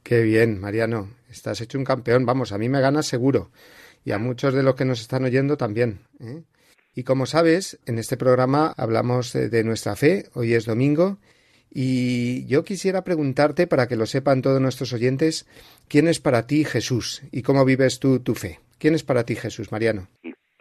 Qué 0.04 0.24
bien, 0.24 0.60
Mariano. 0.60 1.10
Estás 1.30 1.60
hecho 1.62 1.78
un 1.78 1.84
campeón. 1.84 2.26
Vamos, 2.26 2.52
a 2.52 2.58
mí 2.58 2.70
me 2.70 2.80
ganas 2.80 3.08
seguro. 3.08 3.52
Y 4.06 4.12
a 4.12 4.18
muchos 4.18 4.54
de 4.54 4.64
los 4.64 4.76
que 4.76 4.86
nos 4.86 5.02
están 5.02 5.26
oyendo 5.26 5.58
también. 5.58 6.00
¿eh? 6.22 6.44
Y 6.96 7.04
como 7.04 7.26
sabes, 7.26 7.80
en 7.86 8.00
este 8.00 8.16
programa 8.16 8.74
hablamos 8.78 9.34
de 9.34 9.64
nuestra 9.64 9.96
fe. 9.96 10.24
Hoy 10.34 10.54
es 10.54 10.66
domingo. 10.66 11.18
Y 11.72 12.48
yo 12.48 12.64
quisiera 12.64 13.04
preguntarte, 13.04 13.68
para 13.68 13.88
que 13.88 13.96
lo 13.96 14.06
sepan 14.06 14.42
todos 14.42 14.60
nuestros 14.60 14.94
oyentes, 14.94 15.46
¿quién 15.88 16.08
es 16.08 16.20
para 16.20 16.48
ti 16.48 16.64
Jesús 16.64 17.22
y 17.32 17.44
cómo 17.44 17.64
vives 17.66 18.00
tú 18.00 18.24
tu 18.24 18.34
fe? 18.34 18.60
¿Quién 18.80 18.96
es 18.96 19.04
para 19.04 19.24
ti 19.24 19.36
Jesús, 19.36 19.72
Mariano? 19.72 20.08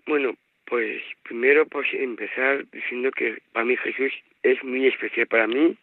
Bueno, 0.07 0.35
pues 0.67 1.01
primero 1.23 1.67
pues 1.67 1.87
empezar 1.95 2.67
diciendo 2.73 3.11
que 3.17 3.39
para 3.53 3.65
mí 3.65 3.77
Jesús 3.77 4.13
es 4.43 4.63
muy 4.65 4.87
especial 4.87 5.27
para 5.29 5.47
mí, 5.47 5.79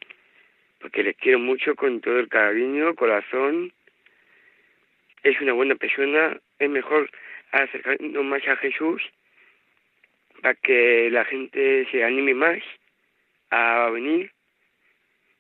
porque 0.86 1.02
le 1.02 1.16
quiero 1.16 1.40
mucho 1.40 1.76
con 1.76 2.00
todo 2.00 2.20
el 2.20 2.30
cariño, 2.30 2.94
corazón. 2.94 3.74
Es 5.24 5.42
una 5.42 5.54
buena 5.54 5.74
persona, 5.74 6.40
es 6.60 6.70
mejor 6.70 7.10
acercarnos 7.52 8.24
más 8.24 8.48
a 8.48 8.56
Jesús 8.58 9.02
para 10.44 10.54
que 10.54 11.10
la 11.10 11.26
gente 11.26 11.88
se 11.90 12.04
anime 12.04 12.36
más 12.36 12.60
a 13.50 13.90
venir 13.90 14.32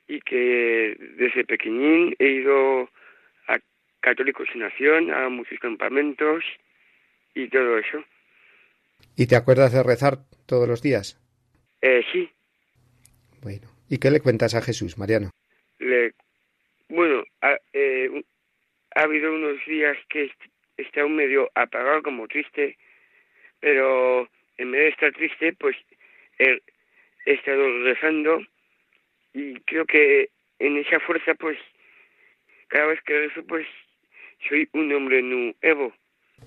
y 0.07 0.19
que 0.21 0.97
desde 1.15 1.45
pequeñín 1.45 2.15
he 2.17 2.27
ido 2.27 2.89
a 3.47 3.59
Católicos 3.99 4.47
en 4.55 4.61
Nación, 4.61 5.13
a 5.13 5.29
muchos 5.29 5.59
campamentos 5.59 6.43
y 7.35 7.49
todo 7.49 7.77
eso. 7.77 8.03
¿Y 9.15 9.27
te 9.27 9.35
acuerdas 9.35 9.73
de 9.73 9.83
rezar 9.83 10.25
todos 10.47 10.67
los 10.67 10.81
días? 10.81 11.21
Eh, 11.83 12.03
sí. 12.11 12.31
Bueno, 13.43 13.74
¿y 13.89 13.97
qué 13.97 14.11
le 14.11 14.21
cuentas 14.21 14.55
a 14.55 14.61
Jesús, 14.61 14.97
Mariano? 14.97 15.31
Le, 15.79 16.13
bueno, 16.89 17.23
ha, 17.41 17.55
eh, 17.73 18.23
ha 18.95 19.01
habido 19.01 19.33
unos 19.33 19.57
días 19.67 19.97
que 20.09 20.31
he 20.77 20.81
estado 20.81 21.09
medio 21.09 21.49
apagado, 21.55 22.03
como 22.03 22.27
triste, 22.27 22.77
pero 23.59 24.27
en 24.57 24.71
vez 24.71 24.81
de 24.81 24.89
estar 24.89 25.13
triste, 25.13 25.53
pues 25.53 25.75
he, 26.39 26.61
he 27.25 27.33
estado 27.33 27.83
rezando 27.83 28.41
y 29.33 29.59
creo 29.61 29.85
que 29.85 30.29
en 30.59 30.77
esa 30.77 30.99
fuerza, 31.01 31.33
pues, 31.35 31.57
cada 32.69 32.87
vez 32.87 32.99
que 33.05 33.27
rezo, 33.27 33.43
pues, 33.45 33.67
soy 34.47 34.69
un 34.73 34.91
hombre 34.93 35.21
nuevo. 35.21 35.93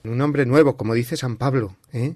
Un 0.04 0.20
hombre 0.20 0.46
nuevo, 0.46 0.76
como 0.76 0.94
dice 0.94 1.16
San 1.16 1.36
Pablo, 1.36 1.76
¿eh? 1.92 2.14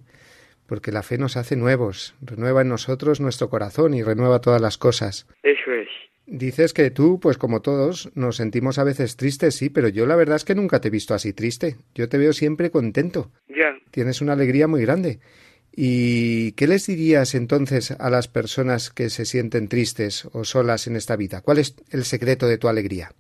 Porque 0.73 0.91
la 0.91 1.03
fe 1.03 1.19
nos 1.19 1.37
hace 1.37 1.55
nuevos, 1.55 2.15
renueva 2.23 2.63
en 2.63 2.71
nosotros 2.71 3.21
nuestro 3.21 3.51
corazón 3.51 3.93
y 3.93 4.03
renueva 4.03 4.41
todas 4.41 4.59
las 4.59 4.79
cosas. 4.79 5.29
Eso 5.43 5.71
es. 5.71 5.89
Dices 6.25 6.73
que 6.73 6.91
tú, 6.91 7.21
pues 7.21 7.37
como 7.37 7.61
todos, 7.61 8.11
nos 8.17 8.37
sentimos 8.37 8.79
a 8.79 8.85
veces 8.85 9.19
tristes, 9.19 9.55
sí, 9.55 9.69
pero 9.69 9.89
yo 9.89 10.07
la 10.07 10.17
verdad 10.17 10.37
es 10.37 10.47
que 10.47 10.55
nunca 10.55 10.81
te 10.81 10.89
he 10.89 10.91
visto 10.91 11.13
así 11.13 11.35
triste. 11.35 11.75
Yo 11.95 12.09
te 12.09 12.17
veo 12.17 12.33
siempre 12.33 12.71
contento. 12.71 13.33
Ya. 13.49 13.77
Tienes 13.91 14.23
una 14.23 14.33
alegría 14.33 14.67
muy 14.67 14.81
grande. 14.81 15.19
¿Y 15.77 16.53
qué 16.53 16.67
les 16.67 16.87
dirías 16.87 17.35
entonces 17.35 17.91
a 17.91 18.09
las 18.09 18.29
personas 18.29 18.89
que 18.89 19.11
se 19.11 19.27
sienten 19.27 19.69
tristes 19.69 20.25
o 20.33 20.45
solas 20.45 20.87
en 20.87 20.97
esta 20.97 21.17
vida? 21.17 21.43
¿Cuál 21.43 21.59
es 21.59 21.77
el 21.93 22.05
secreto 22.05 22.47
de 22.47 22.57
tu 22.57 22.69
alegría? 22.69 23.11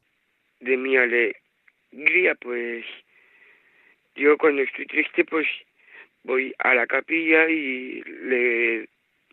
De 0.60 0.78
mi 0.78 0.96
alegría, 0.96 2.34
pues 2.40 2.86
yo 4.16 4.38
cuando 4.38 4.62
estoy 4.62 4.86
triste, 4.86 5.26
pues 5.26 5.46
voy 6.24 6.54
a 6.58 6.74
la 6.74 6.86
capilla 6.86 7.48
y 7.48 8.02
le 8.02 8.88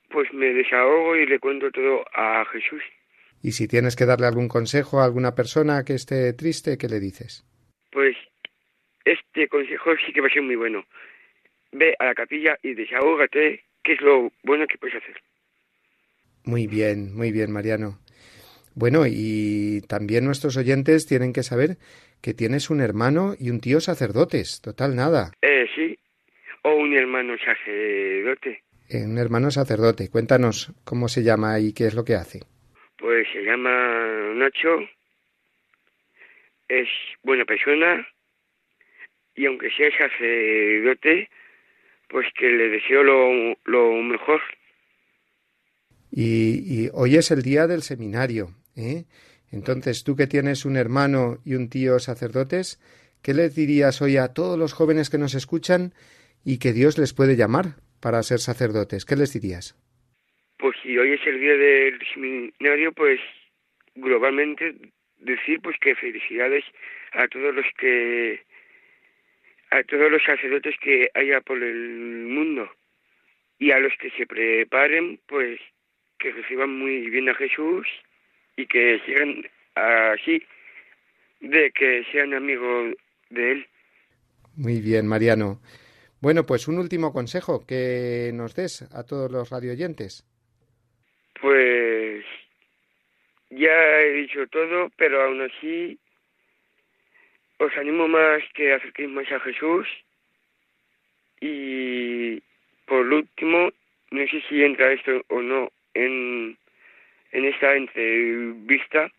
pues 0.10 0.32
me 0.34 0.54
desahogo 0.54 1.16
y 1.16 1.26
le 1.26 1.40
cuento 1.40 1.72
todo 1.72 2.04
a 2.14 2.44
Jesús. 2.46 2.82
Y 3.42 3.52
si 3.52 3.68
tienes 3.68 3.96
que 3.96 4.06
darle 4.06 4.28
algún 4.28 4.48
consejo 4.48 5.00
a 5.00 5.06
alguna 5.06 5.36
persona 5.36 5.84
que 5.86 5.94
esté 5.94 6.34
triste, 6.34 6.78
¿qué 6.78 6.88
le 6.88 7.00
dices? 7.00 7.46
Pues 7.92 8.18
este 9.06 9.48
consejo 9.48 9.92
sí 10.06 10.12
que 10.12 10.22
va 10.22 10.28
a 10.28 10.32
ser 10.32 10.42
muy 10.42 10.56
bueno. 10.56 10.84
Ve 11.72 11.96
a 12.00 12.06
la 12.06 12.16
capilla 12.16 12.58
y 12.64 12.74
desahógate, 12.74 13.64
que 13.84 13.94
es 13.94 14.02
lo 14.02 14.32
bueno 14.44 14.66
que 14.68 14.78
puedes 14.78 14.96
hacer. 14.96 15.16
Muy 16.44 16.68
bien, 16.68 17.16
muy 17.16 17.32
bien, 17.32 17.52
Mariano. 17.52 18.00
Bueno, 18.76 19.04
y 19.06 19.82
también 19.88 20.26
nuestros 20.26 20.58
oyentes 20.58 21.06
tienen 21.06 21.34
que 21.34 21.44
saber 21.44 21.78
que 22.22 22.34
tienes 22.34 22.70
un 22.70 22.82
hermano 22.82 23.36
y 23.38 23.50
un 23.50 23.60
tío 23.60 23.80
sacerdotes. 23.82 24.62
Total, 24.62 24.96
nada. 24.96 25.32
Eh, 25.42 25.68
sí. 25.76 25.99
O 26.70 26.76
un 26.76 26.94
hermano 26.94 27.36
sacerdote. 27.38 28.62
Eh, 28.90 29.04
un 29.04 29.18
hermano 29.18 29.50
sacerdote. 29.50 30.10
Cuéntanos 30.10 30.72
cómo 30.84 31.08
se 31.08 31.24
llama 31.24 31.60
y 31.60 31.74
qué 31.74 31.88
es 31.88 31.96
lo 31.96 32.06
que 32.06 32.14
hace. 32.14 32.42
Pues 32.98 33.28
se 33.34 33.42
llama 33.42 34.34
Nacho. 34.36 34.78
Es 36.68 36.88
buena 37.24 37.46
persona. 37.46 38.08
Y 39.36 39.48
aunque 39.48 39.72
sea 39.72 39.90
sacerdote, 39.98 41.30
pues 42.08 42.28
que 42.38 42.52
le 42.52 42.70
deseo 42.70 43.04
lo, 43.04 43.58
lo 43.66 43.94
mejor. 44.04 44.42
Y, 46.12 46.84
y 46.84 46.90
hoy 46.94 47.16
es 47.16 47.32
el 47.32 47.42
día 47.42 47.66
del 47.66 47.82
seminario, 47.82 48.50
¿eh? 48.76 49.06
Entonces, 49.52 50.04
tú 50.04 50.16
que 50.16 50.28
tienes 50.28 50.66
un 50.66 50.78
hermano 50.78 51.40
y 51.44 51.56
un 51.56 51.70
tío 51.70 51.98
sacerdotes, 51.98 52.80
¿qué 53.24 53.34
les 53.34 53.56
dirías 53.56 54.04
hoy 54.04 54.18
a 54.18 54.34
todos 54.36 54.60
los 54.60 54.74
jóvenes 54.74 55.10
que 55.10 55.18
nos 55.18 55.34
escuchan 55.34 55.94
y 56.44 56.60
que 56.60 56.74
Dios 56.74 56.98
les 56.98 57.14
puede 57.14 57.36
llamar 57.36 57.76
para 58.02 58.24
ser 58.24 58.40
sacerdotes? 58.40 59.06
¿Qué 59.06 59.16
les 59.16 59.34
dirías? 59.34 59.76
Pues 60.58 60.76
si 60.84 60.98
hoy 60.98 61.14
es 61.14 61.26
el 61.26 61.40
día 61.40 61.56
del 61.56 62.00
seminario, 62.14 62.92
pues 62.94 63.20
globalmente 63.96 64.76
decir 65.20 65.60
pues 65.62 65.78
que 65.80 65.96
felicidades 65.96 66.64
a 67.14 67.28
todos 67.28 67.54
los 67.54 67.66
que 67.78 68.42
a 69.72 69.84
todos 69.84 70.12
los 70.12 70.24
sacerdotes 70.24 70.76
que 70.82 71.10
haya 71.14 71.42
por 71.42 71.62
el 71.62 72.26
mundo 72.28 72.70
y 73.60 73.72
a 73.72 73.80
los 73.80 73.94
que 74.00 74.10
se 74.12 74.26
preparen 74.26 75.20
pues 75.28 75.60
que 76.18 76.32
reciban 76.32 76.78
muy 76.78 77.10
bien 77.10 77.30
a 77.30 77.36
Jesús 77.36 77.88
y 78.58 78.66
que 78.66 79.00
sigan 79.06 79.46
así 79.76 80.44
de 81.40 81.72
que 81.72 82.04
sean 82.12 82.34
amigos 82.34 82.96
de 83.30 83.52
él. 83.52 83.68
Muy 84.56 84.82
bien, 84.82 85.08
Mariano. 85.08 85.62
Bueno, 86.22 86.46
pues 86.46 86.68
un 86.68 86.80
último 86.80 87.14
consejo 87.14 87.66
que 87.66 88.32
nos 88.34 88.54
des 88.54 88.82
a 88.94 89.06
todos 89.06 89.32
los 89.32 89.50
radioyentes. 89.50 90.26
Pues 91.40 92.26
ya 93.50 94.02
he 94.02 94.12
dicho 94.14 94.46
todo, 94.48 94.90
pero 94.98 95.24
aún 95.24 95.42
así 95.42 95.98
os 97.58 97.72
animo 97.78 98.10
más 98.10 98.44
que 98.54 98.74
acerquéis 98.74 99.10
más 99.10 99.32
a 99.32 99.40
Jesús. 99.40 99.88
Y 101.40 102.42
por 102.86 103.06
último, 103.06 103.72
no 104.12 104.28
sé 104.28 104.44
si 104.50 104.62
entra 104.62 104.92
esto 104.92 105.22
o 105.30 105.42
no 105.42 105.72
en, 105.94 106.58
en 107.32 107.46
esta 107.46 107.76
entrevista, 107.76 109.10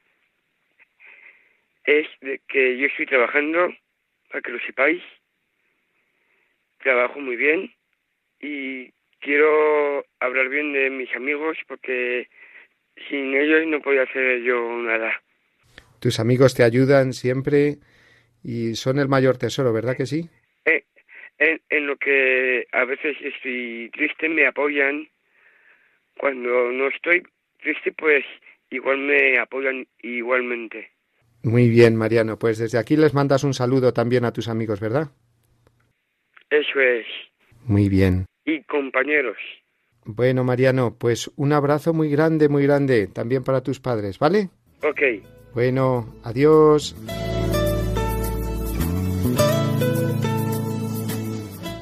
es 1.85 2.07
de 2.21 2.41
que 2.47 2.77
yo 2.77 2.87
estoy 2.87 3.07
trabajando, 3.07 3.75
para 4.29 4.43
que 4.43 4.53
lo 4.53 4.61
sepáis, 4.61 5.03
trabajo 6.83 7.21
muy 7.21 7.37
bien 7.37 7.73
y 8.41 8.93
quiero 9.21 10.05
hablar 10.19 10.49
bien 10.49 10.73
de 10.73 10.91
mis 10.91 11.15
amigos 11.15 11.57
porque 11.69 12.29
sin 13.09 13.35
ellos 13.35 13.67
no 13.67 13.81
podía 13.81 14.03
hacer 14.03 14.43
yo 14.43 14.79
nada. 14.79 15.13
Tus 16.01 16.19
amigos 16.21 16.55
te 16.55 16.63
ayudan 16.63 17.13
siempre 17.13 17.77
y 18.43 18.75
son 18.75 18.99
el 18.99 19.09
mayor 19.09 19.37
tesoro, 19.37 19.73
¿verdad 19.73 19.97
que 19.97 20.07
sí? 20.07 20.29
Eh, 20.65 20.85
en, 21.39 21.61
en 21.69 21.87
lo 21.87 21.97
que 21.97 22.67
a 22.73 22.85
veces 22.85 23.17
estoy 23.23 23.91
triste 23.93 24.29
me 24.29 24.47
apoyan. 24.47 25.09
Cuando 26.19 26.73
no 26.73 26.89
estoy 26.89 27.23
triste, 27.63 27.93
pues 27.93 28.25
igual 28.71 28.99
me 28.99 29.39
apoyan 29.39 29.87
igualmente. 30.03 30.91
Muy 31.43 31.69
bien, 31.69 31.97
Mariano. 31.97 32.39
Pues 32.39 32.59
desde 32.59 32.79
aquí 32.79 32.97
les 32.97 33.15
mandas 33.15 33.45
un 33.45 33.55
saludo 33.55 33.93
también 33.93 34.25
a 34.25 34.33
tus 34.33 34.49
amigos, 34.49 34.81
¿verdad? 34.81 35.09
Eso 36.51 36.81
es. 36.81 37.07
Muy 37.65 37.89
bien. 37.89 38.27
Y 38.45 38.63
compañeros. 38.65 39.37
Bueno, 40.05 40.45
Mariano, 40.45 40.97
pues 40.99 41.31
un 41.37 41.53
abrazo 41.53 41.93
muy 41.93 42.11
grande, 42.11 42.49
muy 42.49 42.65
grande, 42.65 43.07
también 43.07 43.45
para 43.45 43.63
tus 43.63 43.81
padres, 43.81 44.19
¿vale? 44.19 44.51
Ok. 44.83 45.01
Bueno, 45.55 46.15
adiós. 46.25 46.97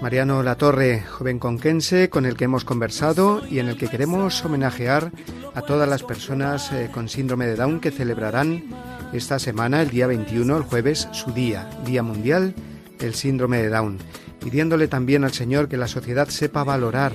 Mariano 0.03 0.43
Latorre, 0.43 1.01
joven 1.01 1.39
conquense 1.39 2.09
con 2.09 2.25
el 2.25 2.37
que 2.37 2.45
hemos 2.45 2.65
conversado 2.65 3.43
y 3.51 3.59
en 3.59 3.69
el 3.69 3.77
que 3.77 3.89
queremos 3.89 4.45
homenajear 4.45 5.11
a 5.55 5.63
todas 5.63 5.89
las 5.89 6.03
personas 6.03 6.73
eh, 6.73 6.89
con 6.93 7.09
síndrome 7.09 7.47
de 7.47 7.57
Down 7.57 7.81
que 7.81 7.91
celebrarán 7.91 8.65
esta 9.13 9.39
semana, 9.39 9.83
el 9.83 9.91
día 9.91 10.07
21, 10.07 10.57
el 10.57 10.63
jueves, 10.63 11.09
su 11.13 11.33
día, 11.33 11.69
Día 11.85 12.03
Mundial 12.03 12.55
del 12.99 13.15
Síndrome 13.15 13.59
de 13.59 13.69
Down, 13.69 13.99
pidiéndole 14.41 14.89
también 14.89 15.25
al 15.25 15.33
Señor 15.33 15.69
que 15.69 15.77
la 15.77 15.89
sociedad 15.89 16.29
sepa 16.29 16.65
valorar 16.65 17.13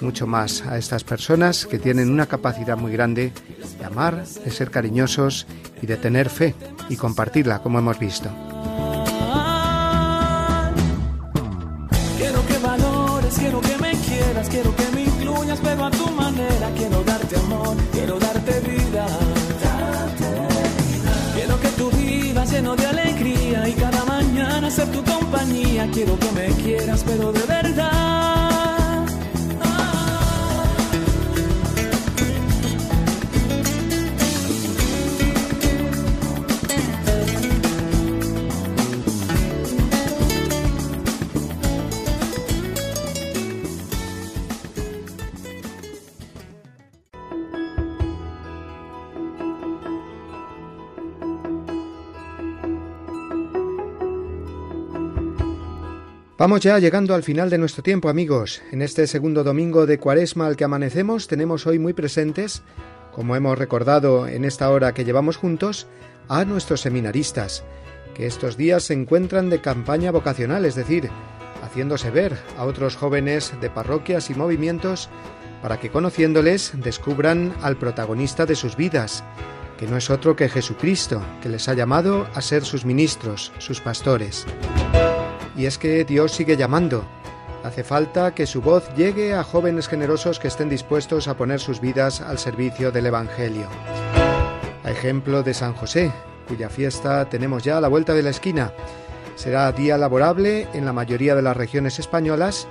mucho 0.00 0.26
más 0.26 0.62
a 0.66 0.78
estas 0.78 1.04
personas 1.04 1.66
que 1.66 1.78
tienen 1.78 2.10
una 2.10 2.26
capacidad 2.26 2.76
muy 2.76 2.92
grande 2.92 3.32
de 3.78 3.84
amar, 3.84 4.24
de 4.26 4.50
ser 4.50 4.70
cariñosos 4.70 5.46
y 5.82 5.86
de 5.86 5.96
tener 5.96 6.28
fe 6.28 6.54
y 6.88 6.96
compartirla, 6.96 7.60
como 7.60 7.78
hemos 7.78 7.98
visto. 7.98 8.28
Quiero 12.18 12.46
que 12.46 12.58
valores, 12.58 13.34
quiero 13.38 13.60
que 13.60 13.76
me 13.78 13.92
quieras, 13.92 14.48
quiero 14.48 14.76
que 14.76 14.90
me 14.94 15.02
incluyas, 15.04 15.60
pero 15.62 15.84
a 15.84 15.90
tu 15.90 16.10
manera. 16.10 16.70
Quiero 16.76 17.02
darte 17.04 17.36
amor, 17.36 17.76
quiero 17.92 18.18
darte 18.18 18.60
vida. 18.60 18.73
Quiero 25.94 26.18
que 26.18 26.32
me 26.32 26.48
quieras, 26.62 27.04
pero 27.06 27.30
de 27.30 27.38
verdad. 27.40 27.53
Vamos 56.36 56.62
ya 56.62 56.80
llegando 56.80 57.14
al 57.14 57.22
final 57.22 57.48
de 57.48 57.58
nuestro 57.58 57.84
tiempo, 57.84 58.08
amigos. 58.08 58.60
En 58.72 58.82
este 58.82 59.06
segundo 59.06 59.44
domingo 59.44 59.86
de 59.86 60.00
Cuaresma 60.00 60.48
al 60.48 60.56
que 60.56 60.64
amanecemos, 60.64 61.28
tenemos 61.28 61.64
hoy 61.64 61.78
muy 61.78 61.92
presentes, 61.92 62.64
como 63.12 63.36
hemos 63.36 63.56
recordado 63.56 64.26
en 64.26 64.44
esta 64.44 64.68
hora 64.70 64.92
que 64.94 65.04
llevamos 65.04 65.36
juntos, 65.36 65.86
a 66.28 66.44
nuestros 66.44 66.80
seminaristas, 66.80 67.62
que 68.14 68.26
estos 68.26 68.56
días 68.56 68.82
se 68.82 68.94
encuentran 68.94 69.48
de 69.48 69.60
campaña 69.60 70.10
vocacional, 70.10 70.64
es 70.64 70.74
decir, 70.74 71.08
haciéndose 71.62 72.10
ver 72.10 72.36
a 72.58 72.64
otros 72.64 72.96
jóvenes 72.96 73.52
de 73.60 73.70
parroquias 73.70 74.28
y 74.28 74.34
movimientos 74.34 75.10
para 75.62 75.78
que 75.78 75.90
conociéndoles 75.90 76.72
descubran 76.82 77.54
al 77.62 77.76
protagonista 77.76 78.44
de 78.44 78.56
sus 78.56 78.76
vidas, 78.76 79.22
que 79.78 79.86
no 79.86 79.96
es 79.96 80.10
otro 80.10 80.34
que 80.34 80.48
Jesucristo, 80.48 81.22
que 81.40 81.48
les 81.48 81.68
ha 81.68 81.74
llamado 81.74 82.26
a 82.34 82.42
ser 82.42 82.64
sus 82.64 82.84
ministros, 82.84 83.52
sus 83.58 83.80
pastores. 83.80 84.44
Y 85.56 85.66
es 85.66 85.78
que 85.78 86.04
Dios 86.04 86.32
sigue 86.32 86.56
llamando. 86.56 87.04
Hace 87.62 87.82
falta 87.82 88.34
que 88.34 88.46
su 88.46 88.60
voz 88.60 88.94
llegue 88.94 89.34
a 89.34 89.42
jóvenes 89.42 89.88
generosos 89.88 90.38
que 90.38 90.48
estén 90.48 90.68
dispuestos 90.68 91.28
a 91.28 91.36
poner 91.36 91.60
sus 91.60 91.80
vidas 91.80 92.20
al 92.20 92.38
servicio 92.38 92.92
del 92.92 93.06
Evangelio. 93.06 93.68
A 94.84 94.90
ejemplo 94.90 95.42
de 95.42 95.54
San 95.54 95.72
José, 95.72 96.12
cuya 96.46 96.68
fiesta 96.68 97.28
tenemos 97.28 97.62
ya 97.62 97.78
a 97.78 97.80
la 97.80 97.88
vuelta 97.88 98.12
de 98.12 98.22
la 98.22 98.30
esquina. 98.30 98.72
Será 99.34 99.72
día 99.72 99.96
laborable 99.96 100.68
en 100.74 100.84
la 100.84 100.92
mayoría 100.92 101.34
de 101.34 101.42
las 101.42 101.56
regiones 101.56 101.98
españolas, 101.98 102.68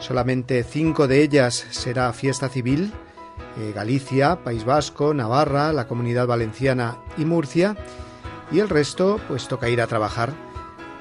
solamente 0.00 0.64
cinco 0.64 1.06
de 1.06 1.22
ellas 1.22 1.66
será 1.70 2.12
fiesta 2.12 2.48
civil, 2.48 2.92
eh, 3.58 3.72
Galicia, 3.74 4.42
País 4.42 4.64
Vasco, 4.64 5.14
Navarra, 5.14 5.72
la 5.72 5.86
Comunidad 5.86 6.26
Valenciana 6.26 6.96
y 7.16 7.24
Murcia, 7.24 7.76
y 8.50 8.58
el 8.58 8.68
resto 8.68 9.20
pues 9.28 9.46
toca 9.46 9.68
ir 9.68 9.80
a 9.80 9.86
trabajar. 9.86 10.32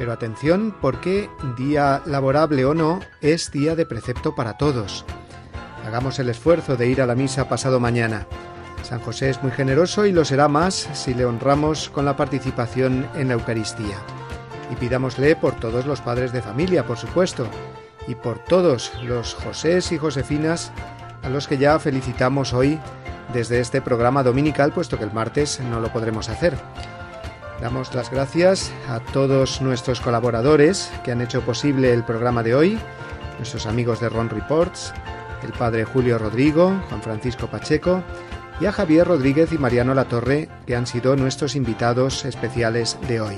Pero 0.02 0.14
atención 0.14 0.76
porque 0.82 1.30
día 1.56 2.02
laborable 2.08 2.66
o 2.66 2.74
no 2.74 3.02
es 3.22 3.52
día 3.52 3.76
de 3.76 3.86
precepto 3.86 4.34
para 4.34 4.58
todos. 4.58 5.06
Hagamos 5.86 6.18
el 6.18 6.30
esfuerzo 6.30 6.76
de 6.76 6.88
ir 6.88 7.04
a 7.04 7.06
la 7.06 7.14
misa 7.14 7.48
pasado 7.48 7.80
mañana. 7.80 8.26
San 8.82 9.00
José 9.00 9.30
es 9.30 9.44
muy 9.44 9.52
generoso 9.52 10.08
y 10.08 10.12
lo 10.12 10.26
será 10.26 10.48
más 10.48 10.90
si 10.94 11.14
le 11.14 11.26
honramos 11.26 11.92
con 11.92 12.04
la 12.04 12.18
participación 12.18 13.08
en 13.14 13.28
la 13.28 13.36
Eucaristía. 13.36 13.96
Y 14.72 14.76
pidámosle 14.76 15.36
por 15.36 15.54
todos 15.60 15.86
los 15.86 16.02
padres 16.02 16.34
de 16.34 16.42
familia, 16.42 16.84
por 16.84 16.98
supuesto, 16.98 17.46
y 18.08 18.16
por 18.16 18.40
todos 18.40 18.92
los 19.04 19.36
Josés 19.36 19.92
y 19.92 20.00
Josefinas 20.00 20.72
a 21.22 21.30
los 21.30 21.48
que 21.48 21.60
ya 21.60 21.78
felicitamos 21.78 22.54
hoy 22.54 22.80
desde 23.36 23.60
este 23.60 23.84
programa 23.84 24.24
dominical, 24.24 24.72
puesto 24.72 24.98
que 24.98 25.04
el 25.04 25.14
martes 25.14 25.60
no 25.60 25.80
lo 25.80 25.94
podremos 25.94 26.28
hacer. 26.28 26.58
Damos 27.62 27.94
las 27.94 28.10
gracias 28.10 28.74
a 28.90 29.00
todos 29.00 29.62
nuestros 29.62 30.02
colaboradores 30.02 30.92
que 31.04 31.12
han 31.12 31.22
hecho 31.22 31.42
posible 31.42 31.94
el 31.94 32.04
programa 32.04 32.42
de 32.42 32.56
hoy, 32.56 32.80
nuestros 33.38 33.68
amigos 33.68 34.00
de 34.00 34.10
Ron 34.10 34.30
Reports, 34.30 34.92
el 35.44 35.52
padre 35.52 35.86
Julio 35.86 36.18
Rodrigo, 36.18 36.82
Juan 36.90 37.04
Francisco 37.04 37.46
Pacheco 37.46 38.02
y 38.60 38.66
a 38.66 38.72
Javier 38.72 39.08
Rodríguez 39.08 39.54
y 39.54 39.60
Mariano 39.60 39.94
Latorre, 39.94 40.50
que 40.66 40.76
han 40.76 40.88
sido 40.88 41.16
nuestros 41.16 41.56
invitados 41.56 42.26
especiales 42.26 42.98
de 43.08 43.22
hoy. 43.22 43.38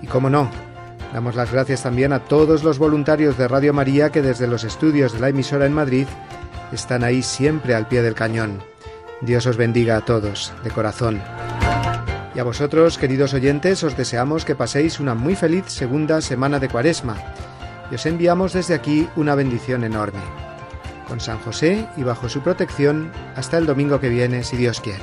Y 0.00 0.06
como 0.06 0.30
no, 0.30 0.50
damos 1.12 1.34
las 1.34 1.52
gracias 1.52 1.82
también 1.82 2.14
a 2.14 2.20
todos 2.20 2.64
los 2.64 2.78
voluntarios 2.78 3.36
de 3.36 3.46
Radio 3.46 3.74
María 3.74 4.10
que 4.10 4.22
desde 4.22 4.46
los 4.46 4.64
estudios 4.64 5.12
de 5.12 5.20
la 5.20 5.28
emisora 5.28 5.66
en 5.66 5.74
Madrid 5.74 6.06
están 6.72 7.04
ahí 7.04 7.22
siempre 7.22 7.74
al 7.74 7.88
pie 7.88 8.00
del 8.00 8.14
cañón. 8.14 8.62
Dios 9.20 9.44
os 9.44 9.58
bendiga 9.58 9.98
a 9.98 10.04
todos, 10.04 10.54
de 10.64 10.70
corazón. 10.70 11.20
Y 12.38 12.40
a 12.40 12.44
vosotros, 12.44 12.98
queridos 12.98 13.34
oyentes, 13.34 13.82
os 13.82 13.96
deseamos 13.96 14.44
que 14.44 14.54
paséis 14.54 15.00
una 15.00 15.16
muy 15.16 15.34
feliz 15.34 15.64
segunda 15.66 16.20
semana 16.20 16.60
de 16.60 16.68
Cuaresma 16.68 17.16
y 17.90 17.96
os 17.96 18.06
enviamos 18.06 18.52
desde 18.52 18.74
aquí 18.74 19.08
una 19.16 19.34
bendición 19.34 19.82
enorme. 19.82 20.20
Con 21.08 21.18
San 21.18 21.40
José 21.40 21.88
y 21.96 22.04
bajo 22.04 22.28
su 22.28 22.40
protección, 22.40 23.10
hasta 23.34 23.58
el 23.58 23.66
domingo 23.66 23.98
que 23.98 24.08
viene, 24.08 24.44
si 24.44 24.56
Dios 24.56 24.80
quiere. 24.80 25.02